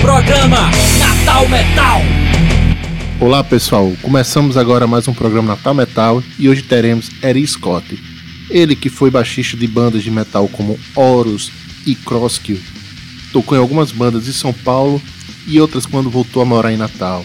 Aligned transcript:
Programa 0.00 0.70
Natal 0.98 1.46
Metal. 1.50 2.00
Olá 3.20 3.44
pessoal, 3.44 3.92
começamos 4.00 4.56
agora 4.56 4.86
mais 4.86 5.06
um 5.06 5.12
programa 5.12 5.48
Natal 5.48 5.74
Metal 5.74 6.22
e 6.38 6.48
hoje 6.48 6.62
teremos 6.62 7.10
Eri 7.22 7.46
Scott. 7.46 8.02
Ele 8.48 8.74
que 8.74 8.88
foi 8.88 9.10
baixista 9.10 9.58
de 9.58 9.66
bandas 9.66 10.02
de 10.02 10.10
metal 10.10 10.48
como 10.48 10.80
Horus 10.96 11.52
e 11.86 11.94
Crosskill, 11.94 12.58
tocou 13.30 13.56
em 13.56 13.60
algumas 13.60 13.92
bandas 13.92 14.24
de 14.24 14.32
São 14.32 14.54
Paulo 14.54 15.00
e 15.46 15.60
outras 15.60 15.84
quando 15.84 16.08
voltou 16.08 16.40
a 16.40 16.46
morar 16.46 16.72
em 16.72 16.78
Natal. 16.78 17.24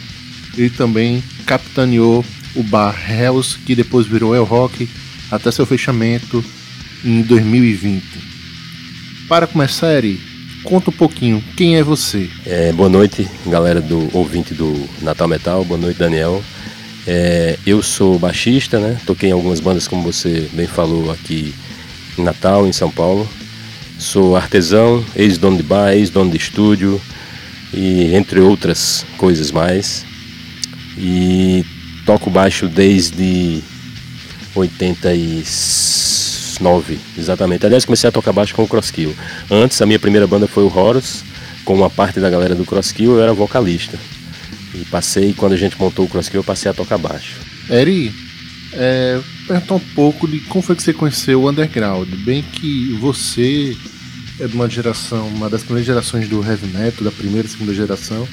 Ele 0.58 0.70
também 0.70 1.24
capitaneou 1.46 2.26
o 2.54 2.62
bar 2.62 2.94
Hells, 3.10 3.58
que 3.60 3.74
depois 3.74 4.06
virou 4.06 4.36
El 4.36 4.44
Rock, 4.44 4.88
até 5.32 5.50
seu 5.50 5.66
fechamento 5.66 6.44
em 7.06 7.22
2020. 7.22 8.04
Para 9.30 9.48
começar, 9.48 9.94
Eri, 9.94 10.35
conta 10.66 10.90
um 10.90 10.94
pouquinho, 10.94 11.42
quem 11.56 11.78
é 11.78 11.84
você? 11.84 12.28
É, 12.46 12.74
boa 12.74 12.90
noite, 12.90 13.30
galera 13.46 13.80
do 13.80 14.10
ouvinte 14.18 14.54
do 14.54 14.90
Natal 15.02 15.28
Metal, 15.28 15.64
boa 15.64 15.80
noite, 15.80 16.00
Daniel. 16.00 16.44
É, 17.06 17.58
eu 17.68 17.84
sou 17.84 18.18
baixista, 18.18 18.80
né? 18.80 19.00
Toquei 19.06 19.30
em 19.30 19.32
algumas 19.32 19.60
bandas, 19.60 19.88
como 19.88 20.02
você 20.02 20.50
bem 20.54 20.66
falou, 20.66 21.12
aqui 21.12 21.54
em 22.18 22.24
Natal, 22.24 22.68
em 22.68 22.74
São 22.74 22.90
Paulo. 22.90 23.30
Sou 24.00 24.36
artesão, 24.36 25.06
ex-dono 25.16 25.56
de 25.56 25.64
bar, 25.64 25.94
ex-dono 25.94 26.32
de 26.32 26.38
estúdio 26.38 27.00
e 27.72 28.16
entre 28.16 28.40
outras 28.40 29.06
coisas 29.18 29.52
mais. 29.52 30.04
E 30.98 31.64
toco 32.08 32.30
baixo 32.32 32.68
desde 32.68 33.62
89, 36.60 37.00
exatamente. 37.18 37.66
Aliás, 37.66 37.86
comecei 37.86 38.08
a 38.08 38.12
tocar 38.12 38.32
baixo 38.32 38.56
com 38.56 38.64
o 38.64 38.68
Crosskill. 38.68 39.16
Antes, 39.50 39.82
a 39.82 39.86
minha 39.86 40.00
primeira 40.00 40.28
banda 40.28 40.48
foi 40.48 40.64
o 40.64 40.78
Horus, 40.78 41.24
com 41.64 41.74
uma 41.74 41.90
parte 41.90 42.20
da 42.20 42.30
galera 42.30 42.56
do 42.56 42.66
Crosskill, 42.66 43.16
eu 43.16 43.22
era 43.22 43.34
vocalista. 43.34 43.98
E 44.74 44.86
passei, 44.86 45.34
quando 45.34 45.54
a 45.54 45.58
gente 45.58 45.80
montou 45.80 46.06
o 46.06 46.10
Crosskill, 46.10 46.42
eu 46.42 46.44
passei 46.44 46.70
a 46.70 46.74
tocar 46.74 46.98
baixo. 46.98 47.40
Eri, 47.70 48.14
é, 48.74 49.20
um 49.72 49.80
pouco 49.94 50.28
de 50.28 50.40
como 50.42 50.62
foi 50.62 50.76
que 50.76 50.84
você 50.84 50.94
conheceu 50.94 51.44
o 51.44 51.50
Underground. 51.50 52.08
Bem 52.24 52.44
que 52.44 52.94
você 53.00 53.76
é 54.40 54.48
de 54.48 54.54
uma 54.54 54.70
geração, 54.70 55.28
uma 55.28 55.50
das 55.50 55.64
primeiras 55.64 55.86
gerações 55.86 56.28
do 56.28 56.44
heavy 56.44 56.68
metal, 56.68 57.04
da 57.04 57.12
primeira 57.12 57.48
e 57.48 57.50
segunda 57.50 57.74
geração, 57.74 58.28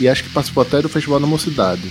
e 0.00 0.08
acho 0.08 0.24
que 0.24 0.30
participou 0.30 0.62
até 0.62 0.80
do 0.80 0.88
Festival 0.88 1.20
da 1.20 1.26
Mocidade. 1.26 1.82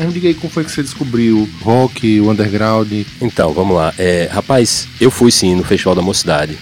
Mas 0.00 0.06
me 0.06 0.14
diga 0.14 0.28
aí 0.28 0.34
como 0.34 0.50
foi 0.50 0.64
que 0.64 0.72
você 0.72 0.82
descobriu 0.82 1.46
rock, 1.60 2.18
o 2.22 2.30
underground. 2.30 2.90
Então, 3.20 3.52
vamos 3.52 3.76
lá. 3.76 3.92
É, 3.98 4.30
rapaz, 4.32 4.88
eu 4.98 5.10
fui 5.10 5.30
sim 5.30 5.54
no 5.54 5.62
Festival 5.62 5.94
da 5.94 6.00
Mocidade. 6.00 6.56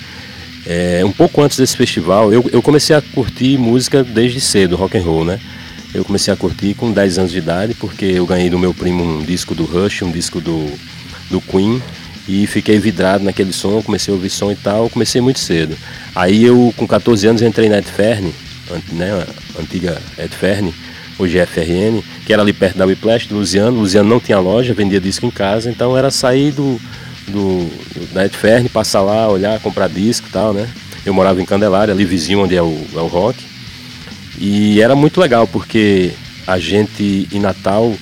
É, 0.66 1.04
um 1.04 1.12
pouco 1.12 1.40
antes 1.40 1.56
desse 1.56 1.76
festival, 1.76 2.32
eu, 2.32 2.44
eu 2.52 2.60
comecei 2.60 2.96
a 2.96 3.00
curtir 3.00 3.56
música 3.56 4.02
desde 4.02 4.40
cedo, 4.40 4.74
rock 4.74 4.98
and 4.98 5.02
roll, 5.02 5.24
né? 5.24 5.38
Eu 5.94 6.04
comecei 6.04 6.34
a 6.34 6.36
curtir 6.36 6.74
com 6.74 6.90
10 6.90 7.18
anos 7.18 7.30
de 7.30 7.38
idade, 7.38 7.74
porque 7.74 8.06
eu 8.06 8.26
ganhei 8.26 8.50
do 8.50 8.58
meu 8.58 8.74
primo 8.74 9.04
um 9.04 9.22
disco 9.22 9.54
do 9.54 9.64
Rush, 9.64 10.02
um 10.02 10.10
disco 10.10 10.40
do, 10.40 10.68
do 11.30 11.40
Queen, 11.40 11.80
e 12.26 12.44
fiquei 12.44 12.80
vidrado 12.80 13.22
naquele 13.22 13.52
som, 13.52 13.80
comecei 13.82 14.12
a 14.12 14.16
ouvir 14.16 14.30
som 14.30 14.50
e 14.50 14.56
tal, 14.56 14.90
comecei 14.90 15.20
muito 15.20 15.38
cedo. 15.38 15.78
Aí 16.12 16.42
eu, 16.42 16.74
com 16.76 16.88
14 16.88 17.28
anos, 17.28 17.40
entrei 17.40 17.68
na 17.68 17.78
Edfern, 17.78 18.34
né, 18.94 19.24
antiga 19.60 20.02
Edfern, 20.18 20.74
hoje 21.18 21.38
é 21.38 21.44
FRN, 21.44 22.02
que 22.24 22.32
era 22.32 22.42
ali 22.42 22.52
perto 22.52 22.78
da 22.78 22.86
Whiplash, 22.86 23.26
do 23.26 23.36
Luciano. 23.36 23.80
Luciano 23.80 24.08
não 24.08 24.20
tinha 24.20 24.38
loja, 24.38 24.72
vendia 24.72 25.00
disco 25.00 25.26
em 25.26 25.30
casa, 25.30 25.70
então 25.70 25.96
era 25.96 26.10
sair 26.10 26.52
do, 26.52 26.80
do, 27.26 27.70
da 28.12 28.24
Edfern, 28.24 28.68
passar 28.68 29.02
lá, 29.02 29.28
olhar, 29.28 29.58
comprar 29.60 29.88
disco 29.88 30.28
e 30.28 30.32
tal, 30.32 30.52
né? 30.52 30.68
Eu 31.04 31.12
morava 31.12 31.40
em 31.40 31.44
Candelária, 31.44 31.92
ali 31.92 32.04
vizinho 32.04 32.40
onde 32.40 32.56
é 32.56 32.62
o, 32.62 32.86
é 32.94 33.00
o 33.00 33.06
rock. 33.06 33.38
E 34.38 34.80
era 34.80 34.94
muito 34.94 35.20
legal, 35.20 35.46
porque 35.46 36.12
a 36.46 36.58
gente, 36.58 37.28
em 37.32 37.40
Natal, 37.40 37.92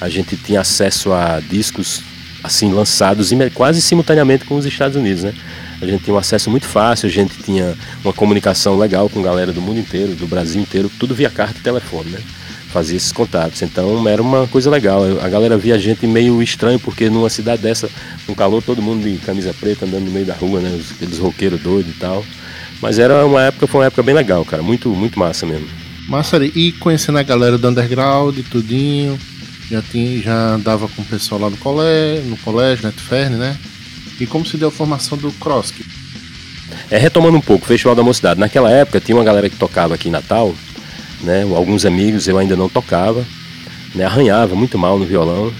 a 0.00 0.08
gente 0.08 0.36
tinha 0.36 0.60
acesso 0.60 1.12
a 1.12 1.40
discos 1.40 2.02
assim 2.42 2.72
lançados 2.72 3.30
quase 3.54 3.82
simultaneamente 3.82 4.46
com 4.46 4.56
os 4.56 4.64
Estados 4.64 4.96
Unidos, 4.96 5.24
né? 5.24 5.34
A 5.80 5.86
gente 5.86 6.04
tinha 6.04 6.14
um 6.14 6.18
acesso 6.18 6.50
muito 6.50 6.66
fácil, 6.66 7.06
a 7.06 7.10
gente 7.10 7.34
tinha 7.42 7.74
uma 8.04 8.12
comunicação 8.12 8.78
legal 8.78 9.08
com 9.08 9.22
galera 9.22 9.52
do 9.52 9.60
mundo 9.60 9.80
inteiro, 9.80 10.14
do 10.14 10.26
Brasil 10.26 10.60
inteiro, 10.60 10.90
tudo 10.98 11.14
via 11.14 11.30
carta 11.30 11.58
e 11.58 11.62
telefone, 11.62 12.10
né? 12.10 12.20
Fazia 12.72 12.96
esses 12.96 13.12
contatos. 13.12 13.60
Então 13.62 14.06
era 14.08 14.22
uma 14.22 14.46
coisa 14.46 14.70
legal. 14.70 15.02
A 15.20 15.28
galera 15.28 15.58
via 15.58 15.74
a 15.74 15.78
gente 15.78 16.06
meio 16.06 16.42
estranho, 16.42 16.78
porque 16.78 17.10
numa 17.10 17.28
cidade 17.28 17.62
dessa, 17.62 17.90
um 18.28 18.34
calor, 18.34 18.62
todo 18.62 18.80
mundo 18.80 19.02
de 19.02 19.18
camisa 19.18 19.54
preta 19.58 19.84
andando 19.84 20.04
no 20.04 20.10
meio 20.10 20.26
da 20.26 20.34
rua, 20.34 20.60
né? 20.60 20.80
Aqueles 20.92 21.18
roqueiros 21.18 21.60
doidos 21.60 21.94
e 21.94 21.98
tal. 21.98 22.24
Mas 22.80 22.98
era 22.98 23.26
uma 23.26 23.42
época, 23.42 23.66
foi 23.66 23.80
uma 23.80 23.86
época 23.86 24.02
bem 24.02 24.14
legal, 24.14 24.44
cara. 24.44 24.62
Muito, 24.62 24.88
muito 24.90 25.18
massa 25.18 25.44
mesmo. 25.44 25.68
Massa, 26.08 26.44
e 26.44 26.72
conhecendo 26.72 27.18
a 27.18 27.22
galera 27.22 27.58
do 27.58 27.68
underground, 27.68 28.36
tudinho, 28.50 29.18
já, 29.70 29.82
tinha, 29.82 30.22
já 30.22 30.54
andava 30.54 30.88
com 30.88 31.02
o 31.02 31.04
pessoal 31.04 31.40
lá 31.42 31.50
no 31.50 31.56
colégio, 31.56 32.24
no 32.24 32.36
colégio, 32.38 32.84
na 32.84 32.90
Ferne, 32.90 33.36
né? 33.36 33.56
E 34.18 34.26
como 34.26 34.44
se 34.44 34.56
deu 34.56 34.68
a 34.68 34.72
formação 34.72 35.16
do 35.16 35.30
Cross? 35.32 35.72
É, 36.90 36.98
retomando 36.98 37.36
um 37.36 37.40
pouco, 37.40 37.66
Festival 37.66 37.94
da 37.94 38.02
Mocidade. 38.02 38.40
Naquela 38.40 38.70
época 38.70 39.00
tinha 39.00 39.16
uma 39.16 39.24
galera 39.24 39.48
que 39.48 39.56
tocava 39.56 39.94
aqui 39.94 40.08
em 40.08 40.12
Natal, 40.12 40.54
né? 41.22 41.42
Alguns 41.42 41.84
amigos 41.84 42.26
eu 42.28 42.38
ainda 42.38 42.56
não 42.56 42.68
tocava, 42.68 43.24
né? 43.94 44.04
Arranhava 44.04 44.54
muito 44.54 44.78
mal 44.78 44.98
no 44.98 45.04
violão. 45.04 45.52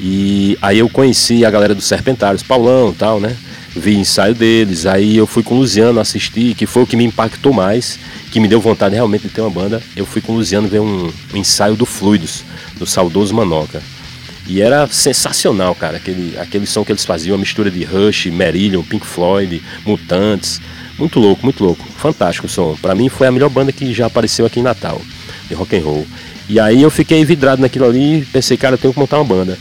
E 0.00 0.56
aí 0.62 0.78
eu 0.78 0.88
conheci 0.88 1.44
a 1.44 1.50
galera 1.50 1.74
dos 1.74 1.84
Serpentários, 1.84 2.42
Paulão 2.42 2.94
tal, 2.96 3.20
né? 3.20 3.36
Vi 3.74 3.96
ensaio 3.96 4.34
deles, 4.34 4.86
aí 4.86 5.16
eu 5.16 5.26
fui 5.26 5.42
com 5.42 5.54
o 5.54 5.58
Luciano 5.58 6.00
assistir, 6.00 6.54
que 6.54 6.66
foi 6.66 6.82
o 6.82 6.86
que 6.86 6.96
me 6.96 7.04
impactou 7.04 7.52
mais, 7.52 7.98
que 8.30 8.40
me 8.40 8.48
deu 8.48 8.60
vontade 8.60 8.94
realmente 8.94 9.22
de 9.22 9.28
ter 9.28 9.40
uma 9.40 9.50
banda. 9.50 9.82
Eu 9.96 10.06
fui 10.06 10.20
com 10.20 10.32
o 10.32 10.36
Luciano 10.36 10.68
ver 10.68 10.80
um, 10.80 11.12
um 11.34 11.36
ensaio 11.36 11.76
do 11.76 11.84
Fluidos, 11.84 12.44
do 12.78 12.86
saudoso 12.86 13.34
Manoca. 13.34 13.82
E 14.48 14.62
era 14.62 14.86
sensacional, 14.86 15.74
cara, 15.74 15.98
aquele, 15.98 16.36
aquele 16.38 16.66
som 16.66 16.82
que 16.82 16.90
eles 16.90 17.04
faziam, 17.04 17.34
a 17.34 17.38
mistura 17.38 17.70
de 17.70 17.84
Rush, 17.84 18.26
Marillion, 18.26 18.82
Pink 18.82 19.04
Floyd, 19.04 19.62
Mutantes. 19.84 20.58
Muito 20.98 21.20
louco, 21.20 21.44
muito 21.44 21.62
louco. 21.62 21.84
Fantástico 21.96 22.46
o 22.46 22.50
som. 22.50 22.76
Para 22.80 22.94
mim 22.94 23.08
foi 23.08 23.26
a 23.26 23.32
melhor 23.32 23.48
banda 23.48 23.72
que 23.72 23.92
já 23.94 24.06
apareceu 24.06 24.44
aqui 24.44 24.60
em 24.60 24.62
Natal, 24.62 25.00
de 25.48 25.54
rock 25.54 25.76
and 25.76 25.82
roll. 25.82 26.06
E 26.48 26.58
aí 26.58 26.82
eu 26.82 26.90
fiquei 26.90 27.24
vidrado 27.24 27.62
naquilo 27.62 27.84
ali, 27.84 28.26
pensei, 28.32 28.56
cara, 28.56 28.74
eu 28.74 28.78
tenho 28.78 28.92
que 28.92 28.98
montar 28.98 29.18
uma 29.18 29.24
banda. 29.24 29.58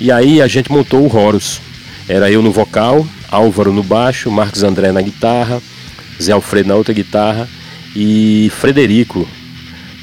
E 0.00 0.10
aí 0.10 0.40
a 0.40 0.46
gente 0.46 0.70
montou 0.70 1.00
o 1.00 1.14
Horus. 1.14 1.60
Era 2.08 2.30
eu 2.30 2.40
no 2.40 2.50
vocal, 2.50 3.06
Álvaro 3.30 3.72
no 3.72 3.82
baixo, 3.82 4.30
Marcos 4.30 4.62
André 4.62 4.92
na 4.92 5.02
guitarra, 5.02 5.60
Zé 6.22 6.32
Alfredo 6.32 6.68
na 6.68 6.74
outra 6.74 6.94
guitarra 6.94 7.48
e 7.94 8.50
Frederico 8.58 9.28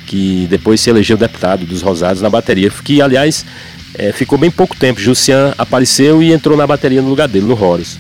que 0.06 0.48
depois 0.50 0.80
se 0.80 0.90
elegeu 0.90 1.18
deputado 1.18 1.66
dos 1.66 1.82
Rosados 1.82 2.22
na 2.22 2.30
bateria, 2.30 2.70
que 2.70 3.02
aliás 3.02 3.46
é, 3.96 4.12
ficou 4.12 4.38
bem 4.38 4.52
pouco 4.52 4.76
tempo. 4.76 5.00
Jussian 5.00 5.54
apareceu 5.58 6.22
e 6.22 6.32
entrou 6.32 6.56
na 6.56 6.68
bateria 6.68 7.02
no 7.02 7.10
lugar 7.10 7.28
dele, 7.28 7.46
no 7.46 7.62
Horus. 7.62 7.98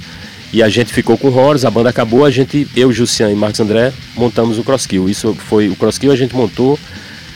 E 0.55 0.63
a 0.63 0.69
gente 0.69 0.93
ficou 0.93 1.17
com 1.17 1.27
o 1.27 1.51
a 1.67 1.69
banda 1.69 1.89
acabou, 1.89 2.23
a 2.23 2.31
gente, 2.31 2.66
eu, 2.77 2.89
Jussian 2.89 3.29
e 3.29 3.35
Marcos 3.35 3.59
André, 3.59 3.91
montamos 4.16 4.57
o 4.57 4.63
Crosskill. 4.63 5.09
Isso 5.09 5.33
foi 5.33 5.67
o 5.67 5.75
Crosskill 5.75 6.13
a 6.13 6.16
gente 6.16 6.33
montou. 6.33 6.79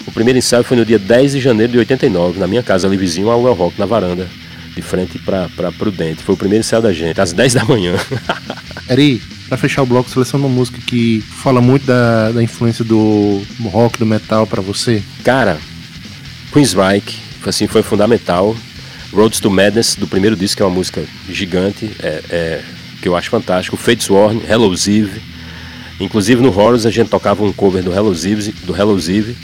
O 0.07 0.11
primeiro 0.13 0.39
ensaio 0.39 0.63
foi 0.63 0.77
no 0.77 0.85
dia 0.85 0.97
10 0.97 1.33
de 1.33 1.41
janeiro 1.41 1.73
de 1.73 1.79
89, 1.79 2.39
na 2.39 2.47
minha 2.47 2.63
casa 2.63 2.87
ali 2.87 2.95
vizinho 2.95 3.29
ao 3.29 3.45
El 3.45 3.53
Rock, 3.55 3.77
na 3.77 3.85
varanda, 3.85 4.25
de 4.73 4.81
frente 4.81 5.19
para 5.19 5.69
Prudente. 5.77 6.23
Foi 6.23 6.33
o 6.33 6.37
primeiro 6.37 6.61
ensaio 6.61 6.81
da 6.81 6.93
gente, 6.93 7.19
às 7.19 7.33
10 7.33 7.55
da 7.55 7.65
manhã. 7.65 7.93
Eri, 8.89 9.21
para 9.49 9.57
fechar 9.57 9.83
o 9.83 9.85
bloco, 9.85 10.09
seleciona 10.09 10.45
uma 10.45 10.55
música 10.55 10.79
que 10.87 11.19
fala 11.19 11.59
muito 11.59 11.85
da, 11.85 12.31
da 12.31 12.41
influência 12.41 12.85
do 12.85 13.43
rock, 13.65 13.99
do 13.99 14.05
metal 14.05 14.47
para 14.47 14.61
você. 14.61 15.03
Cara, 15.25 15.57
Queensryche, 16.53 17.19
assim, 17.45 17.67
foi 17.67 17.83
fundamental. 17.83 18.55
Roads 19.11 19.41
to 19.41 19.51
Madness, 19.51 19.95
do 19.95 20.07
primeiro 20.07 20.37
disco, 20.37 20.55
que 20.55 20.63
é 20.63 20.65
uma 20.65 20.73
música 20.73 21.03
gigante, 21.29 21.91
é, 21.99 22.23
é, 22.29 22.61
que 23.01 23.07
eu 23.07 23.15
acho 23.15 23.29
fantástico. 23.29 23.77
Fates 23.77 24.09
Warn, 24.09 24.41
Hello's 24.47 24.87
Eve. 24.87 25.21
Inclusive 25.99 26.41
no 26.41 26.49
Horrors 26.49 26.85
a 26.85 26.91
gente 26.91 27.09
tocava 27.09 27.43
um 27.43 27.51
cover 27.51 27.83
do 27.83 27.93
Hello's 27.93 28.25
Eve, 28.25 28.53
do 28.63 28.75
Hello's 28.75 29.09
Eve 29.09 29.35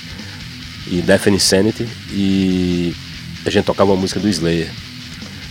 e 0.88 1.02
Death 1.02 1.28
and 1.28 1.32
Insanity 1.32 1.88
e 2.12 2.96
a 3.46 3.50
gente 3.50 3.66
tocava 3.66 3.92
uma 3.92 4.00
música 4.00 4.20
do 4.20 4.30
Slayer. 4.30 4.70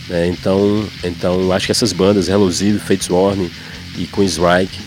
É, 0.09 0.27
então, 0.27 0.87
então 1.03 1.51
acho 1.51 1.65
que 1.65 1.71
essas 1.71 1.93
bandas, 1.93 2.27
Hello's 2.27 2.61
Eve, 2.61 2.79
Fates 2.79 3.09
Warning, 3.09 3.49
e 3.97 4.05
Queensryche 4.05 4.79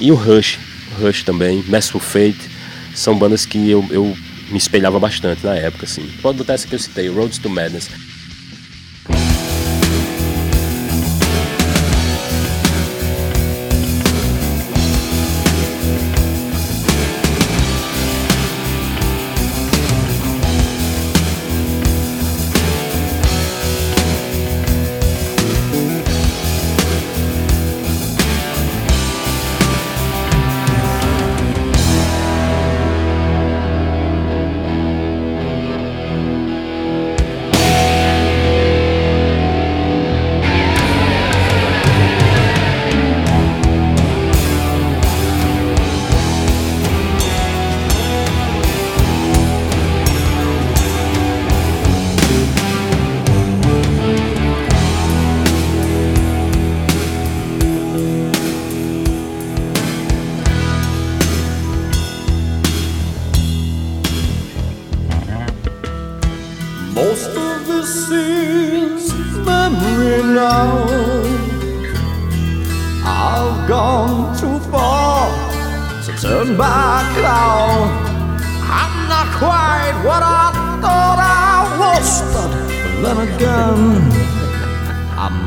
e 0.00 0.10
o 0.10 0.14
Rush, 0.14 0.58
Rush 1.00 1.22
também, 1.22 1.62
Merciful 1.68 2.00
Fate, 2.00 2.50
são 2.94 3.16
bandas 3.16 3.46
que 3.46 3.70
eu, 3.70 3.84
eu 3.90 4.16
me 4.50 4.58
espelhava 4.58 4.98
bastante 4.98 5.44
na 5.44 5.54
época, 5.54 5.86
assim. 5.86 6.02
Pode 6.20 6.38
botar 6.38 6.54
essa 6.54 6.66
que 6.66 6.74
eu 6.74 6.78
citei, 6.78 7.08
Roads 7.08 7.38
to 7.38 7.48
Madness. 7.48 7.88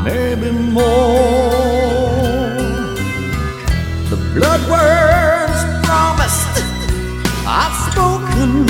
I 0.06 0.08
may 0.08 0.36
be 0.36 0.52
more. 0.52 0.84
The 4.12 4.18
blood 4.36 4.62
words 4.70 5.62
promised, 5.84 6.62
I've 7.48 7.76
spoken. 7.90 8.68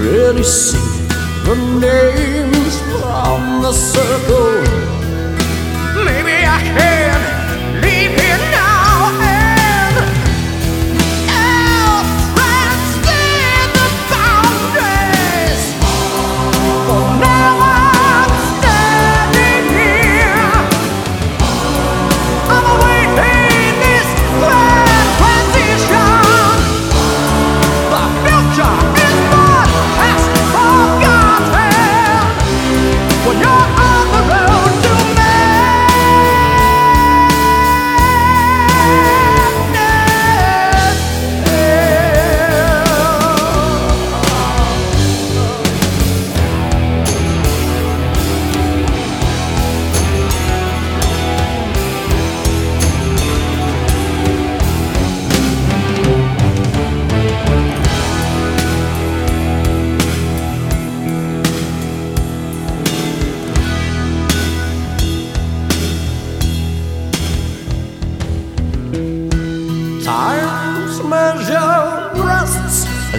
Really 0.00 0.44
see 0.44 0.78
the 1.44 1.56
names 1.78 2.80
from 2.80 3.60
the 3.60 3.72
circle. 3.72 4.89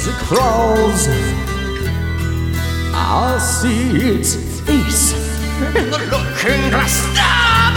As 0.02 0.08
it 0.08 0.16
crawls. 0.26 1.08
I'll 2.94 3.40
see 3.40 4.18
its 4.18 4.36
face 4.62 5.14
in 5.76 5.92
the 5.92 6.00
looking 6.14 6.70
glass. 6.70 6.94
Stop! 7.14 7.76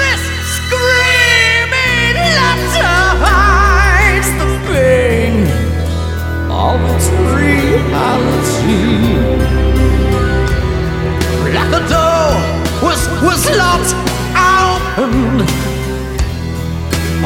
This 0.00 0.22
screaming 0.56 2.16
letter 2.38 2.98
hides 3.22 4.30
the 4.40 4.48
pain 4.66 5.34
of 6.50 6.78
its 6.94 7.06
reality. 7.38 8.82
Like 11.54 11.70
the 11.70 11.82
door 11.94 12.28
was 12.82 13.00
was 13.22 13.42
locked 13.60 13.92
open. 14.34 15.46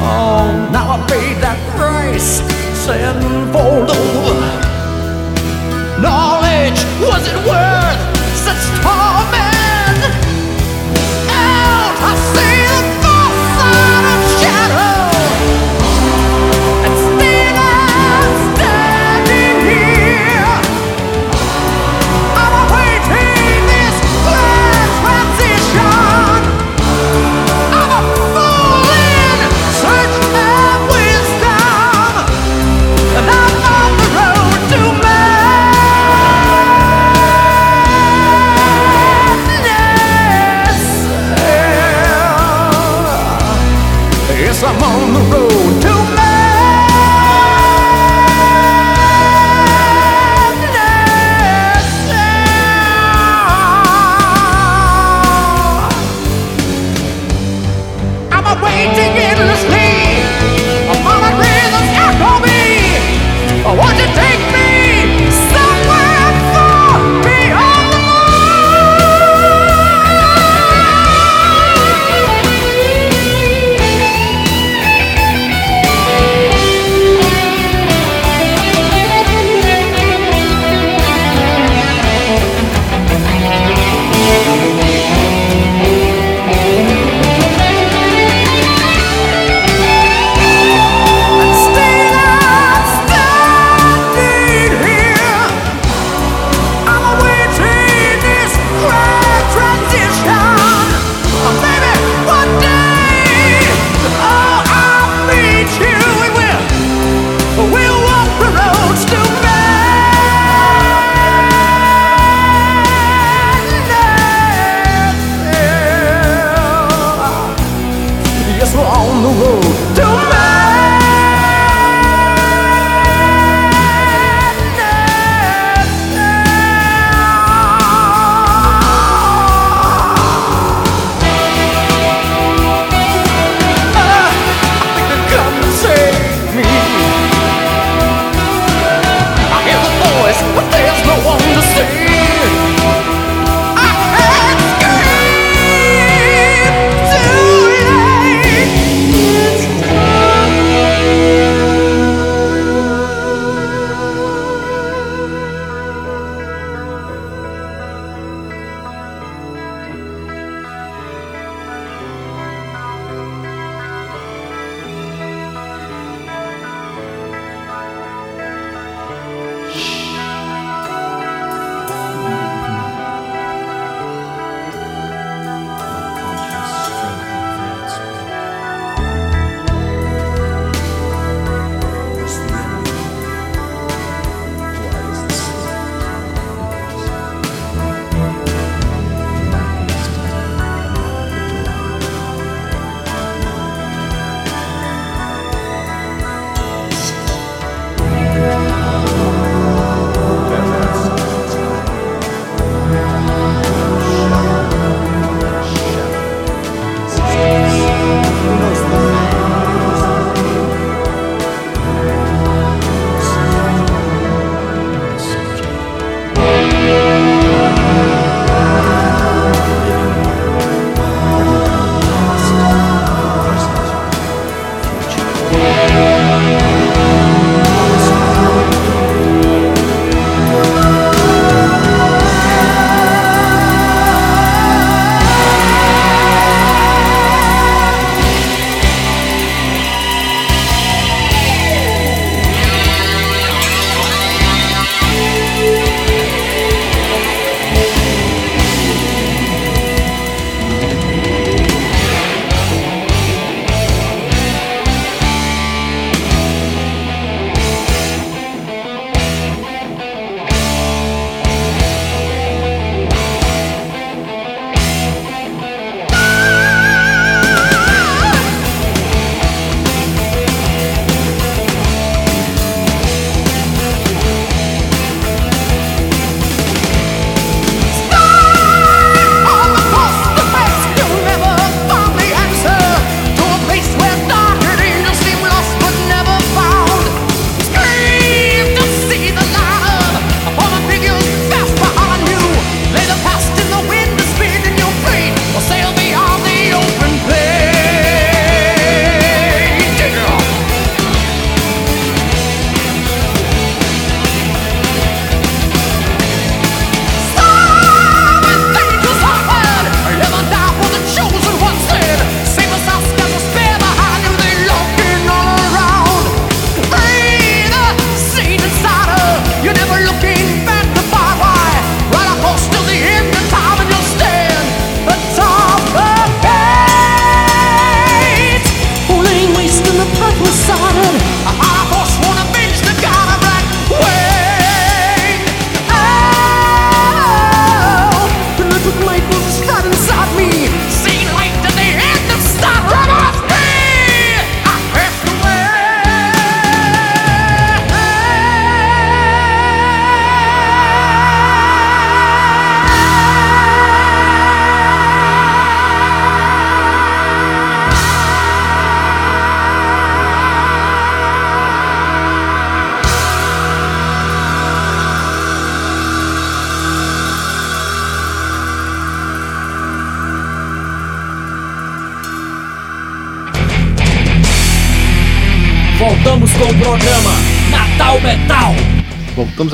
Oh, 0.03 0.69
now 0.73 0.87
I 0.93 1.07
paid 1.09 1.37
that 1.43 1.59
price 1.77 2.70
tenfold 2.91 3.89
over. 3.89 4.41
Knowledge 6.03 6.81
wasn't 7.01 7.41
worth 7.47 8.01
such 8.35 8.65
torment. 8.83 10.01
Out, 11.31 11.95
I 12.09 12.13
see 12.35 12.70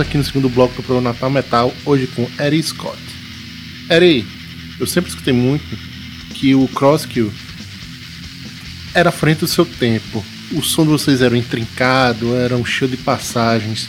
aqui 0.07 0.17
no 0.17 0.25
segundo 0.25 0.49
bloco 0.49 0.75
do 0.75 0.83
programa 0.83 1.13
Natal 1.13 1.29
Metal, 1.29 1.75
hoje 1.85 2.07
com 2.07 2.29
Eri 2.39 2.63
Scott. 2.63 2.97
Eri, 3.91 4.25
eu 4.79 4.87
sempre 4.87 5.11
escutei 5.11 5.33
muito 5.33 5.77
que 6.33 6.55
o 6.55 6.69
Crosskill 6.69 7.33
era 8.95 9.11
frente 9.11 9.41
do 9.41 9.49
seu 9.49 9.67
tempo. 9.67 10.25
O 10.53 10.63
som 10.63 10.85
de 10.85 10.91
vocês 10.91 11.21
era 11.21 11.37
intrincado, 11.37 12.37
era 12.37 12.57
um 12.57 12.65
cheio 12.65 12.91
de 12.91 12.97
passagens. 12.97 13.89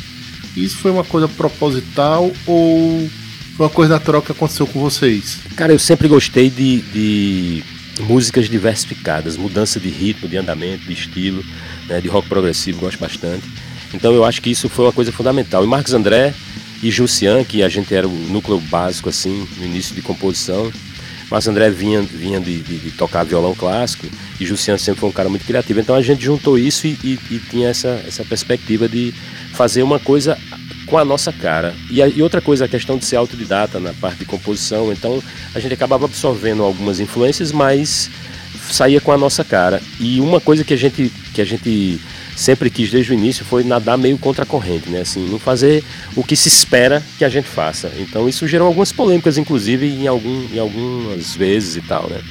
Isso 0.55 0.77
foi 0.77 0.89
uma 0.89 1.03
coisa 1.03 1.27
proposital 1.27 2.31
ou 2.47 3.09
foi 3.55 3.65
uma 3.65 3.71
coisa 3.71 3.93
natural 3.93 4.21
que 4.21 4.31
aconteceu 4.31 4.65
com 4.65 4.79
vocês? 4.79 5.39
Cara, 5.55 5.71
eu 5.71 5.79
sempre 5.79 6.07
gostei 6.07 6.50
de, 6.50 6.81
de 6.81 7.63
músicas 8.01 8.50
diversificadas, 8.50 9.38
mudança 9.38 9.79
de 9.79 9.89
ritmo, 9.89 10.27
de 10.27 10.38
andamento, 10.38 10.86
de 10.86 10.93
estilo, 10.93 11.45
né, 11.88 12.01
de 12.01 12.07
rock 12.07 12.27
progressivo, 12.27 12.79
gosto 12.79 13.00
bastante. 13.00 13.47
Então 13.94 14.13
eu 14.13 14.25
acho 14.25 14.41
que 14.41 14.50
isso 14.50 14.70
foi 14.70 14.86
uma 14.86 14.91
coisa 14.91 15.12
fundamental. 15.12 15.63
E 15.63 15.67
Marcos 15.67 15.94
André 15.94 16.34
e 16.82 16.91
Jussian, 16.91 17.44
que 17.44 17.63
a 17.63 17.70
gente 17.70 17.94
era 17.94 18.08
o 18.08 18.12
núcleo 18.12 18.60
básico 18.60 19.10
assim 19.10 19.48
no 19.58 19.65
início 19.65 19.96
de 19.96 20.01
composição. 20.01 20.72
Marcos 21.29 21.48
André 21.48 21.70
vinha, 21.70 22.01
vinha 22.01 22.39
de, 22.39 22.62
de, 22.62 22.77
de 22.77 22.91
tocar 22.91 23.24
violão 23.24 23.53
clássico 23.53 24.08
e 24.39 24.46
Jussian 24.46 24.77
sempre 24.77 25.01
foi 25.01 25.10
um 25.10 25.13
cara 25.13 25.27
muito 25.27 25.46
criativo. 25.46 25.79
Então 25.79 25.96
a 25.96 26.01
gente 26.01 26.24
juntou 26.24 26.58
isso 26.58 26.88
e, 26.88 26.98
e, 27.03 27.20
e 27.32 27.39
tinha 27.50 27.70
essa, 27.70 28.01
essa 28.08 28.24
perspectiva 28.24 28.88
de 28.88 29.13
fazer 29.53 29.84
uma 29.84 30.00
coisa 30.00 30.38
com 30.86 30.98
a 30.98 31.03
nossa 31.03 31.34
cara. 31.34 31.75
E, 31.91 32.01
a, 32.01 32.08
e, 32.08 32.22
outra 32.22 32.41
coisa, 32.41 32.65
a 32.65 32.67
questão 32.67 32.98
de 32.98 33.06
ser 33.06 33.17
autodidata 33.17 33.79
na 33.79 33.94
parte 33.94 34.20
de 34.20 34.25
composição. 34.25 34.91
Então 34.91 35.22
a 35.53 35.60
gente 35.60 35.74
acabava 35.74 36.06
absorvendo 36.06 36.63
algumas 36.63 37.00
influências, 37.00 37.51
mas 37.51 38.10
saía 38.72 39.01
com 39.01 39.12
a 39.12 39.17
nossa 39.17 39.44
cara. 39.44 39.82
E 40.00 40.20
uma 40.20 40.39
coisa 40.39 40.63
que 40.63 40.74
a 40.74 40.77
gente, 40.77 41.12
que 41.34 41.41
a 41.41 41.46
gente 41.46 42.00
sempre 42.38 42.70
quis 42.70 42.91
desde 42.91 43.12
o 43.12 43.15
início 43.15 43.44
foi 43.44 43.63
nadar 43.63 43.98
meio 43.98 44.15
contra 44.17 44.44
a 44.44 44.46
corrente, 44.46 44.89
né? 44.89 45.01
Assim, 45.01 45.27
não 45.27 45.39
fazer 45.39 45.84
o 46.15 46.24
que 46.24 46.36
se 46.36 46.48
espera 46.48 47.03
que 47.17 47.25
a 47.25 47.29
gente 47.29 47.48
faça. 47.48 47.91
Então 47.98 48.29
isso 48.29 48.48
gerou 48.48 48.67
algumas 48.67 48.91
polêmicas, 48.91 49.39
inclusive 49.39 49.88
em, 49.88 50.06
algum, 50.06 50.48
em 50.53 50.60
algumas 50.60 51.36
vezes 51.36 51.75
e 51.75 51.82
tal, 51.82 52.08
né? 52.08 52.22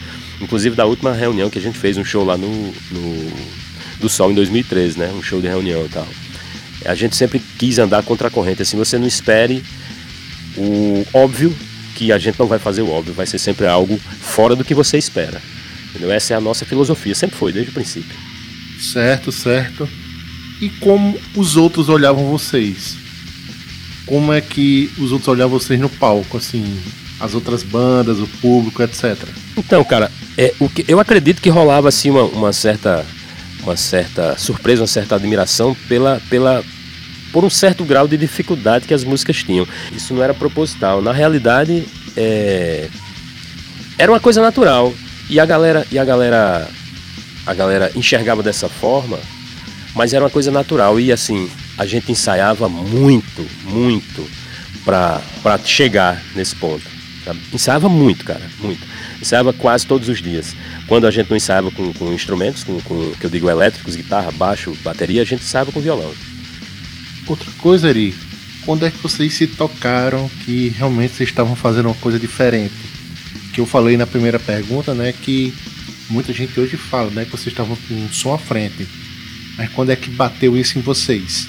Inclusive 0.41 0.77
da 0.77 0.87
última 0.87 1.13
reunião 1.13 1.51
que 1.51 1.59
a 1.59 1.63
gente 1.63 1.77
fez 1.77 1.97
um 1.97 2.05
show 2.05 2.25
lá 2.25 2.37
no, 2.37 2.49
no 2.93 3.33
do 3.99 4.09
Sol 4.09 4.31
em 4.31 4.35
2013, 4.35 4.97
né? 4.97 5.11
Um 5.13 5.23
show 5.23 5.41
de 5.41 5.49
reunião 5.49 5.85
e 5.85 5.89
tal. 5.89 6.07
A 6.85 6.95
gente 6.95 7.17
sempre 7.17 7.43
quis 7.59 7.79
andar 7.81 8.05
contra 8.05 8.29
a 8.29 8.31
corrente, 8.31 8.63
assim, 8.63 8.77
você 8.77 8.97
não 8.97 9.09
espere 9.09 9.65
o 10.57 11.05
óbvio 11.13 11.55
que 11.97 12.13
a 12.13 12.19
gente 12.19 12.39
não 12.39 12.47
vai 12.47 12.61
fazer 12.61 12.83
o 12.83 12.91
óbvio, 12.91 13.13
vai 13.13 13.27
ser 13.27 13.39
sempre 13.39 13.67
algo 13.67 13.99
fora 14.21 14.55
do 14.55 14.65
que 14.65 14.75
você 14.75 14.97
espera. 14.97 15.43
Entendeu? 15.91 16.13
Essa 16.13 16.35
é 16.35 16.37
a 16.37 16.41
nossa 16.41 16.65
filosofia, 16.65 17.15
sempre 17.15 17.37
foi, 17.37 17.53
desde 17.53 17.71
o 17.71 17.75
princípio. 17.75 18.36
Certo, 18.79 19.33
certo. 19.33 19.89
E 20.61 20.69
como 20.69 21.19
os 21.35 21.57
outros 21.57 21.89
olhavam 21.89 22.27
vocês? 22.27 22.97
Como 24.07 24.33
é 24.33 24.41
que 24.41 24.91
os 24.99 25.13
outros 25.13 25.29
olhavam 25.29 25.59
vocês 25.59 25.79
no 25.81 25.89
palco, 25.89 26.37
assim, 26.37 26.81
as 27.21 27.35
outras 27.35 27.63
bandas, 27.63 28.19
o 28.19 28.27
público, 28.41 28.83
etc. 28.83 29.17
Então, 29.57 29.83
cara, 29.85 30.11
é, 30.39 30.55
o 30.61 30.69
que, 30.69 30.85
eu 30.87 31.01
acredito 31.01 31.43
que 31.43 31.51
rolava 31.51 31.89
assim 31.89 32.11
uma, 32.11 32.25
uma 32.25 32.53
certa 32.53 33.05
uma 33.63 33.77
certa 33.77 34.39
surpresa, 34.39 34.83
uma 34.83 34.87
certa 34.87 35.17
admiração 35.17 35.77
pela, 35.89 36.21
pela 36.31 36.63
por 37.33 37.45
um 37.45 37.51
certo 37.51 37.85
grau 37.85 38.07
de 38.07 38.17
dificuldade 38.17 38.87
que 38.87 38.95
as 38.95 39.03
músicas 39.03 39.43
tinham. 39.43 39.67
Isso 39.93 40.15
não 40.15 40.23
era 40.23 40.33
proposital. 40.33 41.03
Na 41.03 41.13
realidade, 41.13 41.85
é, 42.17 42.89
era 43.99 44.13
uma 44.13 44.21
coisa 44.21 44.41
natural. 44.41 44.95
E 45.29 45.41
a 45.41 45.45
galera, 45.45 45.85
e 45.91 45.99
a 45.99 46.05
galera 46.05 46.69
a 47.47 47.55
galera 47.55 47.93
enxergava 47.95 48.43
dessa 48.43 48.69
forma, 48.69 49.19
mas 49.95 50.13
era 50.13 50.25
uma 50.25 50.31
coisa 50.31 50.51
natural. 50.51 50.99
E 50.99 51.13
assim, 51.13 51.49
a 51.79 51.87
gente 51.87 52.11
ensaiava 52.11 52.69
muito, 52.69 53.47
muito 53.65 54.29
para 54.85 55.59
chegar 55.65 56.23
nesse 56.35 56.57
ponto. 56.57 56.97
Sabe? 57.25 57.41
Ensaiava 57.53 57.89
muito, 57.89 58.25
cara, 58.25 58.43
muito. 58.61 58.87
Ensaiava 59.21 59.53
quase 59.53 59.87
todos 59.87 60.09
os 60.09 60.23
dias. 60.23 60.55
Quando 60.87 61.07
a 61.07 61.11
gente 61.11 61.29
não 61.29 61.37
ensaiava 61.37 61.71
com, 61.71 61.93
com 61.93 62.13
instrumentos, 62.13 62.63
com, 62.63 62.81
com, 62.83 63.13
que 63.19 63.27
eu 63.27 63.31
digo 63.31 63.51
elétricos, 63.51 63.97
guitarra, 63.97 64.31
baixo, 64.31 64.77
bateria, 64.85 65.23
a 65.23 65.25
gente 65.25 65.43
ensaiava 65.43 65.73
com 65.73 65.81
violão. 65.81 66.13
Outra 67.27 67.51
coisa, 67.59 67.89
Ari, 67.89 68.15
quando 68.65 68.87
é 68.87 68.91
que 68.91 68.99
vocês 68.99 69.35
se 69.35 69.47
tocaram 69.47 70.31
que 70.45 70.69
realmente 70.77 71.15
vocês 71.15 71.29
estavam 71.29 71.57
fazendo 71.57 71.87
uma 71.87 71.95
coisa 71.97 72.19
diferente? 72.19 72.75
Que 73.53 73.61
eu 73.61 73.67
falei 73.67 73.97
na 73.97 74.07
primeira 74.07 74.39
pergunta, 74.39 74.95
né, 74.95 75.13
que 75.13 75.53
muita 76.09 76.33
gente 76.33 76.59
hoje 76.59 76.77
fala, 76.77 77.11
né, 77.11 77.25
que 77.25 77.31
vocês 77.31 77.49
estavam 77.49 77.77
com 77.77 77.95
um 77.95 78.13
som 78.13 78.35
à 78.35 78.39
frente. 78.39 78.87
Mas 79.57 79.71
quando 79.71 79.91
é 79.91 79.97
que 79.97 80.11
bateu 80.11 80.57
isso 80.57 80.79
em 80.79 80.83
vocês? 80.83 81.49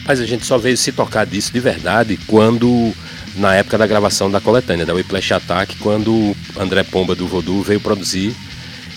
Rapaz, 0.00 0.20
a 0.20 0.26
gente 0.26 0.46
só 0.46 0.56
veio 0.56 0.76
se 0.76 0.92
tocar 0.92 1.26
disso 1.26 1.52
de 1.52 1.60
verdade 1.60 2.18
quando, 2.26 2.94
na 3.36 3.54
época 3.54 3.76
da 3.76 3.86
gravação 3.86 4.30
da 4.30 4.40
coletânea, 4.40 4.86
da 4.86 4.94
Whiplash 4.94 5.34
Attack, 5.34 5.76
quando 5.76 6.34
André 6.56 6.82
Pomba 6.84 7.14
do 7.14 7.26
Voodoo 7.26 7.62
veio 7.62 7.80
produzir 7.80 8.34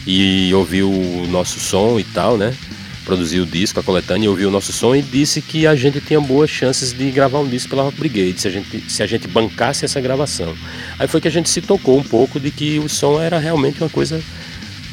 e 0.05 0.53
ouviu 0.53 0.89
o 0.89 1.27
nosso 1.27 1.59
som 1.59 1.99
e 1.99 2.03
tal, 2.03 2.37
né? 2.37 2.55
Produziu 3.03 3.43
o 3.43 3.45
disco, 3.45 3.79
a 3.79 3.83
coletânea, 3.83 4.29
ouviu 4.29 4.47
o 4.47 4.51
nosso 4.51 4.71
som 4.71 4.95
e 4.95 5.01
disse 5.01 5.41
que 5.41 5.65
a 5.65 5.75
gente 5.75 5.99
tinha 5.99 6.21
boas 6.21 6.49
chances 6.49 6.93
de 6.93 7.09
gravar 7.09 7.39
um 7.39 7.49
disco 7.49 7.71
pela 7.71 7.83
Rock 7.83 7.97
Brigade, 7.97 8.39
se 8.39 8.47
a 8.47 8.51
gente, 8.51 8.83
se 8.87 9.01
a 9.01 9.07
gente 9.07 9.27
bancasse 9.27 9.83
essa 9.83 9.99
gravação. 9.99 10.55
Aí 10.99 11.07
foi 11.07 11.19
que 11.19 11.27
a 11.27 11.31
gente 11.31 11.49
se 11.49 11.61
tocou 11.61 11.97
um 11.97 12.03
pouco 12.03 12.39
de 12.39 12.51
que 12.51 12.77
o 12.77 12.87
som 12.87 13.19
era 13.19 13.39
realmente 13.39 13.81
uma 13.81 13.89
coisa 13.89 14.21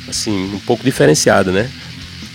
assim, 0.09 0.53
um 0.55 0.61
pouco 0.61 0.85
diferenciada, 0.85 1.51
né? 1.51 1.71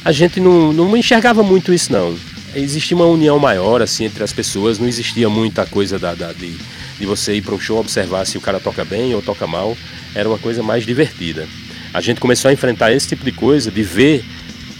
A 0.06 0.12
gente 0.12 0.40
não, 0.40 0.74
não 0.74 0.96
enxergava 0.98 1.44
muito 1.44 1.74
isso 1.74 1.92
não. 1.92 2.16
Existia 2.56 2.96
uma 2.96 3.06
união 3.06 3.40
maior 3.40 3.82
assim 3.82 4.06
entre 4.06 4.24
as 4.24 4.32
pessoas, 4.32 4.78
não 4.78 4.88
existia 4.88 5.30
muita 5.30 5.66
coisa 5.66 5.98
da, 5.98 6.14
da 6.14 6.32
de, 6.34 6.56
de 7.00 7.06
você 7.06 7.36
ir 7.36 7.42
para 7.42 7.56
um 7.56 7.60
show 7.60 7.80
observar 7.80 8.26
se 8.26 8.38
o 8.38 8.42
cara 8.42 8.60
toca 8.60 8.86
bem 8.86 9.16
ou 9.16 9.22
toca 9.22 9.48
mal. 9.48 9.76
Era 10.14 10.30
uma 10.30 10.38
coisa 10.38 10.62
mais 10.62 10.86
divertida. 10.86 11.48
A 11.94 12.02
gente 12.02 12.20
começou 12.20 12.50
a 12.50 12.54
enfrentar 12.54 12.92
esse 12.92 13.08
tipo 13.08 13.24
de 13.24 13.32
coisa, 13.32 13.72
de 13.72 13.82
ver 13.82 14.24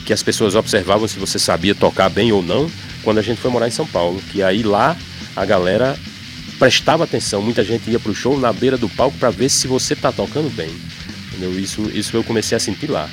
que 0.06 0.14
as 0.14 0.22
pessoas 0.22 0.56
observavam 0.56 1.08
se 1.08 1.18
você 1.18 1.40
sabia 1.40 1.74
tocar 1.74 2.10
bem 2.10 2.32
ou 2.32 2.44
não, 2.44 2.70
quando 3.04 3.20
a 3.20 3.22
gente 3.22 3.40
foi 3.40 3.50
morar 3.50 3.68
em 3.68 3.72
São 3.72 3.88
Paulo. 3.88 4.22
Que 4.32 4.44
aí 4.44 4.62
lá 4.62 4.98
a 5.36 5.46
galera 5.46 5.98
prestava 6.60 7.04
atenção, 7.04 7.42
muita 7.42 7.64
gente 7.64 7.90
ia 7.90 8.00
para 8.00 8.12
o 8.12 8.16
show 8.16 8.40
na 8.40 8.54
beira 8.54 8.78
do 8.78 8.90
palco 8.90 9.18
para 9.18 9.30
ver 9.30 9.50
se 9.50 9.68
você 9.68 9.96
tá 9.96 10.12
tocando 10.12 10.50
bem. 10.54 10.70
Entendeu? 11.34 11.60
Isso, 11.60 11.90
isso 11.94 12.16
eu 12.16 12.24
comecei 12.24 12.56
a 12.56 12.60
sentir 12.60 12.90
lá. 12.90 13.10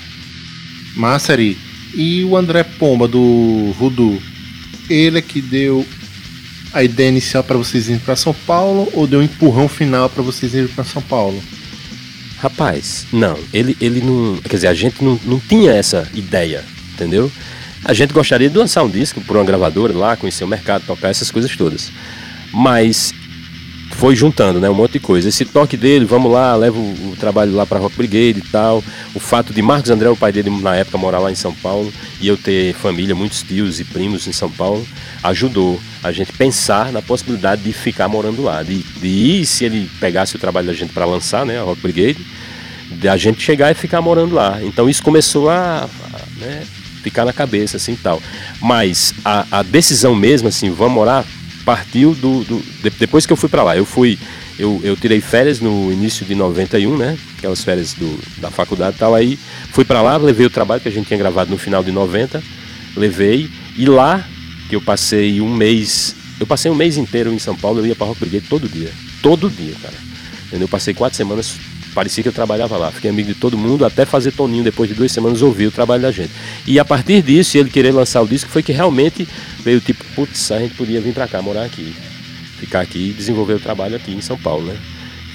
Massari, 0.95 1.57
e 1.95 2.23
o 2.25 2.37
André 2.37 2.63
Pomba 2.63 3.09
do 3.09 3.73
Voodoo, 3.79 4.21
ele 4.89 5.19
é 5.19 5.23
que 5.23 5.41
deu 5.41 5.87
a 6.73 6.85
ideia 6.85 7.09
inicial 7.09 7.43
para 7.43 7.57
vocês 7.57 7.89
irem 7.89 7.99
para 7.99 8.15
São 8.15 8.35
Paulo 8.35 8.89
ou 8.93 9.07
deu 9.07 9.21
um 9.21 9.23
empurrão 9.23 9.69
final 9.69 10.09
para 10.09 10.23
vocês 10.23 10.55
irem 10.55 10.69
para 10.69 10.85
São 10.85 11.03
Paulo? 11.03 11.43
Rapaz, 12.39 13.07
não, 13.13 13.39
ele, 13.53 13.77
ele 13.81 14.01
não. 14.01 14.39
Quer 14.39 14.57
dizer, 14.57 14.69
a 14.69 14.75
gente 14.75 15.03
não, 15.05 15.19
não 15.25 15.39
tinha 15.39 15.73
essa 15.73 16.09
ideia, 16.15 16.65
entendeu? 16.95 17.31
A 17.85 17.93
gente 17.93 18.13
gostaria 18.13 18.49
de 18.49 18.57
lançar 18.57 18.83
um 18.83 18.89
disco 18.89 19.21
por 19.21 19.37
uma 19.37 19.45
gravadora 19.45 19.93
lá, 19.93 20.17
conhecer 20.17 20.45
o 20.45 20.49
mercado, 20.49 20.85
tocar 20.87 21.09
essas 21.09 21.31
coisas 21.31 21.55
todas. 21.57 21.91
Mas 22.53 23.13
foi 24.01 24.17
juntando, 24.17 24.59
né, 24.59 24.71
um 24.71 24.75
monte 24.75 24.93
de 24.93 25.01
coisa. 25.01 25.29
Esse 25.29 25.45
toque 25.45 25.77
dele, 25.77 26.07
vamos 26.07 26.33
lá, 26.33 26.57
leva 26.57 26.79
o, 26.79 27.11
o 27.13 27.17
trabalho 27.21 27.53
lá 27.53 27.67
para 27.67 27.79
Rock 27.79 27.99
Brigade 27.99 28.39
e 28.39 28.51
tal. 28.51 28.83
O 29.15 29.21
fato 29.21 29.53
de 29.53 29.61
Marcos 29.61 29.91
André, 29.91 30.09
o 30.09 30.17
pai 30.17 30.33
dele 30.33 30.49
na 30.49 30.75
época 30.75 30.97
morar 30.97 31.19
lá 31.19 31.31
em 31.31 31.35
São 31.35 31.53
Paulo 31.53 31.93
e 32.19 32.27
eu 32.27 32.35
ter 32.35 32.73
família, 32.73 33.15
muitos 33.15 33.43
tios 33.43 33.79
e 33.79 33.85
primos 33.85 34.27
em 34.27 34.33
São 34.33 34.51
Paulo, 34.51 34.89
ajudou 35.23 35.79
a 36.03 36.11
gente 36.13 36.33
pensar 36.33 36.91
na 36.91 37.03
possibilidade 37.03 37.63
de 37.63 37.75
ficar 37.75 38.09
morando 38.09 38.43
lá, 38.43 38.63
de, 38.63 38.79
de 38.79 39.07
ir 39.07 39.45
se 39.45 39.67
ele 39.67 39.91
pegasse 40.01 40.35
o 40.35 40.39
trabalho 40.39 40.69
da 40.69 40.73
gente 40.73 40.95
para 40.95 41.05
lançar, 41.05 41.45
né, 41.45 41.61
a 41.61 41.63
Rock 41.63 41.83
Brigade, 41.83 42.25
de 42.91 43.07
a 43.07 43.19
gente 43.19 43.43
chegar 43.43 43.71
e 43.71 43.75
ficar 43.75 44.01
morando 44.01 44.35
lá. 44.35 44.61
Então 44.63 44.89
isso 44.89 45.03
começou 45.03 45.51
a, 45.51 45.87
a 46.15 46.41
né, 46.41 46.63
ficar 47.03 47.27
na 47.27 47.35
cabeça 47.35 47.77
assim, 47.77 47.95
tal. 48.03 48.23
Mas 48.63 49.13
a, 49.23 49.59
a 49.59 49.63
decisão 49.63 50.15
mesmo 50.15 50.49
assim, 50.49 50.71
vamos 50.71 50.95
morar 50.95 51.27
partiu 51.71 52.17
do, 52.17 52.43
do 52.43 52.61
de, 52.83 52.91
depois 52.91 53.25
que 53.25 53.33
eu 53.33 53.37
fui 53.37 53.49
para 53.49 53.63
lá. 53.63 53.77
Eu 53.77 53.85
fui, 53.85 54.19
eu, 54.59 54.81
eu 54.83 54.97
tirei 54.97 55.21
férias 55.21 55.61
no 55.61 55.93
início 55.93 56.27
de 56.27 56.35
91, 56.35 56.97
né? 56.97 57.17
Aquelas 57.39 57.63
férias 57.63 57.95
do, 57.95 58.19
da 58.39 58.51
faculdade 58.51 58.97
e 58.97 58.99
tal. 58.99 59.15
Aí 59.15 59.39
fui 59.71 59.85
para 59.85 60.03
lá, 60.03 60.17
levei 60.17 60.45
o 60.47 60.51
trabalho 60.51 60.81
que 60.81 60.89
a 60.89 60.93
gente 60.93 61.07
tinha 61.07 61.19
gravado 61.19 61.49
no 61.49 61.57
final 61.57 61.85
de 61.85 61.93
90, 61.93 62.43
levei 62.97 63.49
e 63.77 63.87
lá 63.87 64.27
que 64.69 64.75
eu 64.75 64.81
passei 64.81 65.41
um 65.41 65.55
mês, 65.55 66.17
eu 66.41 66.47
passei 66.47 66.69
um 66.69 66.75
mês 66.75 66.97
inteiro 66.97 67.33
em 67.33 67.39
São 67.39 67.57
Paulo, 67.57 67.79
eu 67.79 67.87
ia 67.87 67.95
para 67.95 68.09
Rock 68.09 68.19
Brigade 68.19 68.47
todo 68.49 68.69
dia, 68.69 68.91
todo 69.23 69.49
dia, 69.49 69.75
cara. 69.81 69.95
Eu 70.53 70.67
passei 70.67 70.93
quatro 70.93 71.17
semanas 71.17 71.55
parecia 71.95 72.23
que 72.23 72.29
eu 72.29 72.33
trabalhava 72.33 72.77
lá. 72.77 72.91
Fiquei 72.91 73.11
amigo 73.11 73.29
de 73.29 73.35
todo 73.35 73.57
mundo, 73.57 73.85
até 73.85 74.05
fazer 74.05 74.33
Toninho, 74.33 74.65
depois 74.65 74.89
de 74.89 74.95
duas 74.95 75.11
semanas, 75.13 75.43
ouvir 75.43 75.67
o 75.67 75.71
trabalho 75.71 76.03
da 76.03 76.11
gente. 76.11 76.31
E 76.67 76.79
a 76.79 76.85
partir 76.85 77.23
disso, 77.23 77.57
ele 77.59 77.71
querer 77.71 77.93
lançar 77.93 78.23
o 78.23 78.27
disco, 78.27 78.51
foi 78.51 78.63
que 78.63 78.73
realmente 78.73 79.27
veio 79.63 79.81
tipo, 79.81 80.05
putz, 80.15 80.51
a 80.53 80.59
gente 80.59 80.75
podia 80.75 81.01
vir 81.01 81.15
para 81.15 81.27
cá, 81.29 81.43
morar 81.43 81.65
aqui. 81.65 81.95
Ficar 82.59 82.81
aqui 82.81 83.11
e 83.11 83.13
desenvolver 83.13 83.55
o 83.55 83.61
trabalho 83.61 83.97
aqui 83.97 84.13
em 84.13 84.21
São 84.21 84.39
Paulo, 84.39 84.67
né? 84.67 84.77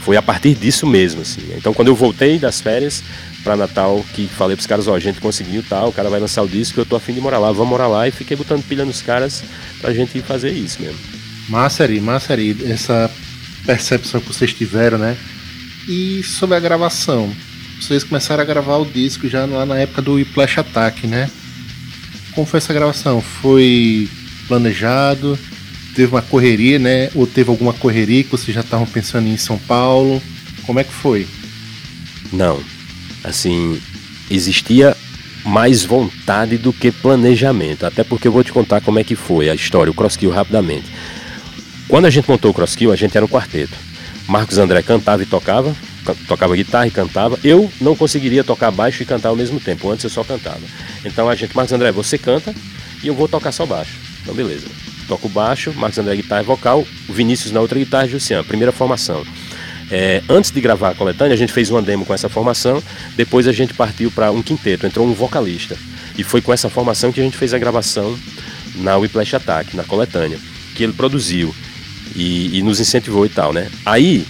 Foi 0.02 0.16
a 0.16 0.22
partir 0.22 0.54
disso 0.54 0.86
mesmo, 0.86 1.22
assim. 1.22 1.42
Então, 1.58 1.74
quando 1.74 1.88
eu 1.88 1.96
voltei 1.96 2.38
das 2.38 2.62
férias, 2.62 3.04
para 3.44 3.56
Natal 3.56 4.04
que 4.14 4.28
falei 4.28 4.56
pros 4.56 4.66
caras, 4.66 4.88
ó, 4.88 4.96
a 4.96 5.00
gente 5.00 5.20
conseguiu 5.22 5.64
tal, 5.68 5.90
o 5.90 5.92
cara 5.92 6.10
vai 6.10 6.20
lançar 6.20 6.42
o 6.42 6.48
disco, 6.48 6.80
eu 6.80 6.86
tô 6.86 6.96
afim 6.96 7.14
de 7.14 7.22
morar 7.22 7.38
lá, 7.38 7.52
vamos 7.52 7.70
morar 7.70 7.88
lá 7.88 8.08
e 8.08 8.12
fiquei 8.12 8.36
botando 8.36 8.64
pilha 8.64 8.84
nos 8.84 9.04
caras 9.04 9.44
pra 9.80 9.94
gente 9.94 10.20
fazer 10.22 10.52
isso 10.52 10.82
mesmo. 10.82 10.98
Massa 11.48 11.84
aí, 11.84 12.00
massa 12.00 12.36
essa 12.68 13.10
percepção 13.66 14.20
que 14.20 14.28
vocês 14.28 14.52
tiveram, 14.52 14.98
né? 14.98 15.16
E 15.88 16.24
sobre 16.24 16.56
a 16.56 16.60
gravação, 16.60 17.32
vocês 17.80 18.04
começaram 18.04 18.42
a 18.42 18.46
gravar 18.46 18.78
o 18.78 18.86
disco 18.86 19.28
já 19.28 19.46
lá 19.46 19.66
na 19.66 19.78
época 19.78 20.02
do 20.02 20.14
Whiplash 20.14 20.60
Attack, 20.60 21.06
né? 21.06 21.30
Como 22.34 22.48
foi 22.48 22.58
essa 22.58 22.74
gravação? 22.74 23.22
Foi 23.22 24.10
planejado? 24.48 25.38
Teve 25.96 26.14
uma 26.14 26.22
correria, 26.22 26.80
né? 26.80 27.10
Ou 27.14 27.28
teve 27.28 27.50
alguma 27.50 27.74
correria 27.74 28.24
que 28.24 28.32
vocês 28.32 28.54
já 28.54 28.62
estavam 28.62 28.86
pensando 28.86 29.28
em 29.28 29.38
São 29.38 29.58
Paulo? 29.58 30.22
Como 30.66 30.80
é 30.80 30.84
que 30.84 30.92
foi? 30.92 31.28
Não, 32.34 32.60
assim, 33.24 33.80
existia 34.30 34.98
mais 35.46 35.86
vontade 35.86 36.58
do 36.58 36.74
que 36.74 36.92
planejamento. 36.92 37.86
Até 37.86 38.04
porque 38.04 38.28
eu 38.28 38.32
vou 38.32 38.44
te 38.44 38.52
contar 38.52 38.82
como 38.82 38.98
é 38.98 39.04
que 39.04 39.16
foi 39.16 39.50
a 39.50 39.56
história, 39.56 39.92
o 39.92 39.94
Crosskill 39.94 40.32
rapidamente. 40.32 40.88
Quando 41.88 42.06
a 42.06 42.10
gente 42.10 42.28
montou 42.28 42.50
o 42.50 42.54
Crosskill, 42.54 42.92
a 42.92 42.96
gente 42.96 43.16
era 43.16 43.26
um 43.26 43.30
quarteto. 43.30 43.78
Marcos 44.28 44.58
André 44.58 44.82
cantava 44.82 45.22
e 45.22 45.26
tocava, 45.26 45.76
tocava 46.28 46.56
guitarra 46.56 46.88
e 46.88 46.92
cantava. 46.92 47.40
Eu 47.44 47.72
não 47.80 47.96
conseguiria 47.96 48.44
tocar 48.44 48.72
baixo 48.72 49.04
e 49.04 49.06
cantar 49.06 49.30
ao 49.30 49.36
mesmo 49.36 49.60
tempo. 49.60 49.90
Antes 49.90 50.04
eu 50.04 50.10
só 50.10 50.24
cantava. 50.24 50.62
Então 51.04 51.30
a 51.30 51.36
gente, 51.36 51.56
Marcos 51.56 51.74
André, 51.74 51.92
você 51.92 52.18
canta 52.18 52.54
e 53.04 53.08
eu 53.08 53.14
vou 53.14 53.28
tocar 53.28 53.52
só 53.52 53.66
baixo. 53.66 53.94
Então 54.22 54.34
beleza. 54.34 54.68
Toco 55.08 55.30
baixo, 55.30 55.72
Marcos 55.76 56.00
André 56.00 56.16
guitarra 56.16 56.42
e 56.42 56.46
vocal, 56.46 56.86
Vinícius 57.08 57.52
na 57.52 57.62
outra 57.62 57.78
guitarra 57.78 58.08
e 58.08 58.10
Jussian. 58.10 58.44
Primeira 58.44 58.72
formação. 58.72 59.24
É, 59.92 60.24
antes 60.28 60.50
de 60.50 60.60
gravar 60.60 60.90
a 60.90 60.96
coletânea, 60.96 61.36
a 61.36 61.38
gente 61.38 61.54
fez 61.54 61.70
uma 61.70 61.82
demo 61.82 62.06
com 62.06 62.14
essa 62.14 62.28
formação, 62.28 62.82
depois 63.16 63.48
a 63.48 63.52
gente 63.52 63.74
partiu 63.74 64.10
para 64.10 64.32
um 64.32 64.42
quinteto, 64.42 64.88
entrou 64.88 65.06
um 65.06 65.14
vocalista. 65.14 65.78
E 66.18 66.24
foi 66.24 66.42
com 66.42 66.52
essa 66.52 66.70
formação 66.70 67.12
que 67.12 67.20
a 67.20 67.24
gente 67.24 67.38
fez 67.38 67.54
a 67.54 67.60
gravação 67.60 68.18
na 68.76 68.98
Whiplash 68.98 69.36
Attack, 69.36 69.76
na 69.76 69.84
coletânea, 69.84 70.40
que 70.76 70.84
ele 70.84 70.94
produziu 70.94 71.54
e, 72.16 72.58
e 72.58 72.62
nos 72.62 72.80
incentivou 72.80 73.26
e 73.26 73.30
tal, 73.30 73.54
né? 73.54 73.70
Aí 73.86 74.26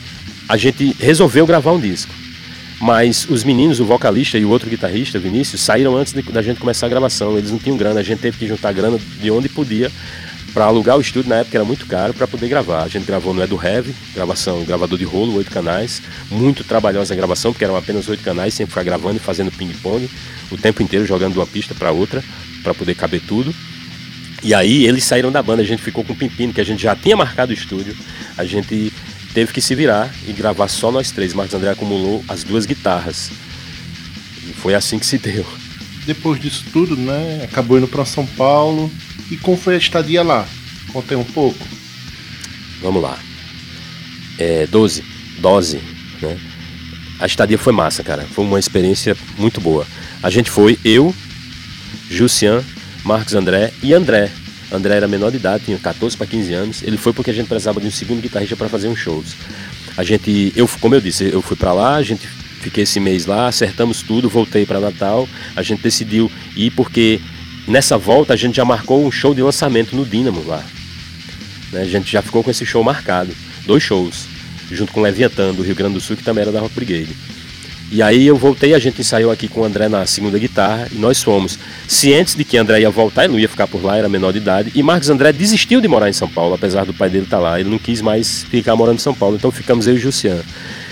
a 0.47 0.57
gente 0.57 0.95
resolveu 0.99 1.45
gravar 1.45 1.71
um 1.71 1.79
disco. 1.79 2.13
Mas 2.79 3.25
os 3.29 3.43
meninos, 3.43 3.79
o 3.79 3.85
vocalista 3.85 4.38
e 4.38 4.45
o 4.45 4.49
outro 4.49 4.69
guitarrista, 4.69 5.17
Vinícius, 5.17 5.61
saíram 5.61 5.95
antes 5.95 6.13
de, 6.13 6.21
da 6.21 6.41
gente 6.41 6.59
começar 6.59 6.85
a 6.85 6.89
gravação. 6.89 7.38
Eles 7.38 7.49
não 7.49 7.57
tinham 7.57 7.77
grana, 7.77 8.01
a 8.01 8.03
gente 8.03 8.19
teve 8.19 8.38
que 8.38 8.47
juntar 8.47 8.73
grana 8.73 8.99
de 9.21 9.31
onde 9.31 9.47
podia 9.47 9.89
para 10.55 10.65
alugar 10.65 10.97
o 10.97 11.01
estúdio, 11.01 11.29
na 11.29 11.35
época 11.35 11.57
era 11.57 11.65
muito 11.65 11.85
caro, 11.85 12.13
para 12.13 12.25
poder 12.25 12.47
gravar. 12.47 12.83
A 12.83 12.88
gente 12.88 13.05
gravou 13.05 13.33
no 13.33 13.43
Edu 13.43 13.59
Heavy, 13.61 13.93
gravação, 14.13 14.63
gravador 14.63 14.97
de 14.97 15.03
rolo, 15.03 15.35
oito 15.35 15.51
canais. 15.51 16.01
Muito 16.31 16.63
trabalhosa 16.63 17.13
a 17.13 17.17
gravação, 17.17 17.51
porque 17.51 17.65
eram 17.65 17.75
apenas 17.75 18.07
oito 18.07 18.23
canais, 18.23 18.53
sempre 18.53 18.71
ficar 18.71 18.83
gravando 18.83 19.17
e 19.17 19.19
fazendo 19.19 19.51
ping-pong 19.51 20.09
o 20.49 20.57
tempo 20.57 20.81
inteiro, 20.81 21.05
jogando 21.05 21.33
de 21.33 21.39
uma 21.39 21.45
pista 21.45 21.75
para 21.75 21.91
outra, 21.91 22.23
para 22.63 22.73
poder 22.73 22.95
caber 22.95 23.21
tudo. 23.27 23.53
E 24.43 24.53
aí 24.53 24.85
eles 24.85 25.03
saíram 25.03 25.31
da 25.31 25.41
banda, 25.41 25.61
a 25.61 25.65
gente 25.65 25.81
ficou 25.81 26.03
com 26.03 26.13
o 26.13 26.15
Pimpino, 26.15 26.53
que 26.53 26.61
a 26.61 26.65
gente 26.65 26.83
já 26.83 26.95
tinha 26.95 27.15
marcado 27.15 27.51
o 27.51 27.53
estúdio. 27.53 27.95
A 28.37 28.45
gente 28.45 28.91
teve 29.33 29.51
que 29.51 29.61
se 29.61 29.75
virar 29.75 30.13
e 30.27 30.33
gravar 30.33 30.67
só 30.67 30.91
nós 30.91 31.11
três. 31.11 31.33
Marcos 31.33 31.55
André 31.55 31.71
acumulou 31.71 32.23
as 32.27 32.43
duas 32.43 32.65
guitarras. 32.65 33.31
E 34.47 34.53
foi 34.53 34.75
assim 34.75 34.99
que 34.99 35.05
se 35.05 35.17
deu. 35.17 35.45
Depois 36.05 36.39
disso 36.39 36.65
tudo, 36.71 36.95
né? 36.95 37.41
Acabou 37.43 37.77
indo 37.77 37.87
para 37.87 38.05
São 38.05 38.25
Paulo. 38.25 38.91
E 39.31 39.37
como 39.37 39.57
foi 39.57 39.75
a 39.75 39.77
estadia 39.77 40.21
lá? 40.21 40.47
Contei 40.93 41.17
um 41.17 41.23
pouco. 41.23 41.65
Vamos 42.81 43.01
lá. 43.01 43.17
É, 44.37 44.67
12. 44.67 45.03
Dose, 45.39 45.81
né? 46.21 46.37
A 47.19 47.25
estadia 47.25 47.57
foi 47.57 47.73
massa, 47.73 48.03
cara. 48.03 48.23
Foi 48.23 48.45
uma 48.45 48.59
experiência 48.59 49.15
muito 49.37 49.59
boa. 49.59 49.87
A 50.21 50.29
gente 50.29 50.49
foi, 50.51 50.77
eu, 50.83 51.13
Jussian, 52.09 52.63
Marcos 53.05 53.33
André 53.33 53.71
e 53.81 53.93
André. 53.93 54.29
André 54.71 54.95
era 54.95 55.07
menor 55.07 55.31
de 55.31 55.37
idade, 55.37 55.65
tinha 55.65 55.77
14 55.77 56.17
para 56.17 56.27
15 56.27 56.53
anos. 56.53 56.83
Ele 56.83 56.97
foi 56.97 57.13
porque 57.13 57.31
a 57.31 57.33
gente 57.33 57.47
precisava 57.47 57.79
de 57.79 57.87
um 57.87 57.91
segundo 57.91 58.21
guitarrista 58.21 58.57
para 58.57 58.67
fazer 58.67 58.89
uns 58.89 58.99
shows. 58.99 59.35
A 59.95 60.03
gente, 60.03 60.51
eu, 60.55 60.67
como 60.81 60.95
eu 60.95 60.99
disse, 60.99 61.31
eu 61.31 61.41
fui 61.41 61.55
para 61.55 61.71
lá, 61.71 61.95
a 61.95 62.03
gente 62.03 62.27
fiquei 62.59 62.83
esse 62.83 62.99
mês 62.99 63.25
lá, 63.25 63.47
acertamos 63.47 64.01
tudo, 64.01 64.27
voltei 64.27 64.65
para 64.65 64.81
Natal. 64.81 65.29
A 65.55 65.61
gente 65.61 65.81
decidiu 65.81 66.29
ir 66.57 66.71
porque 66.71 67.21
Nessa 67.67 67.97
volta 67.97 68.33
a 68.33 68.35
gente 68.35 68.55
já 68.55 68.65
marcou 68.65 69.03
um 69.03 69.11
show 69.11 69.33
de 69.33 69.41
lançamento 69.41 69.95
no 69.95 70.05
Dínamo 70.05 70.45
lá. 70.45 70.63
Né? 71.71 71.81
A 71.81 71.85
gente 71.85 72.11
já 72.11 72.21
ficou 72.21 72.43
com 72.43 72.51
esse 72.51 72.63
show 72.65 72.83
marcado. 72.83 73.35
Dois 73.65 73.81
shows. 73.81 74.27
Junto 74.71 74.93
com 74.93 75.01
Leviatã 75.01 75.51
do 75.51 75.63
Rio 75.63 75.75
Grande 75.75 75.95
do 75.95 76.01
Sul, 76.01 76.15
que 76.15 76.23
também 76.23 76.43
era 76.43 76.51
da 76.51 76.59
Rock 76.59 76.75
Brigade. 76.75 77.15
E 77.95 78.01
aí 78.01 78.27
eu 78.27 78.36
voltei, 78.36 78.73
a 78.73 78.77
gente 78.77 78.99
ensaiou 78.99 79.31
aqui 79.31 79.47
com 79.47 79.62
o 79.62 79.63
André 79.63 79.88
na 79.88 80.05
segunda 80.05 80.38
guitarra 80.38 80.89
e 80.91 80.97
nós 80.97 81.23
fomos 81.23 81.58
cientes 81.88 82.36
de 82.36 82.43
que 82.43 82.58
André 82.58 82.81
ia 82.81 82.89
voltar, 82.89 83.23
ele 83.23 83.31
não 83.31 83.39
ia 83.39 83.47
ficar 83.47 83.67
por 83.67 83.81
lá, 83.81 83.95
era 83.95 84.10
menor 84.10 84.34
de 84.34 84.39
idade. 84.39 84.69
E 84.75 84.84
Marcos 84.84 85.10
André 85.10 85.31
desistiu 85.31 85.79
de 85.79 85.88
morar 85.88 86.10
em 86.10 86.12
São 86.12 86.27
Paulo, 86.27 86.55
apesar 86.55 86.84
do 86.84 86.93
pai 86.93 87.10
dele 87.10 87.23
estar 87.23 87.38
tá 87.38 87.43
lá. 87.43 87.58
Ele 87.58 87.69
não 87.69 87.77
quis 87.77 88.01
mais 88.01 88.43
ficar 88.49 88.75
morando 88.75 88.97
em 88.97 89.01
São 89.01 89.13
Paulo, 89.13 89.38
então 89.38 89.49
ficamos 89.49 89.88
eu 89.88 89.95
e 89.95 89.97
Jussian. 89.97 90.41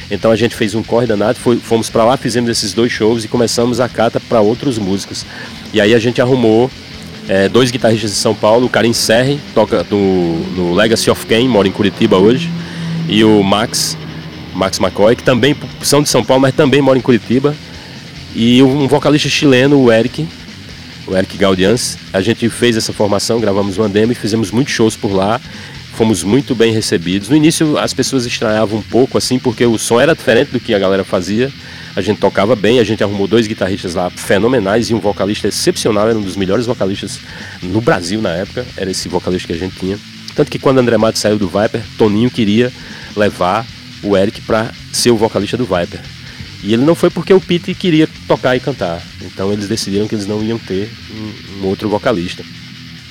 Então 0.09 0.31
a 0.31 0.37
gente 0.37 0.55
fez 0.55 0.75
um 0.75 0.81
corre 0.81 1.05
danado, 1.05 1.37
foi, 1.37 1.57
fomos 1.57 1.89
para 1.89 2.05
lá, 2.05 2.15
fizemos 2.15 2.49
esses 2.49 2.71
dois 2.71 2.89
shows 2.89 3.25
e 3.25 3.27
começamos 3.27 3.81
a 3.81 3.89
cata 3.89 4.21
para 4.21 4.39
outros 4.39 4.77
músicos. 4.77 5.25
E 5.73 5.81
aí 5.81 5.93
a 5.93 5.99
gente 5.99 6.21
arrumou 6.21 6.71
é, 7.27 7.49
dois 7.49 7.69
guitarristas 7.69 8.11
de 8.11 8.17
São 8.17 8.33
Paulo, 8.33 8.67
o 8.67 8.69
Karim 8.69 8.93
Serri, 8.93 9.41
toca 9.53 9.85
no, 9.91 10.39
no 10.55 10.73
Legacy 10.73 11.11
of 11.11 11.25
Kain, 11.25 11.49
mora 11.49 11.67
em 11.67 11.71
Curitiba 11.73 12.15
hoje, 12.15 12.49
e 13.09 13.25
o 13.25 13.43
Max, 13.43 13.97
Max 14.53 14.79
McCoy, 14.79 15.15
que 15.15 15.23
também 15.23 15.55
são 15.81 16.01
de 16.01 16.09
São 16.09 16.23
Paulo, 16.23 16.41
mas 16.41 16.55
também 16.55 16.81
mora 16.81 16.97
em 16.97 17.01
Curitiba, 17.01 17.55
e 18.35 18.61
um 18.63 18.87
vocalista 18.87 19.29
chileno, 19.29 19.79
o 19.79 19.91
Eric, 19.91 20.27
o 21.07 21.15
Eric 21.15 21.37
Gaudians. 21.37 21.97
A 22.11 22.21
gente 22.21 22.49
fez 22.49 22.77
essa 22.77 22.91
formação, 22.91 23.39
gravamos 23.39 23.77
uma 23.77 23.89
demo 23.89 24.11
e 24.11 24.15
fizemos 24.15 24.51
muitos 24.51 24.73
shows 24.73 24.95
por 24.95 25.11
lá. 25.11 25.39
Fomos 25.95 26.23
muito 26.23 26.55
bem 26.55 26.73
recebidos. 26.73 27.29
No 27.29 27.35
início 27.35 27.77
as 27.77 27.93
pessoas 27.93 28.25
estranhavam 28.25 28.79
um 28.79 28.81
pouco 28.81 29.17
assim, 29.17 29.37
porque 29.37 29.63
o 29.65 29.77
som 29.77 29.99
era 29.99 30.15
diferente 30.15 30.51
do 30.51 30.59
que 30.59 30.73
a 30.73 30.79
galera 30.79 31.03
fazia 31.03 31.51
a 31.95 32.01
gente 32.01 32.19
tocava 32.19 32.55
bem, 32.55 32.79
a 32.79 32.83
gente 32.83 33.03
arrumou 33.03 33.27
dois 33.27 33.45
guitarristas 33.45 33.93
lá 33.93 34.09
fenomenais 34.09 34.89
e 34.89 34.93
um 34.95 34.99
vocalista 34.99 35.47
excepcional, 35.47 36.09
era 36.09 36.17
um 36.17 36.21
dos 36.21 36.35
melhores 36.35 36.65
vocalistas 36.65 37.19
no 37.61 37.79
Brasil 37.79 38.21
na 38.21 38.31
época, 38.31 38.65
era 38.75 38.89
esse 38.89 39.07
vocalista 39.07 39.47
que 39.47 39.53
a 39.53 39.57
gente 39.57 39.75
tinha. 39.77 39.99
Tanto 40.35 40.49
que 40.49 40.57
quando 40.57 40.79
André 40.79 40.97
Matos 40.97 41.21
saiu 41.21 41.37
do 41.37 41.47
Viper, 41.47 41.81
Toninho 41.97 42.31
queria 42.31 42.71
levar 43.15 43.65
o 44.03 44.17
Eric 44.17 44.41
para 44.41 44.71
ser 44.91 45.11
o 45.11 45.17
vocalista 45.17 45.57
do 45.57 45.65
Viper. 45.65 45.99
E 46.63 46.73
ele 46.73 46.85
não 46.85 46.95
foi 46.95 47.09
porque 47.09 47.33
o 47.33 47.41
Pete 47.41 47.73
queria 47.73 48.07
tocar 48.27 48.55
e 48.55 48.59
cantar. 48.59 49.01
Então 49.21 49.51
eles 49.51 49.67
decidiram 49.67 50.07
que 50.07 50.15
eles 50.15 50.25
não 50.25 50.41
iam 50.41 50.57
ter 50.57 50.89
um, 51.11 51.61
um 51.61 51.67
outro 51.67 51.89
vocalista. 51.89 52.43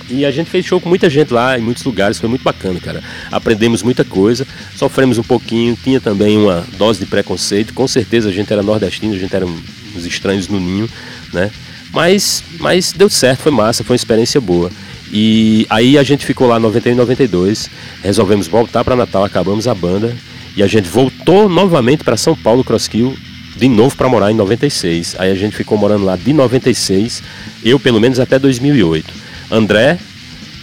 E 0.09 0.25
a 0.25 0.31
gente 0.31 0.51
fez 0.51 0.65
show 0.65 0.81
com 0.81 0.89
muita 0.89 1.09
gente 1.09 1.33
lá, 1.33 1.59
em 1.59 1.63
muitos 1.63 1.85
lugares, 1.85 2.19
foi 2.19 2.29
muito 2.29 2.43
bacana, 2.43 2.81
cara. 2.81 3.03
Aprendemos 3.31 3.83
muita 3.83 4.05
coisa, 4.05 4.47
sofremos 4.75 5.19
um 5.19 5.23
pouquinho, 5.23 5.79
tinha 5.83 6.01
também 6.01 6.37
uma 6.39 6.67
dose 6.77 6.99
de 6.99 7.07
preconceito. 7.07 7.75
Com 7.75 7.87
certeza 7.87 8.31
a 8.31 8.33
gente 8.33 8.53
era 8.53 8.63
nordestino, 8.63 9.15
a 9.15 9.19
gente 9.19 9.35
era 9.35 9.47
uns 9.47 10.07
estranhos 10.07 10.49
no 10.49 10.59
ninho, 10.59 10.89
né? 11.33 11.51
Mas, 11.93 12.43
mas 12.59 12.93
deu 12.93 13.11
certo, 13.11 13.41
foi 13.41 13.53
massa, 13.53 13.85
foi 13.85 13.95
uma 13.95 13.97
experiência 13.97 14.41
boa. 14.41 14.71
E 15.13 15.67
aí 15.69 15.99
a 15.99 16.03
gente 16.03 16.25
ficou 16.25 16.49
lá 16.49 16.59
91 16.59 16.93
e 16.93 16.95
92, 16.95 17.69
resolvemos 18.03 18.47
voltar 18.47 18.83
para 18.83 18.97
Natal, 18.97 19.25
acabamos 19.25 19.69
a 19.69 19.75
banda 19.75 20.17
e 20.57 20.63
a 20.63 20.67
gente 20.67 20.89
voltou 20.89 21.49
novamente 21.49 22.05
para 22.05 22.17
São 22.17 22.37
Paulo, 22.37 22.65
Crosskill, 22.65 23.17
de 23.57 23.69
novo 23.69 23.97
para 23.97 24.09
morar 24.09 24.31
em 24.31 24.35
96. 24.35 25.17
Aí 25.19 25.31
a 25.31 25.35
gente 25.35 25.57
ficou 25.57 25.79
morando 25.79 26.05
lá 26.05 26.17
de 26.17 26.33
96, 26.33 27.23
eu 27.65 27.79
pelo 27.79 28.01
menos 28.01 28.19
até 28.21 28.39
2008. 28.39 29.13
André, 29.51 29.99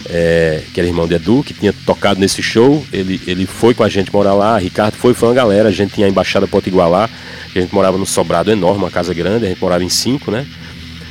é, 0.08 0.62
que 0.72 0.80
era 0.80 0.88
irmão 0.88 1.06
de 1.06 1.14
Edu, 1.14 1.42
que 1.44 1.54
tinha 1.54 1.72
tocado 1.84 2.20
nesse 2.20 2.42
show, 2.42 2.84
ele, 2.92 3.20
ele 3.26 3.46
foi 3.46 3.74
com 3.74 3.84
a 3.84 3.88
gente 3.88 4.12
morar 4.12 4.34
lá, 4.34 4.58
Ricardo 4.58 4.94
foi, 4.94 5.14
foi 5.14 5.28
uma 5.28 5.34
galera, 5.34 5.68
a 5.68 5.72
gente 5.72 5.94
tinha 5.94 6.06
a 6.06 6.10
Embaixada 6.10 6.46
Potiguar 6.46 6.88
lá, 6.88 7.08
a 7.54 7.58
gente 7.58 7.74
morava 7.74 7.96
num 7.96 8.06
sobrado 8.06 8.50
enorme, 8.50 8.84
uma 8.84 8.90
casa 8.90 9.14
grande, 9.14 9.46
a 9.46 9.48
gente 9.48 9.60
morava 9.60 9.84
em 9.84 9.88
cinco, 9.88 10.30
né? 10.30 10.46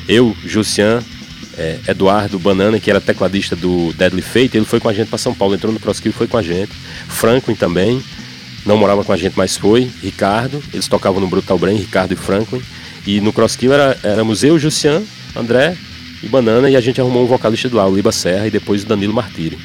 Eu, 0.07 0.35
Jussian, 0.45 1.03
é, 1.57 1.77
Eduardo 1.87 2.39
Banana, 2.39 2.79
que 2.79 2.89
era 2.89 2.99
tecladista 2.99 3.55
do 3.55 3.93
Deadly 3.93 4.21
Fate, 4.21 4.57
ele 4.57 4.65
foi 4.65 4.79
com 4.79 4.89
a 4.89 4.93
gente 4.93 5.07
para 5.07 5.17
São 5.17 5.33
Paulo, 5.33 5.53
entrou 5.53 5.71
no 5.71 5.79
CrossKill 5.79 6.11
e 6.11 6.13
foi 6.13 6.27
com 6.27 6.37
a 6.37 6.41
gente. 6.41 6.71
Franklin 7.07 7.55
também, 7.55 8.01
não 8.65 8.77
morava 8.77 9.03
com 9.03 9.11
a 9.11 9.17
gente, 9.17 9.33
mas 9.37 9.57
foi. 9.57 9.89
Ricardo, 10.01 10.61
eles 10.73 10.87
tocavam 10.87 11.19
no 11.19 11.27
Brutal 11.27 11.57
Brain, 11.57 11.77
Ricardo 11.77 12.13
e 12.13 12.15
Franklin. 12.15 12.61
E 13.05 13.21
no 13.21 13.31
CrossKill 13.31 13.73
era, 13.73 13.97
éramos 14.03 14.43
eu, 14.43 14.57
André, 15.35 15.75
e 16.21 16.27
Banana, 16.27 16.69
e 16.69 16.75
a 16.75 16.81
gente 16.81 16.99
arrumou 16.99 17.23
um 17.23 17.27
vocalista 17.27 17.69
do 17.69 17.77
lá, 17.77 17.87
o 17.87 17.95
Liba 17.95 18.11
Serra, 18.11 18.47
e 18.47 18.51
depois 18.51 18.83
o 18.83 18.85
Danilo 18.85 19.13
Martiri. 19.13 19.57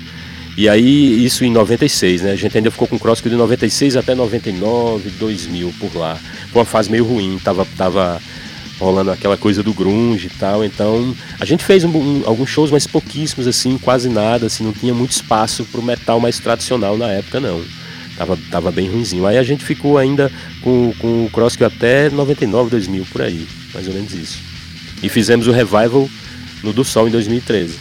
E 0.56 0.68
aí, 0.68 1.24
isso 1.24 1.44
em 1.44 1.50
96, 1.50 2.22
né? 2.22 2.30
A 2.30 2.36
gente 2.36 2.56
ainda 2.56 2.70
ficou 2.70 2.86
com 2.86 2.94
o 2.94 2.98
Crosscut 2.98 3.28
de 3.28 3.34
96 3.34 3.96
até 3.96 4.14
99, 4.14 5.10
2000 5.18 5.74
por 5.80 5.96
lá. 5.96 6.16
Foi 6.52 6.60
uma 6.60 6.64
fase 6.64 6.88
meio 6.88 7.04
ruim, 7.04 7.40
tava, 7.42 7.66
tava 7.76 8.22
rolando 8.78 9.10
aquela 9.10 9.36
coisa 9.36 9.64
do 9.64 9.74
grunge 9.74 10.28
e 10.28 10.38
tal. 10.38 10.64
Então, 10.64 11.14
a 11.40 11.44
gente 11.44 11.64
fez 11.64 11.82
um, 11.82 11.88
um, 11.88 12.22
alguns 12.24 12.50
shows, 12.50 12.70
mas 12.70 12.86
pouquíssimos, 12.86 13.48
assim, 13.48 13.76
quase 13.78 14.08
nada, 14.08 14.46
assim, 14.46 14.62
não 14.62 14.72
tinha 14.72 14.94
muito 14.94 15.10
espaço 15.10 15.64
pro 15.64 15.82
metal 15.82 16.20
mais 16.20 16.38
tradicional 16.38 16.96
na 16.96 17.10
época, 17.10 17.40
não. 17.40 17.60
Tava, 18.16 18.38
tava 18.50 18.70
bem 18.70 18.88
ruimzinho. 18.88 19.26
Aí 19.26 19.38
a 19.38 19.42
gente 19.42 19.64
ficou 19.64 19.98
ainda 19.98 20.30
com, 20.60 20.94
com 20.98 21.26
o 21.26 21.30
Crosscut 21.30 21.64
até 21.64 22.10
99, 22.10 22.70
2000, 22.70 23.06
por 23.06 23.22
aí. 23.22 23.46
mais 23.72 23.88
ou 23.88 23.94
menos 23.94 24.12
isso. 24.12 24.38
E 25.02 25.08
fizemos 25.08 25.46
o 25.46 25.52
revival 25.52 26.08
no 26.62 26.72
do 26.72 26.84
Sol 26.84 27.08
em 27.08 27.10
2013. 27.10 27.74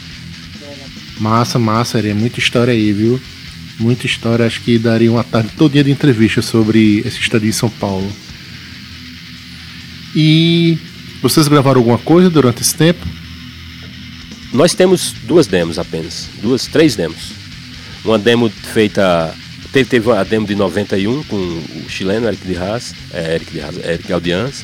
Massa, 1.20 1.60
massa, 1.60 2.00
é 2.00 2.14
muita 2.14 2.40
história 2.40 2.74
aí, 2.74 2.92
viu? 2.92 3.22
Muita 3.80 4.06
história, 4.06 4.46
acho 4.46 4.62
que 4.62 4.78
daria 4.78 5.12
uma 5.12 5.24
tarde 5.24 5.50
todinha 5.58 5.84
de 5.84 5.92
entrevista 5.92 6.42
sobre 6.42 7.00
esse 7.06 7.20
estadio 7.20 7.50
em 7.50 7.54
São 7.54 7.70
Paulo. 7.70 8.12
E 10.16 10.78
vocês 11.22 11.48
gravaram 11.48 11.80
alguma 11.80 11.98
coisa 11.98 12.30
durante 12.30 12.62
esse 12.62 12.76
tempo? 12.76 13.06
Nós 14.52 14.74
temos 14.76 15.14
duas 15.24 15.48
demos 15.48 15.80
apenas, 15.80 16.30
duas, 16.42 16.68
três 16.68 16.96
demos. 16.96 17.32
Uma 18.06 18.20
demo 18.20 18.50
feita 18.50 19.34
teve, 19.74 19.90
teve 19.90 20.12
a 20.12 20.24
demo 20.24 20.46
de 20.46 20.54
91 20.54 21.24
com 21.24 21.36
o 21.36 21.90
chileno 21.90 22.28
Eric 22.28 22.46
de 22.46 22.56
Haas, 22.56 22.94
é, 23.12 23.36
Eric 23.36 23.52
de 23.52 23.60
Haas, 23.60 23.78
Eric 23.84 24.14
Audians. 24.14 24.64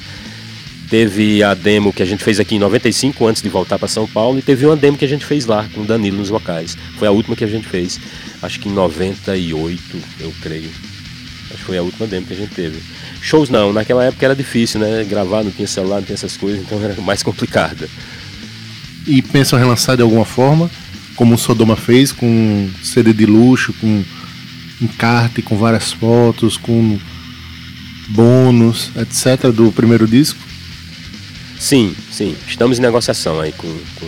Teve 0.87 1.43
a 1.43 1.53
demo 1.53 1.91
que 1.91 2.01
a 2.01 2.05
gente 2.05 2.23
fez 2.23 2.39
aqui 2.39 2.55
em 2.55 2.59
95 2.59 3.27
antes 3.27 3.41
de 3.41 3.49
voltar 3.49 3.77
para 3.77 3.87
São 3.87 4.07
Paulo 4.07 4.39
e 4.39 4.41
teve 4.41 4.65
uma 4.65 4.75
demo 4.75 4.97
que 4.97 5.05
a 5.05 5.07
gente 5.07 5.25
fez 5.25 5.45
lá 5.45 5.67
com 5.73 5.81
o 5.81 5.85
Danilo 5.85 6.17
nos 6.17 6.29
vocais. 6.29 6.77
Foi 6.97 7.07
a 7.07 7.11
última 7.11 7.35
que 7.35 7.43
a 7.43 7.47
gente 7.47 7.67
fez, 7.67 7.99
acho 8.41 8.59
que 8.59 8.69
em 8.69 8.71
98, 8.71 9.81
eu 10.19 10.33
creio. 10.41 10.69
Acho 11.45 11.57
que 11.57 11.63
foi 11.63 11.77
a 11.77 11.83
última 11.83 12.07
demo 12.07 12.25
que 12.25 12.33
a 12.33 12.37
gente 12.37 12.53
teve. 12.53 12.79
Shows 13.21 13.49
não, 13.49 13.73
naquela 13.73 14.03
época 14.05 14.25
era 14.25 14.35
difícil, 14.35 14.79
né? 14.79 15.03
Gravar, 15.03 15.43
não 15.43 15.51
tinha 15.51 15.67
celular, 15.67 15.97
não 15.97 16.03
tinha 16.03 16.15
essas 16.15 16.37
coisas, 16.37 16.61
então 16.61 16.81
era 16.83 16.99
mais 17.01 17.21
complicado. 17.21 17.89
E 19.07 19.21
pensam 19.21 19.57
relançar 19.57 19.95
de 19.95 20.01
alguma 20.01 20.25
forma, 20.25 20.69
como 21.15 21.35
o 21.35 21.37
Sodoma 21.37 21.75
fez, 21.75 22.11
com 22.11 22.69
CD 22.81 23.13
de 23.13 23.25
luxo, 23.25 23.73
com 23.73 24.03
encarte, 24.81 25.41
com 25.41 25.57
várias 25.57 25.91
fotos, 25.91 26.57
com 26.57 26.99
bônus, 28.09 28.91
etc. 28.95 29.51
do 29.51 29.71
primeiro 29.71 30.07
disco? 30.07 30.39
Sim, 31.57 31.95
sim. 32.11 32.35
Estamos 32.47 32.79
em 32.79 32.81
negociação 32.81 33.39
aí 33.39 33.51
com, 33.51 33.67
com 33.99 34.07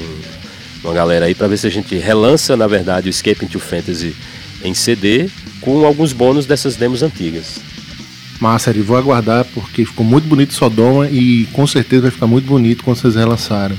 uma 0.84 0.94
galera 0.94 1.26
aí 1.26 1.36
para 1.36 1.48
ver 1.48 1.58
se 1.58 1.68
a 1.68 1.72
gente 1.72 1.96
relança, 1.98 2.56
na 2.56 2.68
verdade, 2.68 3.10
o 3.10 3.12
Escape 3.12 3.46
into 3.46 3.60
Fantasy 3.60 4.16
em 4.64 4.74
CD 4.74 5.30
com 5.60 5.86
alguns 5.86 6.14
bônus 6.14 6.46
dessas 6.46 6.76
demos 6.76 7.04
antigas. 7.04 7.60
Massa, 8.40 8.74
vou 8.74 8.98
aguardar 8.98 9.46
porque 9.54 9.86
ficou 9.86 10.04
muito 10.04 10.28
bonito 10.28 10.54
Sodoma 10.54 11.08
e 11.08 11.46
com 11.54 11.68
certeza 11.68 12.04
vai 12.04 12.12
ficar 12.12 12.26
muito 12.26 12.48
bonito 12.48 12.84
quando 12.84 12.98
vocês 12.98 13.16
relançarem. 13.16 13.78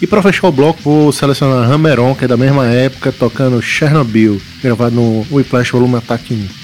E 0.00 0.06
para 0.06 0.22
fechar 0.22 0.48
o 0.48 0.52
bloco, 0.52 0.80
vou 0.82 1.12
selecionar 1.12 1.70
Hammeron, 1.70 2.14
que 2.14 2.24
é 2.24 2.28
da 2.28 2.36
mesma 2.36 2.66
época, 2.66 3.12
tocando 3.12 3.62
Chernobyl, 3.62 4.40
gravado 4.62 4.94
no 4.96 5.26
Whiplash 5.30 5.70
Volume 5.72 5.96
Attack 5.96 6.34
1. 6.34 6.63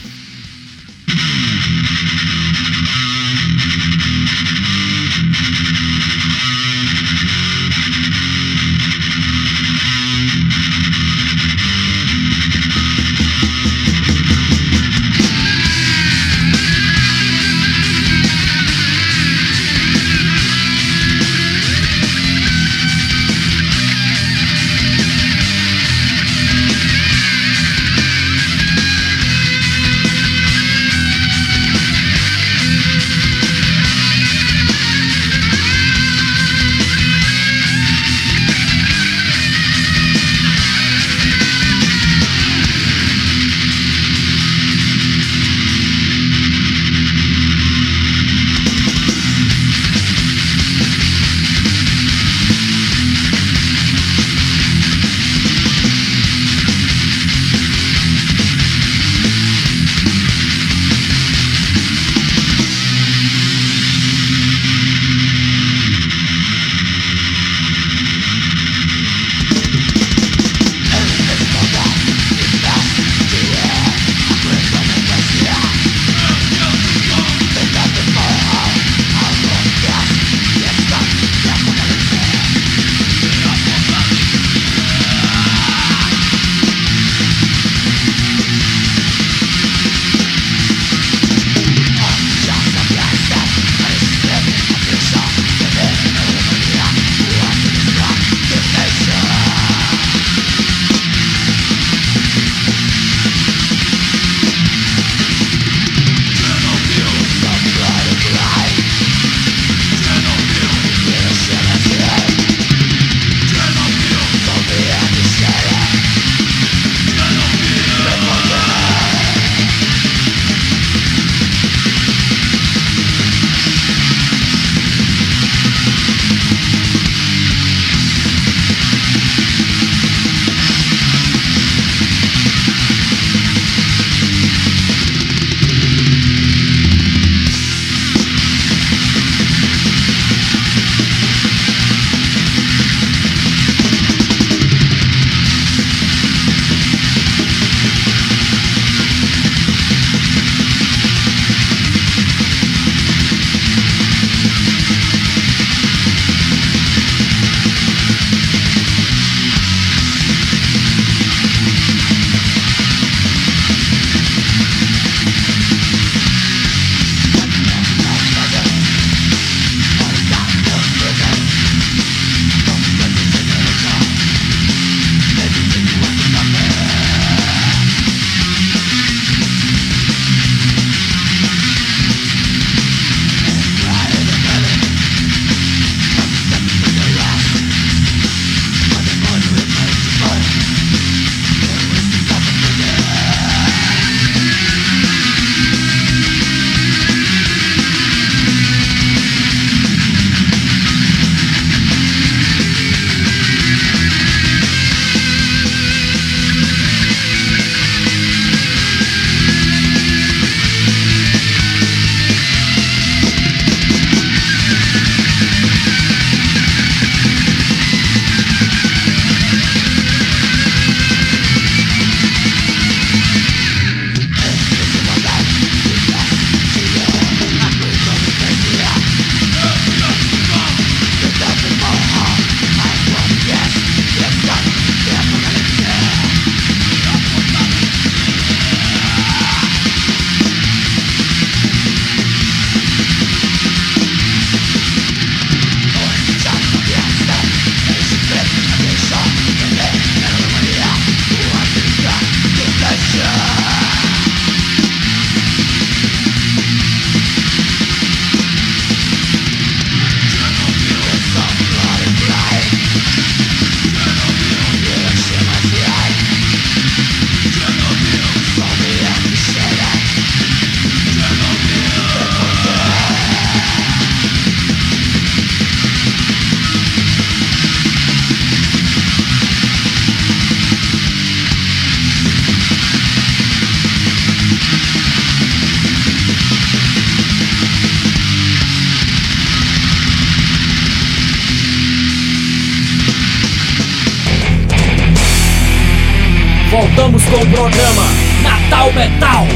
Voltamos 296.90 297.24
com 297.24 297.36
o 297.36 297.50
programa 297.50 298.02
Natal 298.42 298.92
Metal. 298.92 299.46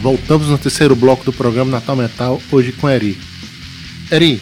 Voltamos 0.00 0.48
no 0.48 0.56
terceiro 0.56 0.94
bloco 0.94 1.24
do 1.24 1.32
programa 1.32 1.72
Natal 1.72 1.96
Metal, 1.96 2.40
hoje 2.50 2.70
com 2.70 2.88
Eri. 2.88 3.18
Eri, 4.08 4.40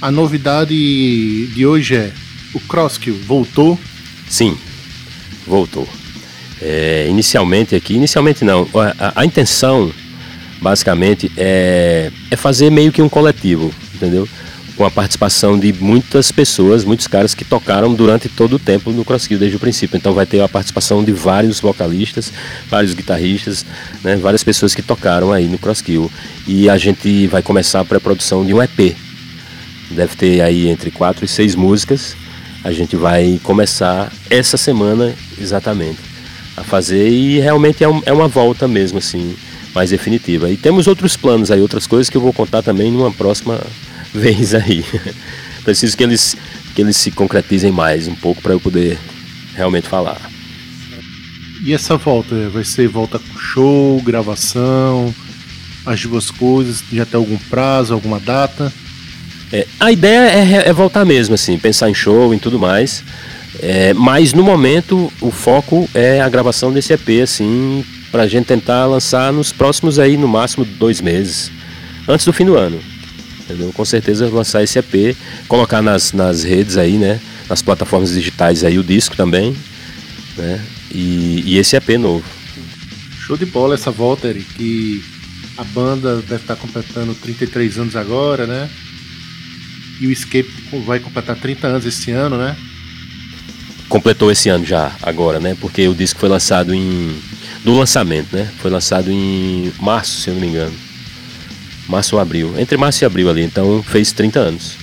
a 0.00 0.12
novidade 0.12 1.48
de 1.48 1.66
hoje 1.66 1.96
é 1.96 2.12
o 2.54 2.60
Crosskill 2.60 3.18
voltou. 3.26 3.76
Sim, 4.28 4.56
voltou. 5.44 5.88
É, 6.62 7.08
inicialmente 7.10 7.74
aqui, 7.74 7.94
inicialmente 7.94 8.44
não, 8.44 8.68
a, 8.74 9.08
a, 9.08 9.20
a 9.22 9.24
intenção 9.24 9.92
basicamente 10.62 11.32
é, 11.36 12.12
é 12.30 12.36
fazer 12.36 12.70
meio 12.70 12.92
que 12.92 13.02
um 13.02 13.08
coletivo, 13.08 13.74
entendeu? 13.92 14.28
Com 14.76 14.84
a 14.84 14.90
participação 14.90 15.58
de 15.58 15.72
muitas 15.72 16.30
pessoas, 16.30 16.84
muitos 16.84 17.06
caras 17.06 17.34
que 17.34 17.44
tocaram 17.44 17.94
durante 17.94 18.28
todo 18.28 18.56
o 18.56 18.58
tempo 18.58 18.90
no 18.90 19.04
Crosskill, 19.04 19.38
desde 19.38 19.56
o 19.56 19.60
princípio. 19.60 19.96
Então 19.96 20.12
vai 20.12 20.26
ter 20.26 20.40
a 20.40 20.48
participação 20.48 21.02
de 21.02 21.12
vários 21.12 21.58
vocalistas, 21.58 22.32
vários 22.68 22.92
guitarristas, 22.92 23.64
né, 24.04 24.16
várias 24.16 24.44
pessoas 24.44 24.74
que 24.74 24.82
tocaram 24.82 25.32
aí 25.32 25.46
no 25.46 25.58
Crosskill. 25.58 26.10
E 26.46 26.68
a 26.68 26.76
gente 26.76 27.26
vai 27.26 27.42
começar 27.42 27.80
a 27.80 27.84
pré-produção 27.84 28.44
de 28.44 28.52
um 28.52 28.62
EP. 28.62 28.94
Deve 29.90 30.14
ter 30.14 30.42
aí 30.42 30.68
entre 30.68 30.90
quatro 30.90 31.24
e 31.24 31.28
seis 31.28 31.54
músicas. 31.54 32.14
A 32.62 32.70
gente 32.70 32.96
vai 32.96 33.40
começar 33.42 34.12
essa 34.28 34.56
semana 34.56 35.14
exatamente 35.40 36.00
a 36.56 36.62
fazer 36.62 37.08
e 37.08 37.38
realmente 37.38 37.82
é, 37.84 37.88
um, 37.88 38.02
é 38.04 38.12
uma 38.12 38.28
volta 38.28 38.68
mesmo 38.68 38.98
assim 38.98 39.36
mais 39.74 39.90
definitiva. 39.90 40.50
E 40.50 40.56
temos 40.56 40.86
outros 40.86 41.16
planos 41.16 41.50
aí, 41.50 41.60
outras 41.60 41.86
coisas 41.86 42.10
que 42.10 42.16
eu 42.16 42.20
vou 42.20 42.32
contar 42.32 42.62
também 42.62 42.90
numa 42.90 43.12
próxima 43.12 43.60
vez 44.14 44.54
aí. 44.54 44.84
Preciso 45.64 45.96
que 45.96 46.02
eles, 46.02 46.36
que 46.74 46.82
eles 46.82 46.96
se 46.96 47.10
concretizem 47.10 47.72
mais 47.72 48.06
um 48.06 48.14
pouco 48.14 48.40
para 48.40 48.52
eu 48.52 48.60
poder 48.60 48.98
realmente 49.54 49.88
falar. 49.88 50.20
E 51.64 51.72
essa 51.72 51.96
volta? 51.96 52.48
Vai 52.50 52.64
ser 52.64 52.86
volta 52.86 53.18
com 53.18 53.38
show, 53.38 54.00
gravação, 54.02 55.12
as 55.84 56.00
duas 56.02 56.30
coisas? 56.30 56.84
Já 56.92 57.04
tem 57.04 57.18
algum 57.18 57.38
prazo, 57.50 57.92
alguma 57.92 58.20
data? 58.20 58.72
É, 59.52 59.66
a 59.80 59.90
ideia 59.90 60.28
é, 60.28 60.68
é, 60.68 60.72
voltar 60.72 61.04
mesmo, 61.04 61.34
assim, 61.34 61.58
pensar 61.58 61.90
em 61.90 61.94
show 61.94 62.32
e 62.34 62.38
tudo 62.38 62.58
mais. 62.58 63.02
É, 63.60 63.94
mas 63.94 64.32
no 64.32 64.42
momento 64.42 65.10
o 65.20 65.30
foco 65.30 65.88
é 65.94 66.20
a 66.20 66.28
gravação 66.28 66.72
desse 66.72 66.92
EP, 66.92 67.22
assim, 67.22 67.84
pra 68.12 68.26
gente 68.28 68.46
tentar 68.46 68.86
lançar 68.86 69.32
nos 69.32 69.52
próximos 69.52 69.98
aí, 69.98 70.16
no 70.16 70.28
máximo 70.28 70.64
dois 70.64 71.00
meses, 71.00 71.50
antes 72.06 72.26
do 72.26 72.32
fim 72.32 72.44
do 72.44 72.56
ano 72.56 72.78
entendeu? 73.46 73.72
Com 73.72 73.84
certeza 73.84 74.28
lançar 74.28 74.62
esse 74.62 74.78
EP, 74.78 75.16
colocar 75.48 75.80
nas, 75.80 76.12
nas 76.12 76.42
redes 76.42 76.76
aí, 76.76 76.98
né? 76.98 77.20
Nas 77.48 77.62
plataformas 77.62 78.10
digitais 78.10 78.64
aí 78.64 78.78
o 78.78 78.84
disco 78.84 79.16
também, 79.16 79.56
né? 80.36 80.62
E, 80.92 81.42
e 81.46 81.58
esse 81.58 81.76
EP 81.76 81.90
novo. 81.90 82.24
Show 83.20 83.36
de 83.36 83.46
bola 83.46 83.74
essa 83.74 83.90
volta, 83.90 84.28
Eric, 84.28 84.44
que 84.54 85.04
a 85.56 85.64
banda 85.64 86.16
deve 86.16 86.42
estar 86.42 86.56
completando 86.56 87.14
33 87.14 87.78
anos 87.78 87.96
agora, 87.96 88.46
né? 88.46 88.68
E 90.00 90.06
o 90.06 90.12
Escape 90.12 90.50
vai 90.84 91.00
completar 91.00 91.36
30 91.36 91.66
anos 91.66 91.86
esse 91.86 92.10
ano, 92.10 92.36
né? 92.36 92.56
Completou 93.88 94.30
esse 94.30 94.48
ano 94.48 94.64
já, 94.64 94.94
agora, 95.02 95.40
né? 95.40 95.56
Porque 95.60 95.86
o 95.88 95.94
disco 95.94 96.20
foi 96.20 96.28
lançado 96.28 96.74
em. 96.74 97.16
Do 97.64 97.76
lançamento, 97.76 98.36
né? 98.36 98.48
Foi 98.58 98.70
lançado 98.70 99.10
em 99.10 99.72
março, 99.80 100.20
se 100.20 100.28
eu 100.28 100.34
não 100.34 100.40
me 100.40 100.48
engano 100.48 100.85
março 101.88 102.16
ou 102.16 102.20
abril. 102.20 102.58
Entre 102.58 102.76
março 102.76 103.02
e 103.02 103.06
abril 103.06 103.28
ali, 103.28 103.42
então 103.42 103.82
fez 103.82 104.12
30 104.12 104.38
anos. 104.38 104.76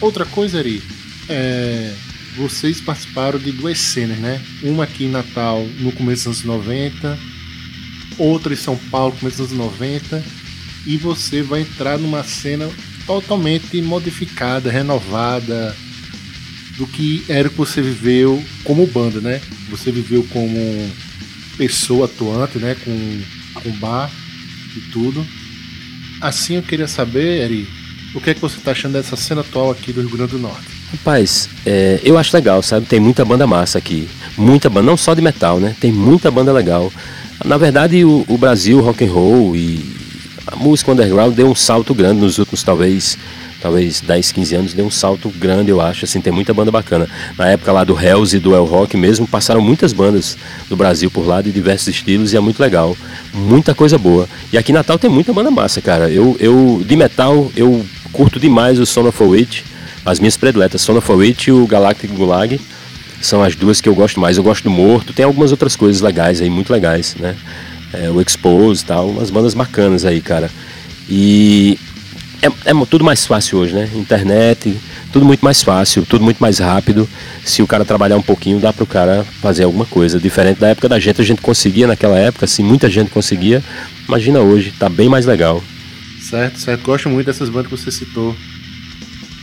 Outra 0.00 0.24
coisa, 0.24 0.58
Ari, 0.58 0.82
é, 1.28 1.92
vocês 2.36 2.80
participaram 2.80 3.38
de 3.38 3.50
duas 3.52 3.78
cenas, 3.78 4.18
né? 4.18 4.40
Uma 4.62 4.84
aqui 4.84 5.04
em 5.04 5.10
Natal 5.10 5.66
no 5.80 5.92
começo 5.92 6.28
dos 6.28 6.44
anos 6.44 6.66
90, 6.66 7.18
outra 8.16 8.52
em 8.52 8.56
São 8.56 8.76
Paulo 8.76 9.14
no 9.14 9.20
começo 9.20 9.38
dos 9.38 9.52
anos 9.52 9.72
90, 9.78 10.22
e 10.86 10.96
você 10.96 11.42
vai 11.42 11.62
entrar 11.62 11.98
numa 11.98 12.22
cena 12.22 12.68
totalmente 13.06 13.80
modificada, 13.82 14.70
renovada 14.70 15.74
do 16.76 16.86
que 16.86 17.24
era 17.28 17.48
que 17.48 17.56
você 17.56 17.82
viveu 17.82 18.42
como 18.62 18.86
banda, 18.86 19.20
né? 19.20 19.40
Você 19.68 19.90
viveu 19.90 20.24
como 20.30 20.92
pessoa 21.56 22.04
atuante, 22.04 22.58
né? 22.58 22.76
Com, 22.84 23.20
com 23.60 23.70
bar 23.78 24.10
e 24.76 24.80
tudo. 24.92 25.26
Assim 26.20 26.56
eu 26.56 26.62
queria 26.62 26.88
saber, 26.88 27.44
Eri, 27.44 27.68
o 28.14 28.20
que 28.20 28.30
é 28.30 28.34
que 28.34 28.40
você 28.40 28.58
está 28.58 28.72
achando 28.72 28.94
dessa 28.94 29.16
cena 29.16 29.42
atual 29.42 29.70
aqui 29.70 29.92
do 29.92 30.00
Rio 30.00 30.10
Grande 30.10 30.32
do 30.32 30.38
Norte? 30.38 30.66
Rapaz, 30.90 31.48
é, 31.66 32.00
eu 32.02 32.16
acho 32.16 32.34
legal, 32.34 32.62
sabe? 32.62 32.86
Tem 32.86 32.98
muita 32.98 33.24
banda 33.24 33.46
massa 33.46 33.78
aqui. 33.78 34.08
Muita 34.36 34.70
banda, 34.70 34.86
não 34.86 34.96
só 34.96 35.14
de 35.14 35.20
metal, 35.20 35.60
né? 35.60 35.76
Tem 35.78 35.92
muita 35.92 36.30
banda 36.30 36.52
legal. 36.52 36.90
Na 37.44 37.56
verdade, 37.56 38.04
o, 38.04 38.24
o 38.26 38.38
Brasil, 38.38 38.80
rock 38.80 39.04
and 39.04 39.12
roll 39.12 39.54
e 39.54 39.97
a 40.50 40.56
música 40.56 40.92
underground 40.92 41.34
deu 41.34 41.46
um 41.46 41.54
salto 41.54 41.94
grande 41.94 42.20
nos 42.20 42.38
últimos, 42.38 42.62
talvez, 42.62 43.18
talvez 43.60 44.00
10, 44.00 44.32
15 44.32 44.54
anos, 44.54 44.72
deu 44.72 44.86
um 44.86 44.90
salto 44.90 45.28
grande, 45.28 45.70
eu 45.70 45.80
acho, 45.80 46.06
assim, 46.06 46.20
tem 46.22 46.32
muita 46.32 46.54
banda 46.54 46.70
bacana. 46.70 47.06
Na 47.36 47.48
época 47.48 47.70
lá 47.70 47.84
do 47.84 47.98
Hells 47.98 48.34
e 48.34 48.38
do 48.38 48.54
El 48.54 48.64
Rock 48.64 48.96
mesmo, 48.96 49.26
passaram 49.26 49.60
muitas 49.60 49.92
bandas 49.92 50.38
do 50.68 50.76
Brasil 50.76 51.10
por 51.10 51.26
lá, 51.26 51.42
de 51.42 51.52
diversos 51.52 51.88
estilos, 51.88 52.32
e 52.32 52.36
é 52.36 52.40
muito 52.40 52.60
legal. 52.60 52.96
Muita 53.34 53.74
coisa 53.74 53.98
boa. 53.98 54.26
E 54.50 54.56
aqui 54.56 54.72
em 54.72 54.74
Natal 54.74 54.98
tem 54.98 55.10
muita 55.10 55.32
banda 55.34 55.50
massa, 55.50 55.82
cara. 55.82 56.08
Eu, 56.08 56.34
eu 56.40 56.82
de 56.84 56.96
metal, 56.96 57.52
eu 57.54 57.84
curto 58.10 58.40
demais 58.40 58.78
o 58.78 58.86
Son 58.86 59.06
of 59.06 59.22
a 59.22 59.26
Witch, 59.26 59.62
as 60.04 60.18
minhas 60.18 60.36
prediletas, 60.36 60.80
Son 60.80 60.96
of 60.96 61.12
a 61.12 61.14
Witch 61.14 61.48
e 61.48 61.52
o 61.52 61.66
Galactic 61.66 62.10
Gulag, 62.12 62.58
são 63.20 63.42
as 63.42 63.54
duas 63.54 63.82
que 63.82 63.88
eu 63.88 63.94
gosto 63.94 64.18
mais. 64.18 64.38
Eu 64.38 64.42
gosto 64.42 64.64
do 64.64 64.70
Morto, 64.70 65.12
tem 65.12 65.26
algumas 65.26 65.50
outras 65.50 65.76
coisas 65.76 66.00
legais 66.00 66.40
aí, 66.40 66.48
muito 66.48 66.72
legais, 66.72 67.16
né? 67.18 67.36
É, 67.92 68.10
o 68.10 68.20
Expose 68.20 68.82
e 68.82 68.86
tal, 68.86 69.08
umas 69.08 69.30
bandas 69.30 69.54
bacanas 69.54 70.04
aí, 70.04 70.20
cara. 70.20 70.50
E 71.08 71.78
é, 72.42 72.46
é 72.70 72.86
tudo 72.88 73.04
mais 73.04 73.26
fácil 73.26 73.58
hoje, 73.58 73.74
né? 73.74 73.88
Internet, 73.94 74.76
tudo 75.12 75.24
muito 75.24 75.44
mais 75.44 75.62
fácil, 75.62 76.04
tudo 76.04 76.22
muito 76.22 76.38
mais 76.38 76.58
rápido. 76.58 77.08
Se 77.44 77.62
o 77.62 77.66
cara 77.66 77.84
trabalhar 77.84 78.16
um 78.16 78.22
pouquinho, 78.22 78.60
dá 78.60 78.72
para 78.72 78.84
o 78.84 78.86
cara 78.86 79.24
fazer 79.40 79.64
alguma 79.64 79.86
coisa. 79.86 80.20
Diferente 80.20 80.60
da 80.60 80.68
época 80.68 80.88
da 80.88 80.98
gente, 80.98 81.20
a 81.20 81.24
gente 81.24 81.40
conseguia 81.40 81.86
naquela 81.86 82.18
época, 82.18 82.44
assim, 82.44 82.62
muita 82.62 82.88
gente 82.88 83.10
conseguia. 83.10 83.62
Imagina 84.06 84.40
hoje, 84.40 84.72
tá 84.78 84.88
bem 84.88 85.08
mais 85.08 85.26
legal. 85.26 85.62
Certo, 86.20 86.58
certo. 86.58 86.82
Gosto 86.82 87.08
muito 87.08 87.26
dessas 87.26 87.48
bandas 87.48 87.70
que 87.70 87.76
você 87.76 87.90
citou. 87.90 88.36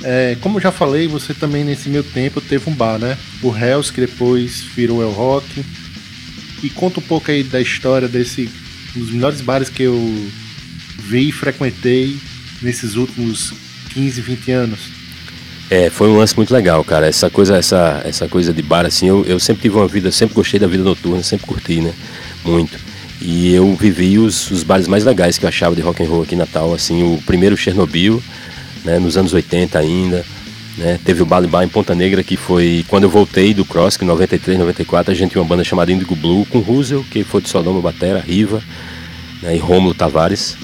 É, 0.04 0.38
como 0.40 0.60
já 0.60 0.72
falei, 0.72 1.08
você 1.08 1.34
também 1.34 1.64
nesse 1.64 1.90
meu 1.90 2.04
tempo 2.04 2.40
teve 2.40 2.70
um 2.70 2.74
bar, 2.74 3.00
né? 3.00 3.18
O 3.42 3.56
Hells, 3.56 3.92
que 3.92 4.02
depois 4.02 4.62
virou 4.62 5.02
El 5.02 5.12
Rock. 5.12 5.66
E 6.64 6.70
conta 6.70 7.00
um 7.00 7.04
pouco 7.04 7.30
aí 7.32 7.44
da 7.44 7.62
história 7.62 8.08
desse 8.08 8.50
um 8.96 9.00
dos 9.00 9.12
melhores 9.12 9.42
bares 9.42 9.70
que 9.70 9.84
eu 9.84 10.30
vi 10.98 11.30
e 11.30 11.32
frequentei 11.32 12.18
nesses 12.62 12.96
últimos 12.96 13.54
15, 13.94 14.22
20 14.22 14.52
anos? 14.52 14.80
É, 15.70 15.90
foi 15.90 16.08
um 16.08 16.18
lance 16.18 16.36
muito 16.36 16.54
legal, 16.54 16.84
cara. 16.84 17.08
Essa 17.08 17.30
coisa, 17.30 17.58
essa, 17.58 18.02
essa 18.06 18.28
coisa 18.28 18.54
de 18.54 18.62
bar, 18.62 18.86
assim, 18.86 19.08
eu, 19.08 19.26
eu 19.26 19.40
sempre 19.40 19.64
tive 19.64 19.76
uma 19.76 19.88
vida, 19.88 20.12
sempre 20.12 20.36
gostei 20.36 20.60
da 20.60 20.68
vida 20.68 20.84
noturna, 20.84 21.24
sempre 21.24 21.48
curti, 21.48 21.82
né? 21.82 21.94
Muito. 22.44 22.78
E 23.22 23.54
eu 23.54 23.76
vivi 23.76 24.20
os, 24.20 24.52
os 24.52 24.64
bares 24.64 24.88
mais 24.88 25.04
legais 25.04 25.38
que 25.38 25.46
eu 25.46 25.50
achava 25.50 25.76
de 25.76 25.82
rock 25.82 26.04
and 26.04 26.08
roll 26.08 26.22
aqui 26.22 26.36
em 26.36 26.38
Natal, 26.38 26.74
assim, 26.74 27.02
o 27.04 27.20
primeiro 27.26 27.58
Chernobyl, 27.58 28.22
né, 28.84 29.00
nos 29.00 29.18
anos 29.18 29.34
80 29.34 29.80
ainda, 29.80 30.24
né? 30.78 31.00
Teve 31.04 31.24
o 31.24 31.26
Bali 31.26 31.48
Bar 31.48 31.64
em 31.64 31.70
Ponta 31.70 31.96
Negra, 31.96 32.24
que 32.24 32.36
foi 32.36 32.86
quando 32.88 33.04
eu 33.04 33.10
voltei 33.10 33.54
do 33.54 33.64
Cross, 33.64 33.98
em 34.02 34.06
93, 34.06 34.60
94, 34.60 35.12
a 35.12 35.16
gente 35.16 35.32
tinha 35.32 35.42
uma 35.42 35.48
banda 35.48 35.64
chamada 35.64 35.92
Indigo 35.92 36.16
Blue, 36.16 36.46
com 36.46 36.60
Russell, 36.60 37.06
que 37.10 37.24
foi 37.24 37.42
de 37.42 37.50
Sodoma 37.50 37.82
Batera, 37.82 38.20
Riva, 38.20 38.62
né, 39.42 39.56
e 39.56 39.60
Rômulo 39.60 39.94
Tavares. 39.94 40.58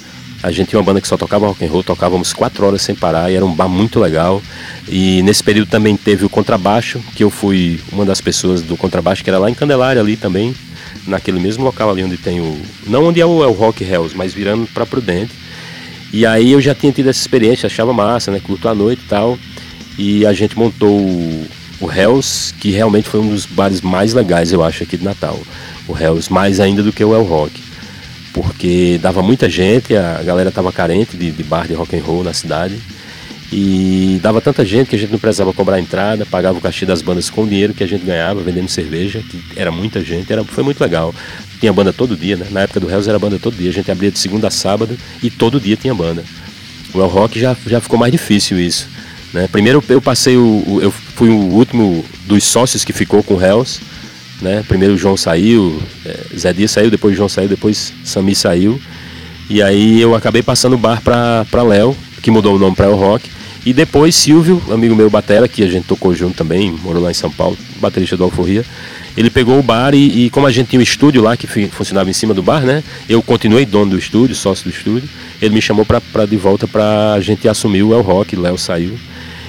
A 0.44 0.52
gente 0.52 0.70
tinha 0.70 0.80
uma 0.80 0.86
banda 0.86 1.00
que 1.00 1.08
só 1.08 1.18
tocava 1.18 1.46
rock 1.46 1.64
and 1.64 1.70
roll, 1.70 1.84
tocávamos 1.84 2.34
quatro 2.34 2.66
horas 2.66 2.82
sem 2.82 2.96
parar 2.96 3.32
e 3.32 3.36
era 3.36 3.46
um 3.46 3.54
bar 3.54 3.70
muito 3.70 4.00
legal. 4.00 4.42
E 4.88 5.22
nesse 5.22 5.44
período 5.44 5.70
também 5.70 5.96
teve 5.96 6.26
o 6.26 6.30
contrabaixo, 6.30 7.00
que 7.16 7.24
eu 7.24 7.30
fui 7.30 7.80
uma 7.92 8.06
das 8.06 8.20
pessoas 8.20 8.62
do 8.62 8.76
contrabaixo, 8.76 9.24
que 9.24 9.30
era 9.30 9.38
lá 9.38 9.52
em 9.52 9.54
Candelária 9.54 10.02
ali 10.02 10.18
também, 10.18 10.56
naquele 11.06 11.40
mesmo 11.40 11.64
local 11.64 11.92
ali 11.92 12.04
onde 12.04 12.18
tem 12.18 12.40
o. 12.40 12.60
Não 12.88 13.06
onde 13.06 13.22
é 13.22 13.26
o, 13.26 13.44
é 13.44 13.48
o 13.48 13.52
Rock 13.52 13.84
Hells, 13.84 14.18
mas 14.18 14.34
virando 14.34 14.66
para 14.74 14.84
Prudente. 14.84 15.32
E 16.12 16.26
aí 16.26 16.52
eu 16.52 16.60
já 16.60 16.74
tinha 16.74 16.92
tido 16.92 17.10
essa 17.10 17.20
experiência, 17.20 17.68
achava 17.68 17.94
massa, 17.94 18.32
né? 18.32 18.42
Curto 18.44 18.68
a 18.68 18.74
noite 18.74 19.04
e 19.06 19.08
tal. 19.08 19.38
E 20.04 20.26
a 20.26 20.34
gente 20.34 20.58
montou 20.58 21.00
o, 21.80 21.92
Hells, 21.92 22.52
que 22.56 22.72
realmente 22.72 23.08
foi 23.08 23.20
um 23.20 23.30
dos 23.30 23.46
bares 23.46 23.82
mais 23.82 24.16
legais, 24.16 24.52
eu 24.52 24.64
acho, 24.64 24.82
aqui 24.82 24.98
de 24.98 25.04
Natal. 25.04 25.40
O 25.88 25.96
Hells, 25.96 26.34
mais 26.34 26.60
ainda 26.60 26.82
do 26.82 26.92
que 26.92 27.06
o 27.06 27.14
El 27.14 27.24
Rock 27.24 27.62
porque 28.34 28.98
dava 29.02 29.22
muita 29.22 29.50
gente, 29.50 29.94
a 29.94 30.24
galera 30.24 30.48
estava 30.48 30.72
carente 30.72 31.18
de, 31.18 31.32
de, 31.32 31.44
bar 31.44 31.68
de 31.68 31.74
rock 31.74 31.98
and 31.98 32.02
roll 32.02 32.24
na 32.24 32.34
cidade. 32.34 32.80
E 33.52 34.18
dava 34.24 34.40
tanta 34.40 34.64
gente 34.64 34.88
que 34.88 34.96
a 34.96 35.00
gente 35.00 35.12
não 35.12 35.20
precisava 35.20 35.52
cobrar 35.52 35.82
entrada, 35.82 36.26
pagava 36.26 36.58
o 36.58 36.62
cachê 36.62 36.86
das 36.86 37.02
bandas 37.02 37.30
com 37.30 37.44
o 37.44 37.48
dinheiro 37.48 37.74
que 37.74 37.84
a 37.84 37.88
gente 37.88 38.06
ganhava 38.06 38.40
vendendo 38.40 38.70
cerveja, 38.70 39.22
que 39.22 39.44
era 39.58 39.70
muita 39.70 40.02
gente, 40.02 40.32
era, 40.32 40.46
foi 40.46 40.64
muito 40.64 40.80
legal. 40.80 41.14
Tinha 41.60 41.74
banda 41.74 41.92
todo 41.92 42.16
dia, 42.16 42.38
né? 42.38 42.48
Na 42.50 42.62
época 42.62 42.80
do 42.80 42.90
Hells 42.90 43.10
era 43.10 43.20
banda 43.20 43.38
todo 43.38 43.58
dia, 43.58 43.70
a 43.70 43.74
gente 43.74 43.92
abria 43.92 44.10
de 44.10 44.18
segunda 44.18 44.48
a 44.48 44.52
sábado 44.52 44.98
e 45.22 45.30
todo 45.30 45.60
dia 45.60 45.76
tinha 45.76 45.94
banda. 45.94 46.24
O 46.94 47.00
El 47.02 47.08
Rock 47.08 47.38
já, 47.38 47.56
já 47.68 47.82
ficou 47.82 48.00
mais 48.00 48.14
difícil 48.14 48.58
isso. 48.58 48.88
Né? 49.34 49.48
Primeiro 49.52 49.84
eu 49.88 50.02
passei 50.02 50.36
o, 50.38 50.64
o, 50.68 50.80
eu 50.82 50.92
fui 50.92 51.30
o 51.30 51.36
último 51.36 52.04
dos 52.26 52.44
sócios 52.44 52.84
que 52.84 52.92
ficou 52.92 53.24
com 53.24 53.36
o 53.36 53.42
Hells, 53.42 53.80
né? 54.42 54.64
Primeiro 54.68 54.96
o 54.96 54.98
João 54.98 55.16
saiu, 55.16 55.82
é, 56.06 56.18
Zé 56.38 56.52
Dias 56.52 56.72
saiu, 56.72 56.90
depois 56.90 57.14
o 57.14 57.18
João 57.18 57.30
saiu, 57.30 57.48
depois 57.48 57.94
Sami 58.04 58.36
saiu. 58.36 58.82
E 59.50 59.62
aí 59.62 60.02
eu 60.02 60.16
acabei 60.16 60.42
passando 60.42 60.74
o 60.74 60.78
bar 60.78 61.02
para 61.02 61.64
Léo, 61.64 61.96
que 62.22 62.32
mudou 62.32 62.56
o 62.56 62.60
nome 62.60 62.76
para 62.76 62.88
El 62.88 62.96
Rock. 62.96 63.30
E 63.66 63.74
depois 63.74 64.16
Silvio, 64.16 64.62
amigo 64.72 64.96
meu 64.96 65.10
batera, 65.10 65.48
que 65.48 65.64
a 65.64 65.68
gente 65.68 65.86
tocou 65.86 66.16
junto 66.16 66.36
também, 66.36 66.72
morou 66.72 67.04
lá 67.04 67.12
em 67.12 67.14
São 67.14 67.30
Paulo, 67.30 67.56
baterista 67.80 68.18
do 68.18 68.24
Alforria. 68.24 68.66
Ele 69.16 69.30
pegou 69.30 69.60
o 69.60 69.62
bar 69.62 69.94
e, 69.94 70.26
e, 70.26 70.30
como 70.30 70.48
a 70.48 70.52
gente 70.52 70.70
tinha 70.70 70.80
um 70.80 70.84
estúdio 70.84 71.22
lá 71.22 71.38
que 71.38 71.46
funcionava 71.46 72.10
em 72.10 72.14
cima 72.14 72.34
do 72.34 72.42
bar, 72.42 72.62
né? 72.62 72.84
Eu 73.08 73.22
continuei 73.22 73.66
dono 73.66 73.92
do 73.92 73.98
estúdio, 74.00 74.36
sócio 74.36 74.64
do 74.64 74.76
estúdio. 74.76 75.08
Ele 75.42 75.54
me 75.54 75.62
chamou 75.62 75.86
para 75.86 76.26
de 76.26 76.38
volta 76.38 76.68
para 76.68 77.14
a 77.14 77.20
gente 77.20 77.48
assumir 77.48 77.84
o 77.84 77.94
El 77.94 78.02
Rock, 78.02 78.36
Léo 78.36 78.58
saiu. 78.58 78.98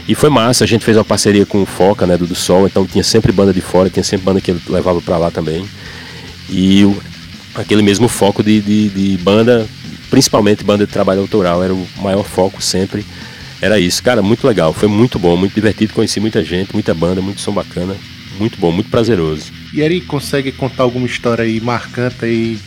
E 0.08 0.14
foi 0.14 0.28
massa, 0.28 0.64
a 0.64 0.66
gente 0.66 0.84
fez 0.84 0.96
uma 0.96 1.04
parceria 1.04 1.46
com 1.46 1.62
o 1.62 1.66
Foca, 1.66 2.06
né, 2.06 2.16
do, 2.16 2.26
do 2.26 2.34
Sol, 2.34 2.66
então 2.66 2.86
tinha 2.86 3.04
sempre 3.04 3.30
banda 3.30 3.52
de 3.52 3.60
fora, 3.60 3.88
tinha 3.88 4.02
sempre 4.02 4.24
banda 4.24 4.40
que 4.40 4.50
ele 4.50 4.60
levava 4.68 5.00
para 5.00 5.16
lá 5.16 5.30
também. 5.30 5.64
E 6.50 6.84
o, 6.84 7.00
aquele 7.54 7.82
mesmo 7.82 8.08
foco 8.08 8.42
de, 8.42 8.60
de, 8.60 8.88
de 8.88 9.16
banda 9.18 9.66
principalmente 10.12 10.62
banda 10.62 10.84
de 10.84 10.92
trabalho 10.92 11.22
autoral, 11.22 11.64
era 11.64 11.72
o 11.72 11.88
maior 12.02 12.22
foco 12.22 12.62
sempre. 12.62 13.02
Era 13.62 13.80
isso, 13.80 14.02
cara, 14.02 14.20
muito 14.20 14.46
legal, 14.46 14.70
foi 14.74 14.86
muito 14.86 15.18
bom, 15.18 15.38
muito 15.38 15.54
divertido, 15.54 15.94
conheci 15.94 16.20
muita 16.20 16.44
gente, 16.44 16.74
muita 16.74 16.92
banda, 16.92 17.22
muito 17.22 17.40
som 17.40 17.50
bacana, 17.50 17.96
muito 18.38 18.58
bom, 18.58 18.70
muito 18.70 18.90
prazeroso. 18.90 19.50
E 19.72 19.80
ele 19.80 20.02
consegue 20.02 20.52
contar 20.52 20.82
alguma 20.82 21.06
história 21.06 21.44
aí 21.44 21.58
marcante 21.62 22.26
aí 22.26 22.58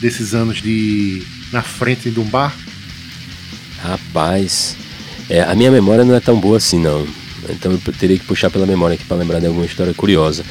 desses 0.00 0.32
anos 0.32 0.62
de 0.62 1.26
na 1.52 1.60
frente 1.60 2.08
de 2.08 2.20
um 2.20 2.24
bar? 2.24 2.54
Rapaz, 3.82 4.76
é, 5.28 5.42
a 5.42 5.54
minha 5.54 5.70
memória 5.70 6.04
não 6.04 6.14
é 6.14 6.20
tão 6.20 6.38
boa 6.38 6.56
assim 6.56 6.78
não. 6.78 7.06
Então 7.48 7.72
eu 7.72 7.92
teria 7.92 8.18
que 8.18 8.24
puxar 8.24 8.50
pela 8.50 8.66
memória 8.66 8.94
aqui 8.94 9.04
para 9.04 9.16
lembrar 9.16 9.40
de 9.40 9.46
alguma 9.46 9.66
história 9.66 9.94
curiosa. 9.94 10.44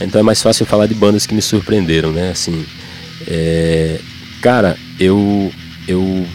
Então 0.00 0.20
é 0.20 0.22
mais 0.22 0.42
fácil 0.42 0.66
falar 0.66 0.86
de 0.86 0.94
bandas 0.94 1.26
que 1.26 1.34
me 1.34 1.42
surpreenderam, 1.42 2.12
né? 2.12 2.30
Assim, 2.30 2.64
é, 3.26 3.98
cara, 4.40 4.76
eu 4.98 5.52
eu 5.88 6.26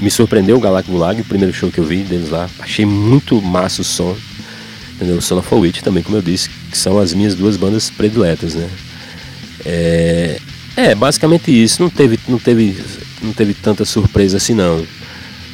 me 0.00 0.10
surpreendeu 0.10 0.56
o 0.56 0.60
Galactic 0.60 0.92
Gulag, 0.92 1.20
o 1.20 1.24
primeiro 1.24 1.52
show 1.52 1.70
que 1.70 1.78
eu 1.78 1.84
vi 1.84 2.02
deles 2.02 2.30
lá. 2.30 2.48
Achei 2.58 2.86
muito 2.86 3.40
massa 3.42 3.82
o 3.82 3.84
som. 3.84 4.16
Entendeu? 4.94 5.16
O 5.16 5.22
Son 5.22 5.38
of 5.38 5.54
Witch 5.54 5.80
também, 5.80 6.02
como 6.02 6.18
eu 6.18 6.22
disse, 6.22 6.50
que 6.70 6.76
são 6.76 6.98
as 6.98 7.14
minhas 7.14 7.34
duas 7.34 7.56
bandas 7.56 7.88
prediletas, 7.90 8.54
né? 8.54 8.68
É, 9.64 10.38
é, 10.76 10.94
basicamente 10.94 11.50
isso. 11.50 11.82
Não 11.82 11.90
teve, 11.90 12.18
não 12.28 12.38
teve, 12.38 12.76
não 13.22 13.32
teve 13.32 13.54
tanta 13.54 13.84
surpresa 13.84 14.36
assim 14.36 14.54
não, 14.54 14.86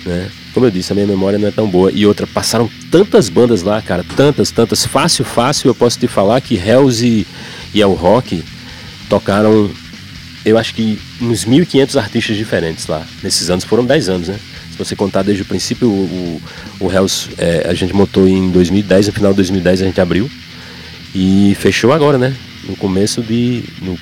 né? 0.05 0.29
Como 0.57 0.65
eu 0.65 0.71
disse, 0.71 0.91
a 0.91 0.95
minha 0.95 1.07
memória 1.07 1.39
não 1.39 1.49
é 1.49 1.51
tão 1.51 1.69
boa. 1.69 1.93
E 1.93 2.07
outra, 2.07 2.27
passaram 2.27 2.67
tantas 2.91 3.29
bandas 3.29 3.61
lá, 3.61 3.83
cara, 3.83 4.03
tantas, 4.17 4.51
tantas. 4.51 4.87
Fácil, 4.87 5.23
fácil, 5.23 5.69
eu 5.69 5.75
posso 5.75 5.99
te 5.99 6.07
falar 6.07 6.41
que 6.41 6.55
Hells 6.55 7.07
e, 7.07 7.27
e 7.75 7.83
El 7.83 7.93
Rock 7.93 8.43
tocaram 9.07 9.71
eu 10.47 10.57
acho 10.57 10.73
que 10.75 10.99
uns 11.21 11.45
1.500 11.45 12.01
artistas 12.01 12.37
diferentes 12.39 12.87
lá. 12.87 13.07
Nesses 13.23 13.51
anos, 13.51 13.67
foram 13.67 13.85
10 13.85 14.09
anos, 14.09 14.29
né? 14.29 14.41
Se 14.71 14.79
você 14.79 14.97
contar 14.97 15.23
desde 15.23 15.43
o 15.43 15.45
princípio, 15.45 15.91
o, 15.91 16.41
o, 16.81 16.91
Hells, 16.91 17.29
é, 17.37 17.67
a 17.69 17.75
gente 17.75 17.93
montou 17.93 18.27
em 18.27 18.51
2010, 18.51 19.09
no 19.09 19.13
final 19.13 19.33
de 19.33 19.37
2010 19.37 19.83
a 19.83 19.85
gente 19.85 20.01
abriu. 20.01 20.31
E 21.15 21.55
fechou 21.61 21.93
agora, 21.93 22.17
né? 22.17 22.35
No 22.67 22.77
começo 22.77 23.21
de, 23.21 23.63
no, 23.83 23.99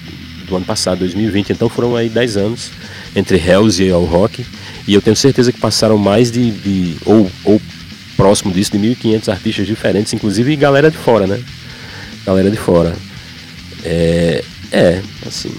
do 0.46 0.54
ano 0.54 0.64
passado, 0.64 1.00
2020. 1.00 1.50
Então 1.50 1.68
foram 1.68 1.96
aí 1.96 2.08
10 2.08 2.36
anos 2.36 2.70
entre 3.16 3.38
Hells 3.38 3.82
e 3.82 3.90
o 3.90 4.04
Rock. 4.04 4.46
E 4.86 4.94
eu 4.94 5.00
tenho 5.00 5.16
certeza 5.16 5.52
que 5.52 5.58
passaram 5.58 5.96
mais 5.96 6.30
de, 6.30 6.50
de 6.50 6.96
ou, 7.04 7.30
ou 7.44 7.60
próximo 8.16 8.52
disso, 8.52 8.72
de 8.72 8.78
1.500 8.78 9.28
artistas 9.28 9.66
diferentes, 9.66 10.12
inclusive 10.12 10.54
galera 10.56 10.90
de 10.90 10.96
fora, 10.96 11.26
né? 11.26 11.42
Galera 12.24 12.50
de 12.50 12.56
fora. 12.56 12.94
É, 13.82 14.44
é, 14.70 15.02
assim, 15.26 15.54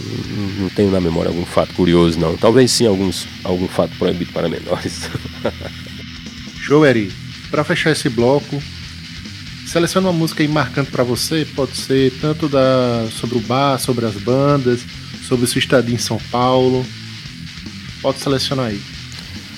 não 0.59 0.69
tenho 0.69 0.91
na 0.91 0.99
memória 0.99 1.29
algum 1.29 1.45
fato 1.45 1.73
curioso, 1.73 2.19
não. 2.19 2.35
Talvez 2.35 2.71
sim 2.71 2.85
alguns, 2.85 3.27
algum 3.43 3.67
fato 3.67 3.95
proibido 3.97 4.31
para 4.31 4.49
menores. 4.49 5.09
Show, 6.61 6.85
Eri. 6.85 7.11
Para 7.49 7.63
fechar 7.63 7.91
esse 7.91 8.09
bloco, 8.09 8.61
seleciona 9.67 10.09
uma 10.09 10.17
música 10.17 10.43
aí 10.43 10.49
marcante 10.49 10.91
para 10.91 11.03
você. 11.03 11.47
Pode 11.55 11.77
ser 11.77 12.11
tanto 12.19 12.49
da 12.49 13.07
sobre 13.11 13.37
o 13.37 13.41
bar, 13.41 13.79
sobre 13.79 14.05
as 14.05 14.15
bandas, 14.15 14.81
sobre 15.27 15.45
o 15.45 15.47
seu 15.47 15.59
estadia 15.59 15.95
em 15.95 15.99
São 15.99 16.17
Paulo. 16.31 16.85
Pode 18.01 18.19
selecionar 18.19 18.67
aí. 18.67 18.94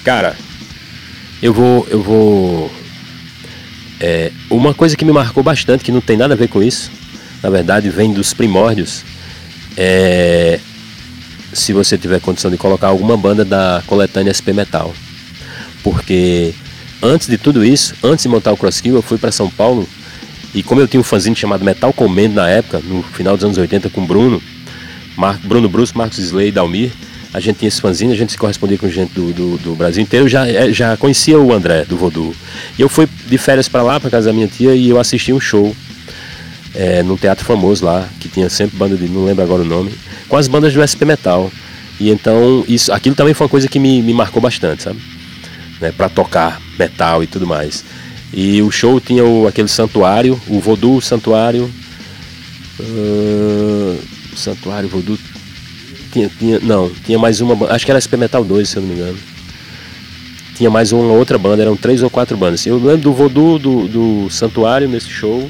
Cara, 0.07 0.37
eu 1.43 1.53
vou, 1.53 1.85
eu 1.89 2.01
vou. 2.01 2.71
É, 3.99 4.31
uma 4.49 4.73
coisa 4.73 4.95
que 4.95 5.03
me 5.03 5.11
marcou 5.11 5.43
bastante, 5.43 5.83
que 5.83 5.91
não 5.91 5.99
tem 5.99 6.15
nada 6.15 6.33
a 6.33 6.37
ver 6.37 6.47
com 6.47 6.63
isso, 6.63 6.89
na 7.43 7.49
verdade 7.49 7.89
vem 7.89 8.13
dos 8.13 8.33
primórdios 8.33 9.03
é, 9.75 10.61
se 11.51 11.73
você 11.73 11.97
tiver 11.97 12.21
condição 12.21 12.49
de 12.49 12.55
colocar 12.55 12.87
alguma 12.87 13.17
banda 13.17 13.43
da 13.43 13.83
coletânea 13.85 14.31
SP 14.31 14.55
Metal. 14.55 14.95
Porque 15.83 16.53
antes 17.03 17.27
de 17.27 17.37
tudo 17.37 17.65
isso, 17.65 17.93
antes 18.01 18.23
de 18.23 18.29
montar 18.29 18.53
o 18.53 18.57
Crosskill, 18.57 18.95
eu 18.95 19.01
fui 19.01 19.17
para 19.17 19.33
São 19.33 19.49
Paulo 19.49 19.85
e 20.55 20.63
como 20.63 20.79
eu 20.79 20.87
tinha 20.87 21.01
um 21.01 21.03
fanzine 21.03 21.35
chamado 21.35 21.65
Metal 21.65 21.91
Comendo 21.91 22.35
na 22.35 22.47
época, 22.47 22.79
no 22.79 23.03
final 23.03 23.35
dos 23.35 23.43
anos 23.43 23.57
80 23.57 23.89
com 23.89 24.05
Bruno, 24.05 24.41
Mar 25.17 25.37
Bruno 25.43 25.67
Bruce, 25.67 25.97
Marcos 25.97 26.17
Slay 26.17 26.47
e 26.47 26.51
Dalmir, 26.53 26.93
a 27.37 27.39
gente 27.39 27.59
tinha 27.59 27.67
esse 27.67 27.79
fanzine, 27.79 28.11
a 28.13 28.15
gente 28.15 28.31
se 28.31 28.37
correspondia 28.37 28.79
com 28.79 28.89
gente 28.89 29.13
do, 29.13 29.31
do, 29.31 29.57
do 29.59 29.75
Brasil 29.75 30.01
inteiro, 30.01 30.27
já, 30.27 30.47
é, 30.47 30.73
já 30.73 30.97
conhecia 30.97 31.39
o 31.39 31.53
André 31.53 31.85
do 31.85 31.95
Voodoo. 31.95 32.35
E 32.77 32.81
eu 32.81 32.89
fui 32.89 33.07
de 33.27 33.37
férias 33.37 33.67
para 33.67 33.83
lá, 33.83 33.99
para 33.99 34.09
casa 34.09 34.29
da 34.29 34.33
minha 34.33 34.47
tia, 34.47 34.73
e 34.73 34.89
eu 34.89 34.99
assisti 34.99 35.31
um 35.31 35.39
show 35.39 35.75
é, 36.73 37.03
num 37.03 37.15
teatro 37.15 37.45
famoso 37.45 37.85
lá, 37.85 38.09
que 38.19 38.27
tinha 38.27 38.49
sempre 38.49 38.75
banda 38.75 38.97
de, 38.97 39.07
não 39.07 39.23
lembro 39.23 39.43
agora 39.43 39.61
o 39.61 39.65
nome, 39.65 39.93
com 40.27 40.35
as 40.35 40.47
bandas 40.47 40.73
do 40.73 40.81
SP 40.81 41.05
Metal. 41.05 41.51
E 41.99 42.09
então, 42.09 42.65
isso, 42.67 42.91
aquilo 42.91 43.15
também 43.15 43.35
foi 43.35 43.45
uma 43.45 43.51
coisa 43.51 43.67
que 43.67 43.77
me, 43.77 44.01
me 44.01 44.13
marcou 44.15 44.41
bastante, 44.41 44.81
sabe? 44.81 44.99
Né, 45.79 45.91
para 45.91 46.09
tocar 46.09 46.59
metal 46.79 47.23
e 47.23 47.27
tudo 47.27 47.45
mais. 47.45 47.85
E 48.33 48.63
o 48.63 48.71
show 48.71 48.99
tinha 48.99 49.23
o, 49.23 49.45
aquele 49.45 49.67
santuário, 49.67 50.41
o 50.47 50.59
Voodoo 50.59 50.99
Santuário. 51.01 51.71
Uh, 52.79 53.99
santuário, 54.35 54.89
Voodoo. 54.89 55.19
Tinha, 56.17 56.29
tinha, 56.29 56.59
não, 56.59 56.89
tinha 57.05 57.19
mais 57.19 57.41
uma 57.41 57.67
acho 57.67 57.85
que 57.85 57.91
era 57.91 58.01
SP 58.01 58.17
Metal 58.17 58.43
2, 58.43 58.67
se 58.67 58.77
eu 58.77 58.81
não 58.81 58.89
me 58.89 58.95
engano. 58.95 59.17
Tinha 60.55 60.69
mais 60.69 60.91
uma 60.91 61.13
outra 61.13 61.37
banda, 61.37 61.61
eram 61.61 61.77
três 61.77 62.01
ou 62.01 62.09
quatro 62.09 62.35
bandas. 62.35 62.65
Eu 62.65 62.77
lembro 62.77 63.01
do 63.01 63.13
Voodoo, 63.13 63.59
do, 63.59 63.87
do 63.87 64.29
Santuário 64.31 64.89
nesse 64.89 65.09
show. 65.09 65.47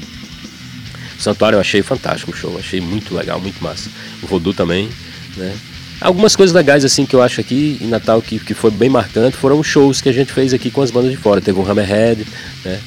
Santuário 1.18 1.56
eu 1.56 1.60
achei 1.60 1.82
fantástico 1.82 2.32
o 2.32 2.34
show, 2.34 2.54
achei 2.58 2.82
muito 2.82 3.14
legal, 3.14 3.40
muito 3.40 3.62
massa. 3.64 3.88
O 4.22 4.26
Voodoo 4.26 4.52
também, 4.52 4.90
né? 5.38 5.56
Algumas 6.00 6.36
coisas 6.36 6.54
legais 6.54 6.84
assim 6.84 7.06
que 7.06 7.16
eu 7.16 7.22
acho 7.22 7.40
aqui 7.40 7.78
em 7.80 7.88
Natal 7.88 8.20
que, 8.20 8.38
que 8.38 8.52
foi 8.52 8.70
bem 8.70 8.90
marcante 8.90 9.36
foram 9.36 9.58
os 9.58 9.66
shows 9.66 10.00
que 10.00 10.08
a 10.08 10.12
gente 10.12 10.32
fez 10.32 10.52
aqui 10.52 10.70
com 10.70 10.82
as 10.82 10.90
bandas 10.90 11.10
de 11.10 11.16
fora. 11.16 11.40
Teve 11.40 11.58
o 11.58 11.68
Hammerhead, 11.68 12.26
né? 12.62 12.78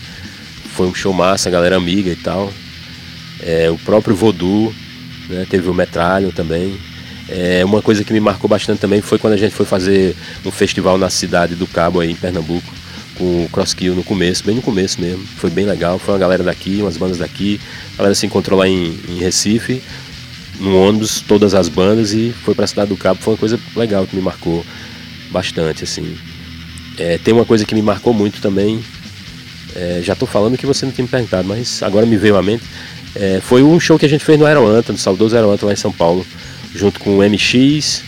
Foi 0.75 0.85
um 0.85 0.93
show 0.93 1.11
massa, 1.11 1.49
galera 1.49 1.75
amiga 1.75 2.11
e 2.11 2.15
tal. 2.15 2.53
É, 3.41 3.71
o 3.71 3.77
próprio 3.79 4.15
Voodoo, 4.15 4.73
né? 5.27 5.47
Teve 5.49 5.67
o 5.67 5.73
Metralho 5.73 6.31
também. 6.31 6.77
É, 7.31 7.63
uma 7.63 7.81
coisa 7.81 8.03
que 8.03 8.11
me 8.11 8.19
marcou 8.19 8.49
bastante 8.49 8.79
também 8.79 9.01
foi 9.01 9.17
quando 9.17 9.33
a 9.33 9.37
gente 9.37 9.55
foi 9.55 9.65
fazer 9.65 10.13
um 10.45 10.51
festival 10.51 10.97
na 10.97 11.09
cidade 11.09 11.55
do 11.55 11.65
Cabo 11.65 12.01
aí 12.01 12.11
em 12.11 12.15
Pernambuco 12.15 12.81
com 13.17 13.45
o 13.45 13.49
Crosskill 13.49 13.95
no 13.95 14.03
começo, 14.03 14.43
bem 14.43 14.55
no 14.55 14.61
começo 14.61 14.99
mesmo. 14.99 15.23
Foi 15.37 15.49
bem 15.49 15.65
legal, 15.65 15.97
foi 15.97 16.13
uma 16.13 16.19
galera 16.19 16.43
daqui, 16.43 16.79
umas 16.81 16.97
bandas 16.97 17.19
daqui. 17.19 17.59
A 17.93 17.97
galera 17.99 18.15
se 18.15 18.25
encontrou 18.25 18.59
lá 18.59 18.67
em, 18.67 18.99
em 19.07 19.19
Recife, 19.19 19.81
no 20.59 20.75
ônibus, 20.75 21.21
todas 21.21 21.53
as 21.53 21.69
bandas 21.69 22.13
e 22.13 22.33
foi 22.43 22.53
para 22.53 22.65
a 22.65 22.67
cidade 22.67 22.89
do 22.89 22.97
Cabo. 22.97 23.21
Foi 23.21 23.33
uma 23.33 23.39
coisa 23.39 23.59
legal 23.75 24.05
que 24.05 24.15
me 24.15 24.21
marcou 24.21 24.65
bastante, 25.29 25.83
assim. 25.83 26.17
É, 26.97 27.17
tem 27.17 27.33
uma 27.33 27.45
coisa 27.45 27.65
que 27.65 27.73
me 27.73 27.81
marcou 27.81 28.13
muito 28.13 28.41
também. 28.41 28.83
É, 29.75 30.01
já 30.03 30.13
estou 30.13 30.27
falando 30.27 30.57
que 30.57 30.65
você 30.65 30.85
não 30.85 30.91
tinha 30.91 31.03
me 31.03 31.09
perguntado, 31.09 31.47
mas 31.47 31.81
agora 31.81 32.05
me 32.05 32.17
veio 32.17 32.35
à 32.35 32.43
mente. 32.43 32.63
É, 33.15 33.39
foi 33.41 33.63
um 33.63 33.79
show 33.79 33.97
que 33.99 34.05
a 34.05 34.09
gente 34.09 34.23
fez 34.23 34.37
no 34.39 34.45
Aeroanta, 34.45 34.91
no 34.91 34.97
saudoso 34.97 35.35
Aeroanta 35.35 35.65
lá 35.65 35.73
em 35.73 35.77
São 35.77 35.91
Paulo, 35.91 36.25
junto 36.73 36.99
com 36.99 37.17
MX, 37.17 38.03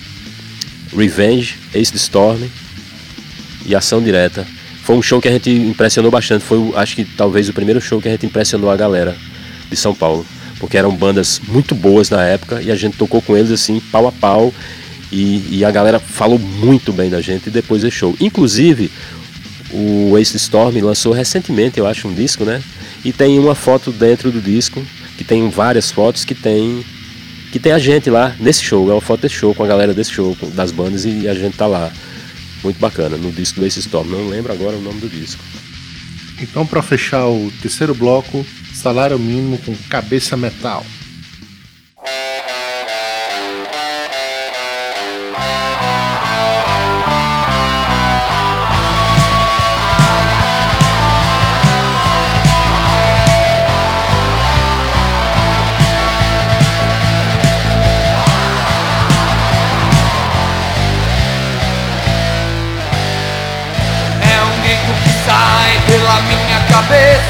Revenge, 0.96 1.58
Ace 1.74 1.92
the 1.92 1.98
Storm 1.98 2.42
e 3.66 3.76
Ação 3.76 4.02
Direta 4.02 4.46
foi 4.84 4.98
um 4.98 5.02
show 5.02 5.22
que 5.22 5.30
a 5.30 5.32
gente 5.32 5.50
impressionou 5.50 6.12
bastante. 6.12 6.44
Foi, 6.44 6.74
acho 6.76 6.96
que 6.96 7.06
talvez 7.06 7.48
o 7.48 7.54
primeiro 7.54 7.80
show 7.80 8.02
que 8.02 8.10
a 8.10 8.12
gente 8.12 8.26
impressionou 8.26 8.70
a 8.70 8.76
galera 8.76 9.16
de 9.70 9.78
São 9.78 9.96
Paulo. 9.96 10.26
Porque 10.60 10.78
eram 10.78 10.94
bandas 10.94 11.42
muito 11.48 11.74
boas 11.74 12.10
na 12.10 12.22
época 12.24 12.62
e 12.62 12.70
a 12.70 12.76
gente 12.76 12.98
tocou 12.98 13.22
com 13.22 13.36
eles 13.36 13.50
assim, 13.50 13.82
pau 13.92 14.08
a 14.08 14.12
pau. 14.12 14.54
E, 15.10 15.60
e 15.60 15.64
a 15.64 15.72
galera 15.72 16.00
falou 16.00 16.38
muito 16.38 16.92
bem 16.92 17.10
da 17.10 17.22
gente 17.22 17.50
depois 17.50 17.84
do 17.84 17.90
show. 17.90 18.14
Inclusive, 18.20 18.92
o 19.72 20.18
Ace 20.18 20.36
Storm 20.36 20.76
lançou 20.82 21.14
recentemente, 21.14 21.80
eu 21.80 21.88
acho, 21.88 22.10
um 22.10 22.14
disco, 22.14 22.44
né? 22.44 22.62
E 23.06 23.14
tem 23.14 23.40
uma 23.40 23.56
foto 23.56 23.90
dentro 23.90 24.32
do 24.32 24.42
disco, 24.42 24.84
que 25.18 25.24
tem 25.24 25.50
várias 25.50 25.92
fotos 25.92 26.26
que 26.26 26.36
tem 26.36 26.84
que 27.54 27.60
tem 27.60 27.72
a 27.72 27.78
gente 27.78 28.10
lá 28.10 28.36
nesse 28.40 28.64
show, 28.64 28.90
é 28.90 28.94
uma 28.96 29.00
foto 29.00 29.22
desse 29.22 29.36
show 29.36 29.54
com 29.54 29.64
a 29.64 29.68
galera 29.68 29.94
desse 29.94 30.10
show, 30.10 30.36
das 30.56 30.72
bandas 30.72 31.06
e 31.06 31.28
a 31.28 31.36
gente 31.36 31.56
tá 31.56 31.68
lá. 31.68 31.92
Muito 32.64 32.80
bacana, 32.80 33.16
no 33.16 33.32
disco 33.32 33.60
do 33.60 33.66
Ace 33.68 33.78
Storm. 33.78 34.10
Não 34.10 34.28
lembro 34.28 34.52
agora 34.52 34.76
o 34.76 34.82
nome 34.82 35.00
do 35.00 35.08
disco. 35.08 35.44
Então, 36.42 36.66
para 36.66 36.82
fechar 36.82 37.28
o 37.28 37.52
terceiro 37.62 37.94
bloco, 37.94 38.44
salário 38.74 39.20
mínimo 39.20 39.60
com 39.60 39.76
cabeça 39.88 40.36
metal. 40.36 40.84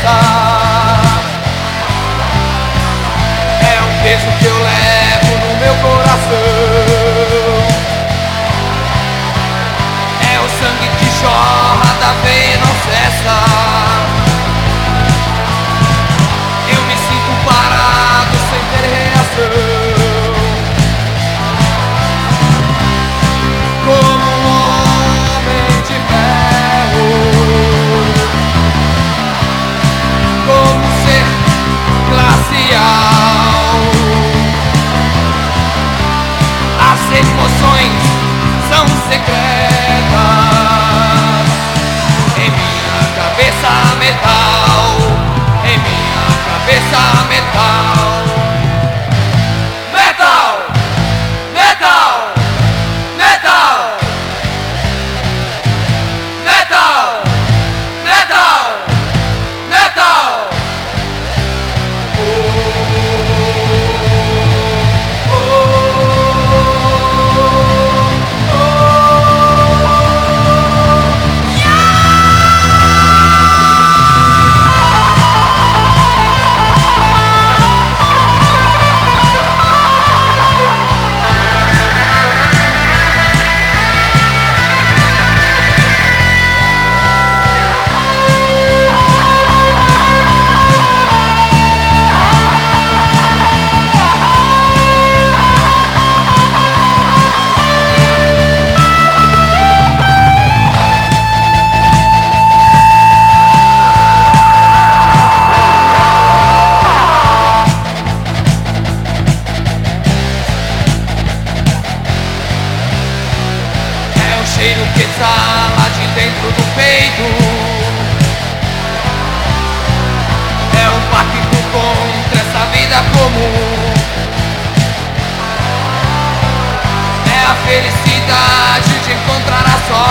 passar. 0.04 0.43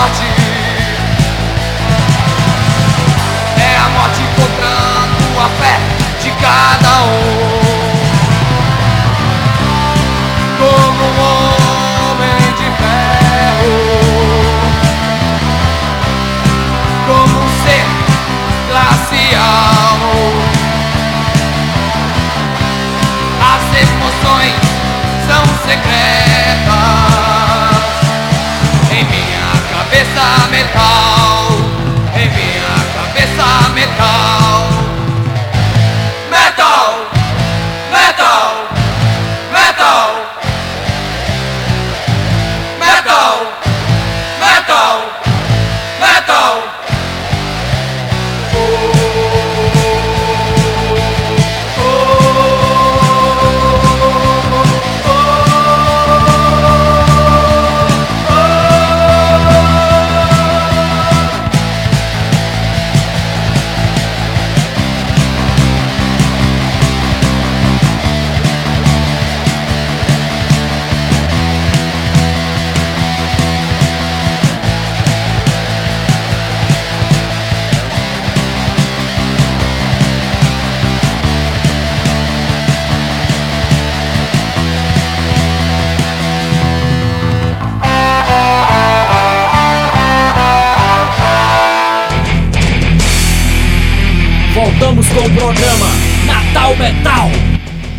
morte. 0.03 0.23
É 3.57 3.77
a 3.77 3.89
morte 3.89 4.21
encontrando 4.21 5.39
a 5.39 5.49
fé 5.59 5.75
de 6.21 6.31
cada 6.31 7.03
um. 7.03 7.63
Como 10.59 11.03
um 11.03 11.19
homem 12.11 12.41
de 12.57 12.67
ferro, 12.81 13.77
como 17.07 17.35
um 17.39 17.49
ser 17.63 17.85
glacial. 18.69 19.99
As 23.53 23.63
emoções 23.81 24.59
são 25.27 25.43
secretas. 25.65 26.52
metal, 30.53 31.57
em 32.15 32.29
minha 32.29 32.75
cabeça 32.93 33.69
metal. 33.73 34.52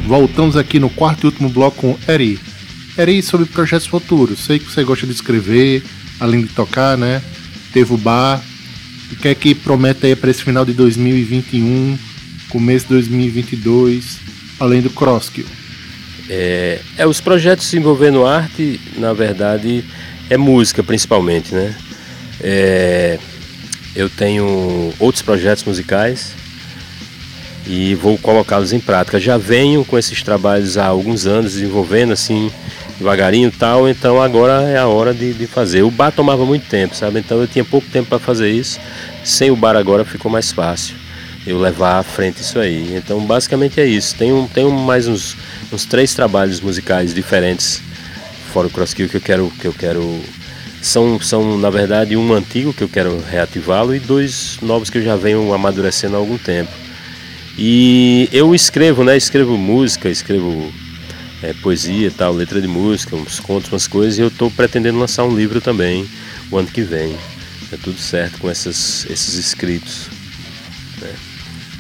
Voltamos 0.05 0.57
aqui 0.57 0.81
no 0.81 0.91
quarto 0.91 1.23
e 1.23 1.27
último 1.27 1.49
bloco 1.49 1.77
com 1.77 2.13
Eri. 2.13 2.41
Eri, 2.99 3.23
sobre 3.23 3.47
projetos 3.47 3.87
futuros. 3.87 4.41
Sei 4.41 4.59
que 4.59 4.65
você 4.65 4.83
gosta 4.83 5.07
de 5.07 5.13
escrever, 5.13 5.85
além 6.19 6.43
de 6.43 6.49
tocar, 6.49 6.99
né? 6.99 7.23
Teve 7.73 7.95
o 7.95 7.97
bar. 7.97 8.43
O 9.13 9.17
que 9.17 9.29
é 9.29 9.35
que 9.35 9.55
promete 9.55 10.07
aí 10.07 10.17
para 10.17 10.29
esse 10.29 10.43
final 10.43 10.65
de 10.65 10.73
2021, 10.73 11.97
começo 12.49 12.87
de 12.87 12.95
2022, 12.95 14.19
além 14.59 14.81
do 14.83 14.91
Crosskill? 14.91 15.47
É, 16.29 16.81
é, 16.97 17.07
os 17.07 17.21
projetos 17.21 17.73
envolvendo 17.75 18.27
arte, 18.27 18.81
na 18.97 19.13
verdade, 19.13 19.85
é 20.29 20.37
música 20.37 20.83
principalmente, 20.83 21.55
né? 21.55 21.77
É, 22.41 23.21
eu 23.95 24.11
tenho 24.11 24.93
outros 24.99 25.23
projetos 25.23 25.63
musicais 25.63 26.43
e 27.67 27.95
vou 27.95 28.19
colocá-los 28.19 28.73
em 28.73 28.81
prática. 28.81 29.19
Já 29.21 29.37
venho 29.37 29.85
com 29.85 29.99
esses 29.99 30.23
trabalhos 30.23 30.77
há 30.77 30.87
alguns 30.87 31.27
anos 31.27 31.55
desenvolvendo 31.55 32.13
assim 32.13 32.51
devagarinho 32.99 33.51
tal, 33.51 33.89
então 33.89 34.23
agora 34.23 34.69
é 34.69 34.79
a 34.79 34.87
hora 34.87 35.13
de, 35.13 35.33
de 35.33 35.47
fazer. 35.47 35.83
O 35.83 35.91
bar 35.91 36.13
tomava 36.13 36.45
muito 36.45 36.69
tempo, 36.69 36.95
sabe? 36.95 37.19
Então 37.19 37.41
eu 37.41 37.47
tinha 37.47 37.65
pouco 37.65 37.89
tempo 37.89 38.09
para 38.09 38.19
fazer 38.19 38.51
isso. 38.51 38.79
Sem 39.25 39.51
o 39.51 39.57
bar 39.57 39.77
agora 39.77 40.05
ficou 40.05 40.31
mais 40.31 40.53
fácil 40.53 40.95
eu 41.47 41.59
levar 41.59 41.99
à 41.99 42.03
frente 42.03 42.41
isso 42.41 42.59
aí. 42.59 42.97
Então 42.97 43.21
basicamente 43.27 43.81
é 43.81 43.87
isso. 43.87 44.15
Tenho, 44.17 44.49
tenho 44.53 44.71
mais 44.71 45.09
uns, 45.09 45.37
uns 45.73 45.85
três 45.85 46.15
trabalhos 46.15 46.61
musicais 46.61 47.13
diferentes 47.13 47.83
fora 48.55 48.69
o 48.69 48.71
Crosskill 48.71 49.09
que 49.09 49.17
eu 49.17 49.21
quero 49.21 49.51
que 49.59 49.67
eu 49.67 49.73
quero 49.73 50.21
são, 50.81 51.21
são 51.21 51.59
na 51.59 51.71
verdade 51.71 52.17
um 52.17 52.33
antigo 52.33 52.73
que 52.73 52.85
eu 52.85 52.89
quero 52.89 53.21
reativá-lo 53.29 53.93
e 53.93 53.99
dois 53.99 54.59
novos 54.63 54.89
que 54.89 54.99
eu 54.99 55.03
já 55.03 55.17
venho 55.17 55.53
amadurecendo 55.53 56.15
há 56.15 56.21
algum 56.21 56.39
tempo. 56.39 56.71
E 57.57 58.29
eu 58.33 58.55
escrevo, 58.55 59.05
né? 59.05 59.17
Escrevo 59.17 59.57
música, 59.57 60.09
escrevo 60.09 60.73
é, 61.43 61.53
poesia 61.55 62.11
tal, 62.11 62.33
letra 62.33 62.61
de 62.61 62.67
música, 62.67 63.15
uns 63.15 63.39
contos, 63.39 63.71
umas 63.71 63.87
coisas, 63.87 64.19
e 64.19 64.23
eu 64.23 64.29
estou 64.29 64.51
pretendendo 64.51 64.99
lançar 64.99 65.25
um 65.25 65.37
livro 65.37 65.61
também 65.61 66.07
o 66.51 66.59
ano 66.59 66.69
que 66.69 66.83
vem. 66.83 67.15
É 67.73 67.77
tudo 67.77 67.99
certo 67.99 68.39
com 68.39 68.51
essas, 68.51 69.07
esses 69.11 69.35
escritos. 69.35 70.09
Né? 71.01 71.13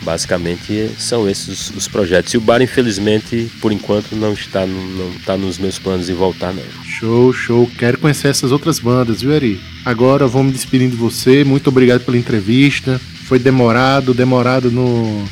Basicamente 0.03 0.91
são 0.99 1.29
esses 1.29 1.71
os 1.71 1.89
projetos. 1.89 2.35
E 2.35 2.37
o 2.37 2.41
bar, 2.41 2.61
infelizmente, 2.61 3.51
por 3.61 3.73
enquanto, 3.73 4.15
não 4.15 4.33
está, 4.33 4.67
não 4.67 5.11
está 5.17 5.37
nos 5.37 5.59
meus 5.59 5.79
planos 5.79 6.07
de 6.07 6.13
voltar, 6.13 6.53
não. 6.53 6.63
Show, 6.85 7.33
show. 7.33 7.71
Quero 7.79 7.99
conhecer 7.99 8.29
essas 8.29 8.53
outras 8.53 8.79
bandas, 8.79 9.23
viu, 9.23 9.33
Eri? 9.33 9.61
Agora 9.85 10.27
vou 10.27 10.43
me 10.43 10.53
despedindo 10.53 10.93
de 10.93 10.97
você. 10.97 11.43
Muito 11.43 11.69
obrigado 11.69 12.05
pela 12.05 12.19
entrevista. 12.19 13.01
Foi 13.27 13.39
demorado, 13.39 14.13
demorado 14.13 14.71
no 14.71 15.25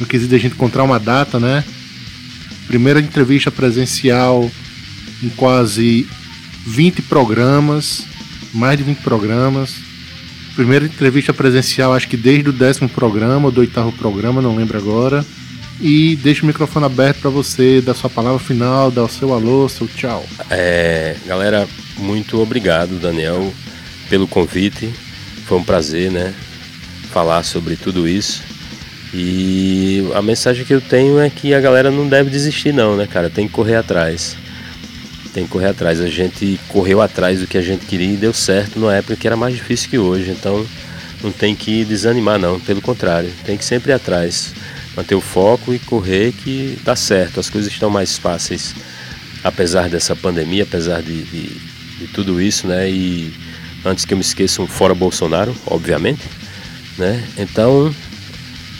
no 0.00 0.06
quesito 0.06 0.30
de 0.30 0.36
a 0.36 0.38
gente 0.38 0.54
encontrar 0.54 0.84
uma 0.84 0.98
data, 0.98 1.38
né? 1.38 1.64
Primeira 2.66 3.00
entrevista 3.00 3.50
presencial 3.50 4.50
em 5.22 5.28
quase 5.30 6.06
20 6.66 7.02
programas, 7.02 8.04
mais 8.52 8.76
de 8.76 8.84
20 8.84 8.98
programas. 8.98 9.74
Primeira 10.54 10.86
entrevista 10.86 11.34
presencial, 11.34 11.92
acho 11.92 12.08
que 12.08 12.16
desde 12.16 12.48
o 12.48 12.52
décimo 12.52 12.88
programa 12.88 13.46
ou 13.46 13.52
do 13.52 13.60
oitavo 13.60 13.92
programa, 13.92 14.40
não 14.42 14.56
lembro 14.56 14.76
agora. 14.78 15.24
E 15.78 16.16
deixo 16.22 16.42
o 16.42 16.46
microfone 16.46 16.86
aberto 16.86 17.20
para 17.20 17.30
você 17.30 17.82
dar 17.82 17.94
sua 17.94 18.08
palavra 18.08 18.38
final, 18.38 18.90
dar 18.90 19.04
o 19.04 19.08
seu 19.08 19.34
alô, 19.34 19.68
seu 19.68 19.86
tchau. 19.86 20.26
É, 20.50 21.16
galera, 21.26 21.68
muito 21.98 22.40
obrigado, 22.40 22.98
Daniel, 22.98 23.52
pelo 24.08 24.26
convite. 24.26 24.90
Foi 25.44 25.58
um 25.58 25.62
prazer, 25.62 26.10
né? 26.10 26.34
Falar 27.12 27.42
sobre 27.42 27.76
tudo 27.76 28.08
isso. 28.08 28.42
E 29.18 30.06
a 30.14 30.20
mensagem 30.20 30.62
que 30.62 30.74
eu 30.74 30.80
tenho 30.80 31.18
é 31.18 31.30
que 31.30 31.54
a 31.54 31.60
galera 31.60 31.90
não 31.90 32.06
deve 32.06 32.28
desistir 32.28 32.70
não, 32.70 32.98
né, 32.98 33.06
cara? 33.06 33.30
Tem 33.30 33.46
que 33.46 33.54
correr 33.54 33.76
atrás. 33.76 34.36
Tem 35.32 35.44
que 35.44 35.50
correr 35.50 35.68
atrás. 35.68 36.02
A 36.02 36.08
gente 36.08 36.60
correu 36.68 37.00
atrás 37.00 37.40
do 37.40 37.46
que 37.46 37.56
a 37.56 37.62
gente 37.62 37.86
queria 37.86 38.12
e 38.12 38.16
deu 38.18 38.34
certo 38.34 38.78
numa 38.78 38.94
época 38.94 39.16
que 39.16 39.26
era 39.26 39.34
mais 39.34 39.54
difícil 39.54 39.88
que 39.88 39.98
hoje. 39.98 40.30
Então 40.30 40.66
não 41.22 41.32
tem 41.32 41.56
que 41.56 41.82
desanimar 41.86 42.38
não, 42.38 42.60
pelo 42.60 42.82
contrário, 42.82 43.32
tem 43.42 43.56
que 43.56 43.64
sempre 43.64 43.90
ir 43.90 43.94
atrás. 43.94 44.52
Manter 44.94 45.14
o 45.14 45.20
foco 45.22 45.72
e 45.72 45.78
correr 45.78 46.32
que 46.32 46.78
dá 46.84 46.94
certo. 46.94 47.40
As 47.40 47.48
coisas 47.48 47.72
estão 47.72 47.88
mais 47.88 48.18
fáceis, 48.18 48.74
apesar 49.42 49.88
dessa 49.88 50.14
pandemia, 50.14 50.64
apesar 50.64 51.00
de, 51.00 51.22
de, 51.22 51.48
de 52.00 52.06
tudo 52.12 52.38
isso, 52.38 52.66
né? 52.66 52.90
E 52.90 53.32
antes 53.82 54.04
que 54.04 54.12
eu 54.12 54.18
me 54.18 54.22
esqueça, 54.22 54.60
um 54.60 54.66
fora 54.66 54.94
Bolsonaro, 54.94 55.56
obviamente, 55.66 56.22
né? 56.98 57.26
Então 57.38 57.94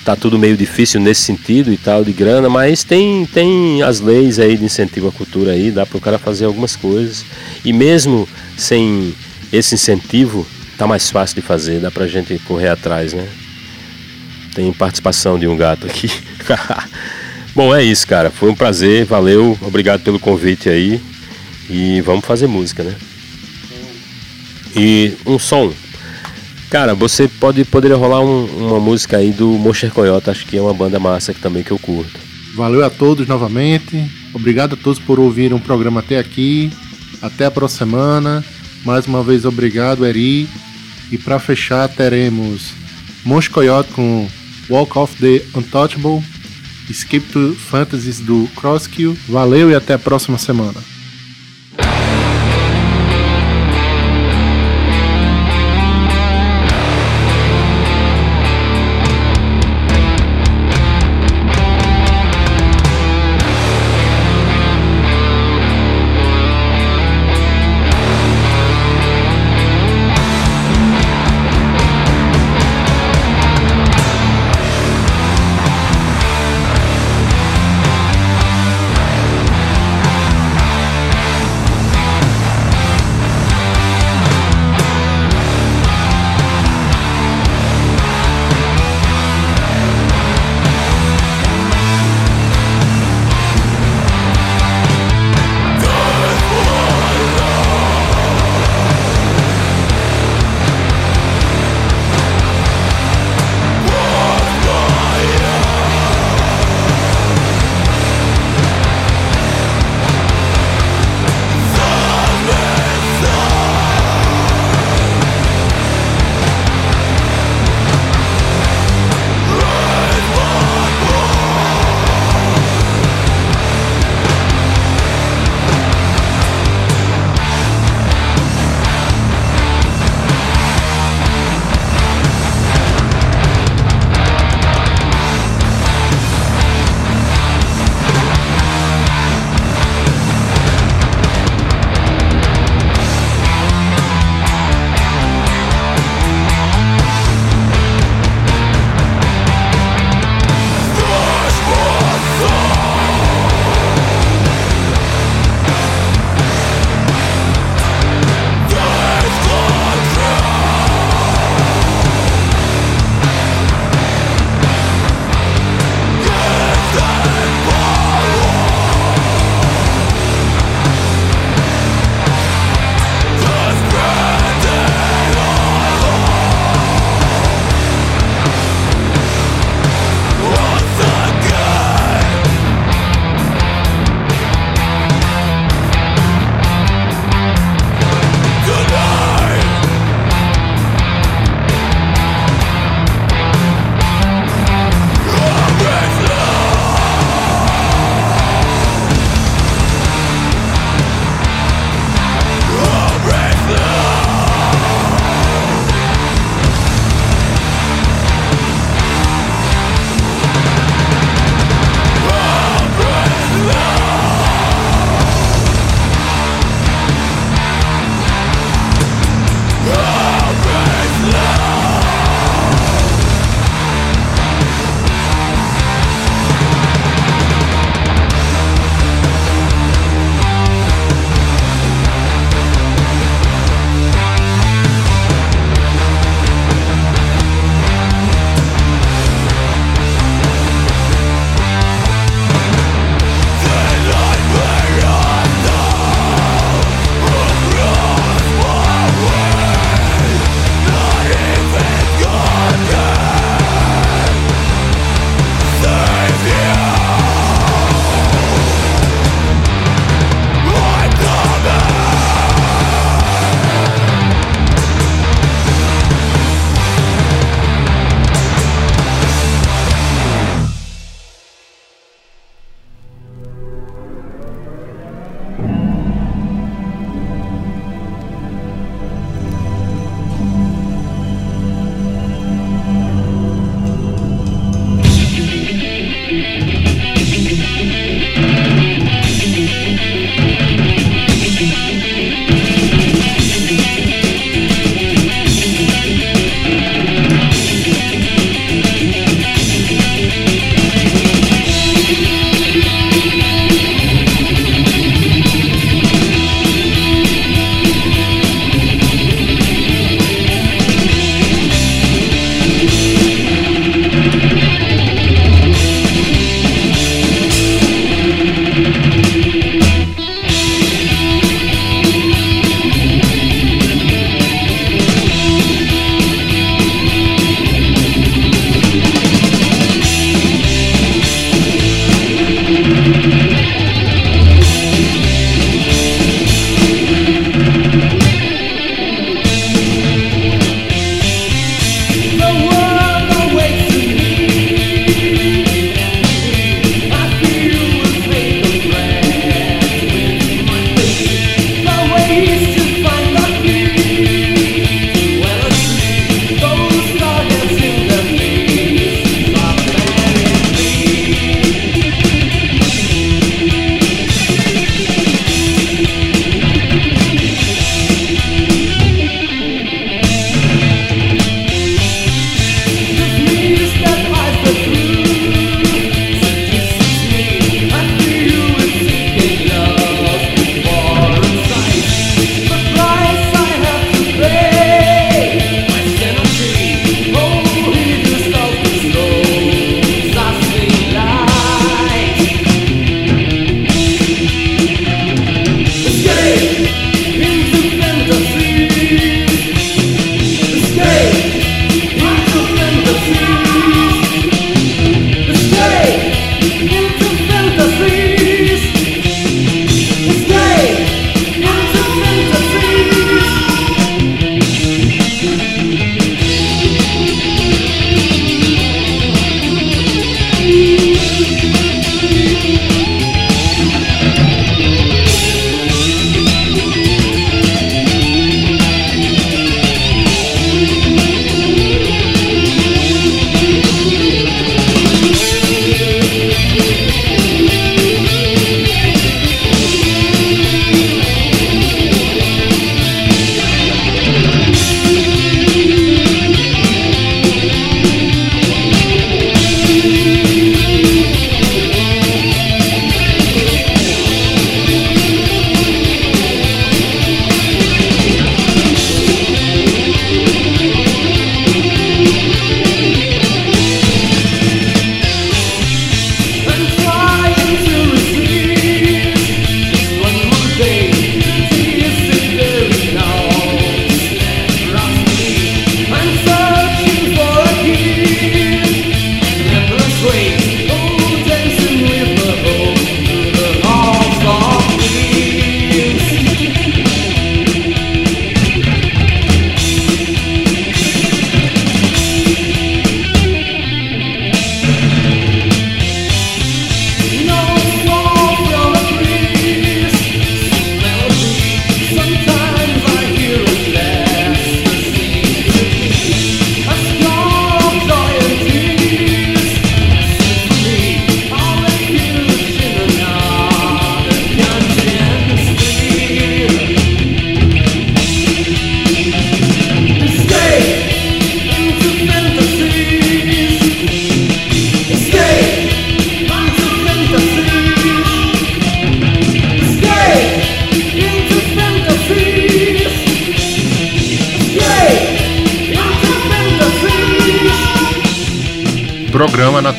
tá 0.06 0.14
tudo 0.14 0.38
meio 0.38 0.56
difícil 0.56 1.00
nesse 1.00 1.22
sentido 1.22 1.72
e 1.72 1.76
tal 1.76 2.04
de 2.04 2.12
grana, 2.12 2.48
mas 2.48 2.84
tem 2.84 3.26
tem 3.26 3.82
as 3.82 3.98
leis 3.98 4.38
aí 4.38 4.56
de 4.56 4.64
incentivo 4.64 5.08
à 5.08 5.12
cultura 5.12 5.50
aí, 5.50 5.72
dá 5.72 5.84
para 5.84 5.98
o 5.98 6.00
cara 6.00 6.16
fazer 6.16 6.44
algumas 6.44 6.76
coisas. 6.76 7.24
E 7.64 7.72
mesmo 7.72 8.28
sem 8.56 9.12
esse 9.52 9.74
incentivo, 9.74 10.46
tá 10.78 10.86
mais 10.86 11.10
fácil 11.10 11.34
de 11.34 11.42
fazer, 11.42 11.80
dá 11.80 11.90
pra 11.90 12.06
gente 12.06 12.38
correr 12.46 12.68
atrás, 12.68 13.12
né? 13.12 13.26
Tem 14.54 14.72
participação 14.72 15.36
de 15.40 15.48
um 15.48 15.56
gato 15.56 15.86
aqui. 15.86 16.08
Bom, 17.52 17.74
é 17.74 17.82
isso, 17.82 18.06
cara. 18.06 18.30
Foi 18.30 18.48
um 18.48 18.54
prazer, 18.54 19.04
valeu, 19.04 19.58
obrigado 19.60 20.02
pelo 20.02 20.20
convite 20.20 20.68
aí. 20.68 21.00
E 21.68 22.00
vamos 22.02 22.24
fazer 22.24 22.46
música, 22.46 22.84
né? 22.84 22.94
E 24.76 25.14
um 25.26 25.36
som, 25.36 25.72
Cara, 26.70 26.94
você 26.94 27.28
pode 27.28 27.64
poderia 27.64 27.96
rolar 27.96 28.20
um, 28.20 28.44
uma 28.66 28.80
música 28.80 29.18
aí 29.18 29.30
do 29.30 29.48
Mosher 29.50 29.92
Coyote, 29.92 30.30
acho 30.30 30.46
que 30.46 30.56
é 30.56 30.60
uma 30.60 30.74
banda 30.74 30.98
massa 30.98 31.32
que 31.32 31.40
também 31.40 31.62
que 31.62 31.70
eu 31.70 31.78
curto. 31.78 32.18
Valeu 32.56 32.84
a 32.84 32.90
todos 32.90 33.28
novamente. 33.28 34.10
Obrigado 34.32 34.74
a 34.74 34.76
todos 34.76 34.98
por 34.98 35.20
ouvirem 35.20 35.56
o 35.56 35.60
programa 35.60 36.00
até 36.00 36.18
aqui. 36.18 36.72
Até 37.20 37.44
a 37.44 37.50
próxima 37.50 37.90
semana. 37.90 38.44
Mais 38.84 39.06
uma 39.06 39.22
vez 39.22 39.44
obrigado, 39.44 40.06
Eri. 40.06 40.48
E 41.12 41.18
para 41.18 41.38
fechar 41.38 41.88
teremos 41.88 42.72
Mosher 43.24 43.52
Coyote 43.52 43.92
com 43.92 44.26
Walk 44.68 44.98
of 44.98 45.16
the 45.16 45.44
Untouchable, 45.56 46.22
Escape 46.88 47.26
to 47.26 47.54
Fantasies 47.54 48.20
do 48.20 48.48
Crosskill. 48.56 49.16
Valeu 49.28 49.70
e 49.70 49.74
até 49.74 49.94
a 49.94 49.98
próxima 49.98 50.38
semana. 50.38 50.95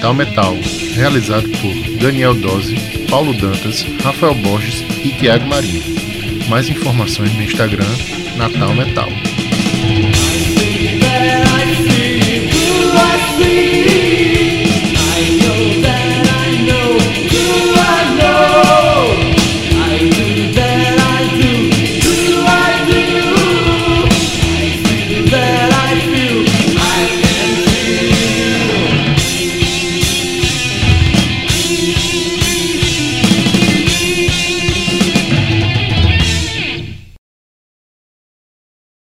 Natal 0.07 0.13
Metal, 0.13 0.57
realizado 0.95 1.49
por 1.59 1.99
Daniel 1.99 2.33
Dose, 2.35 2.75
Paulo 3.09 3.33
Dantas, 3.33 3.85
Rafael 4.01 4.35
Borges 4.35 4.81
e 5.03 5.09
Tiago 5.09 5.45
Marinho. 5.47 5.83
Mais 6.47 6.69
informações 6.69 7.33
no 7.35 7.43
Instagram 7.43 7.83
Natal 8.37 8.73
Metal. 8.73 9.26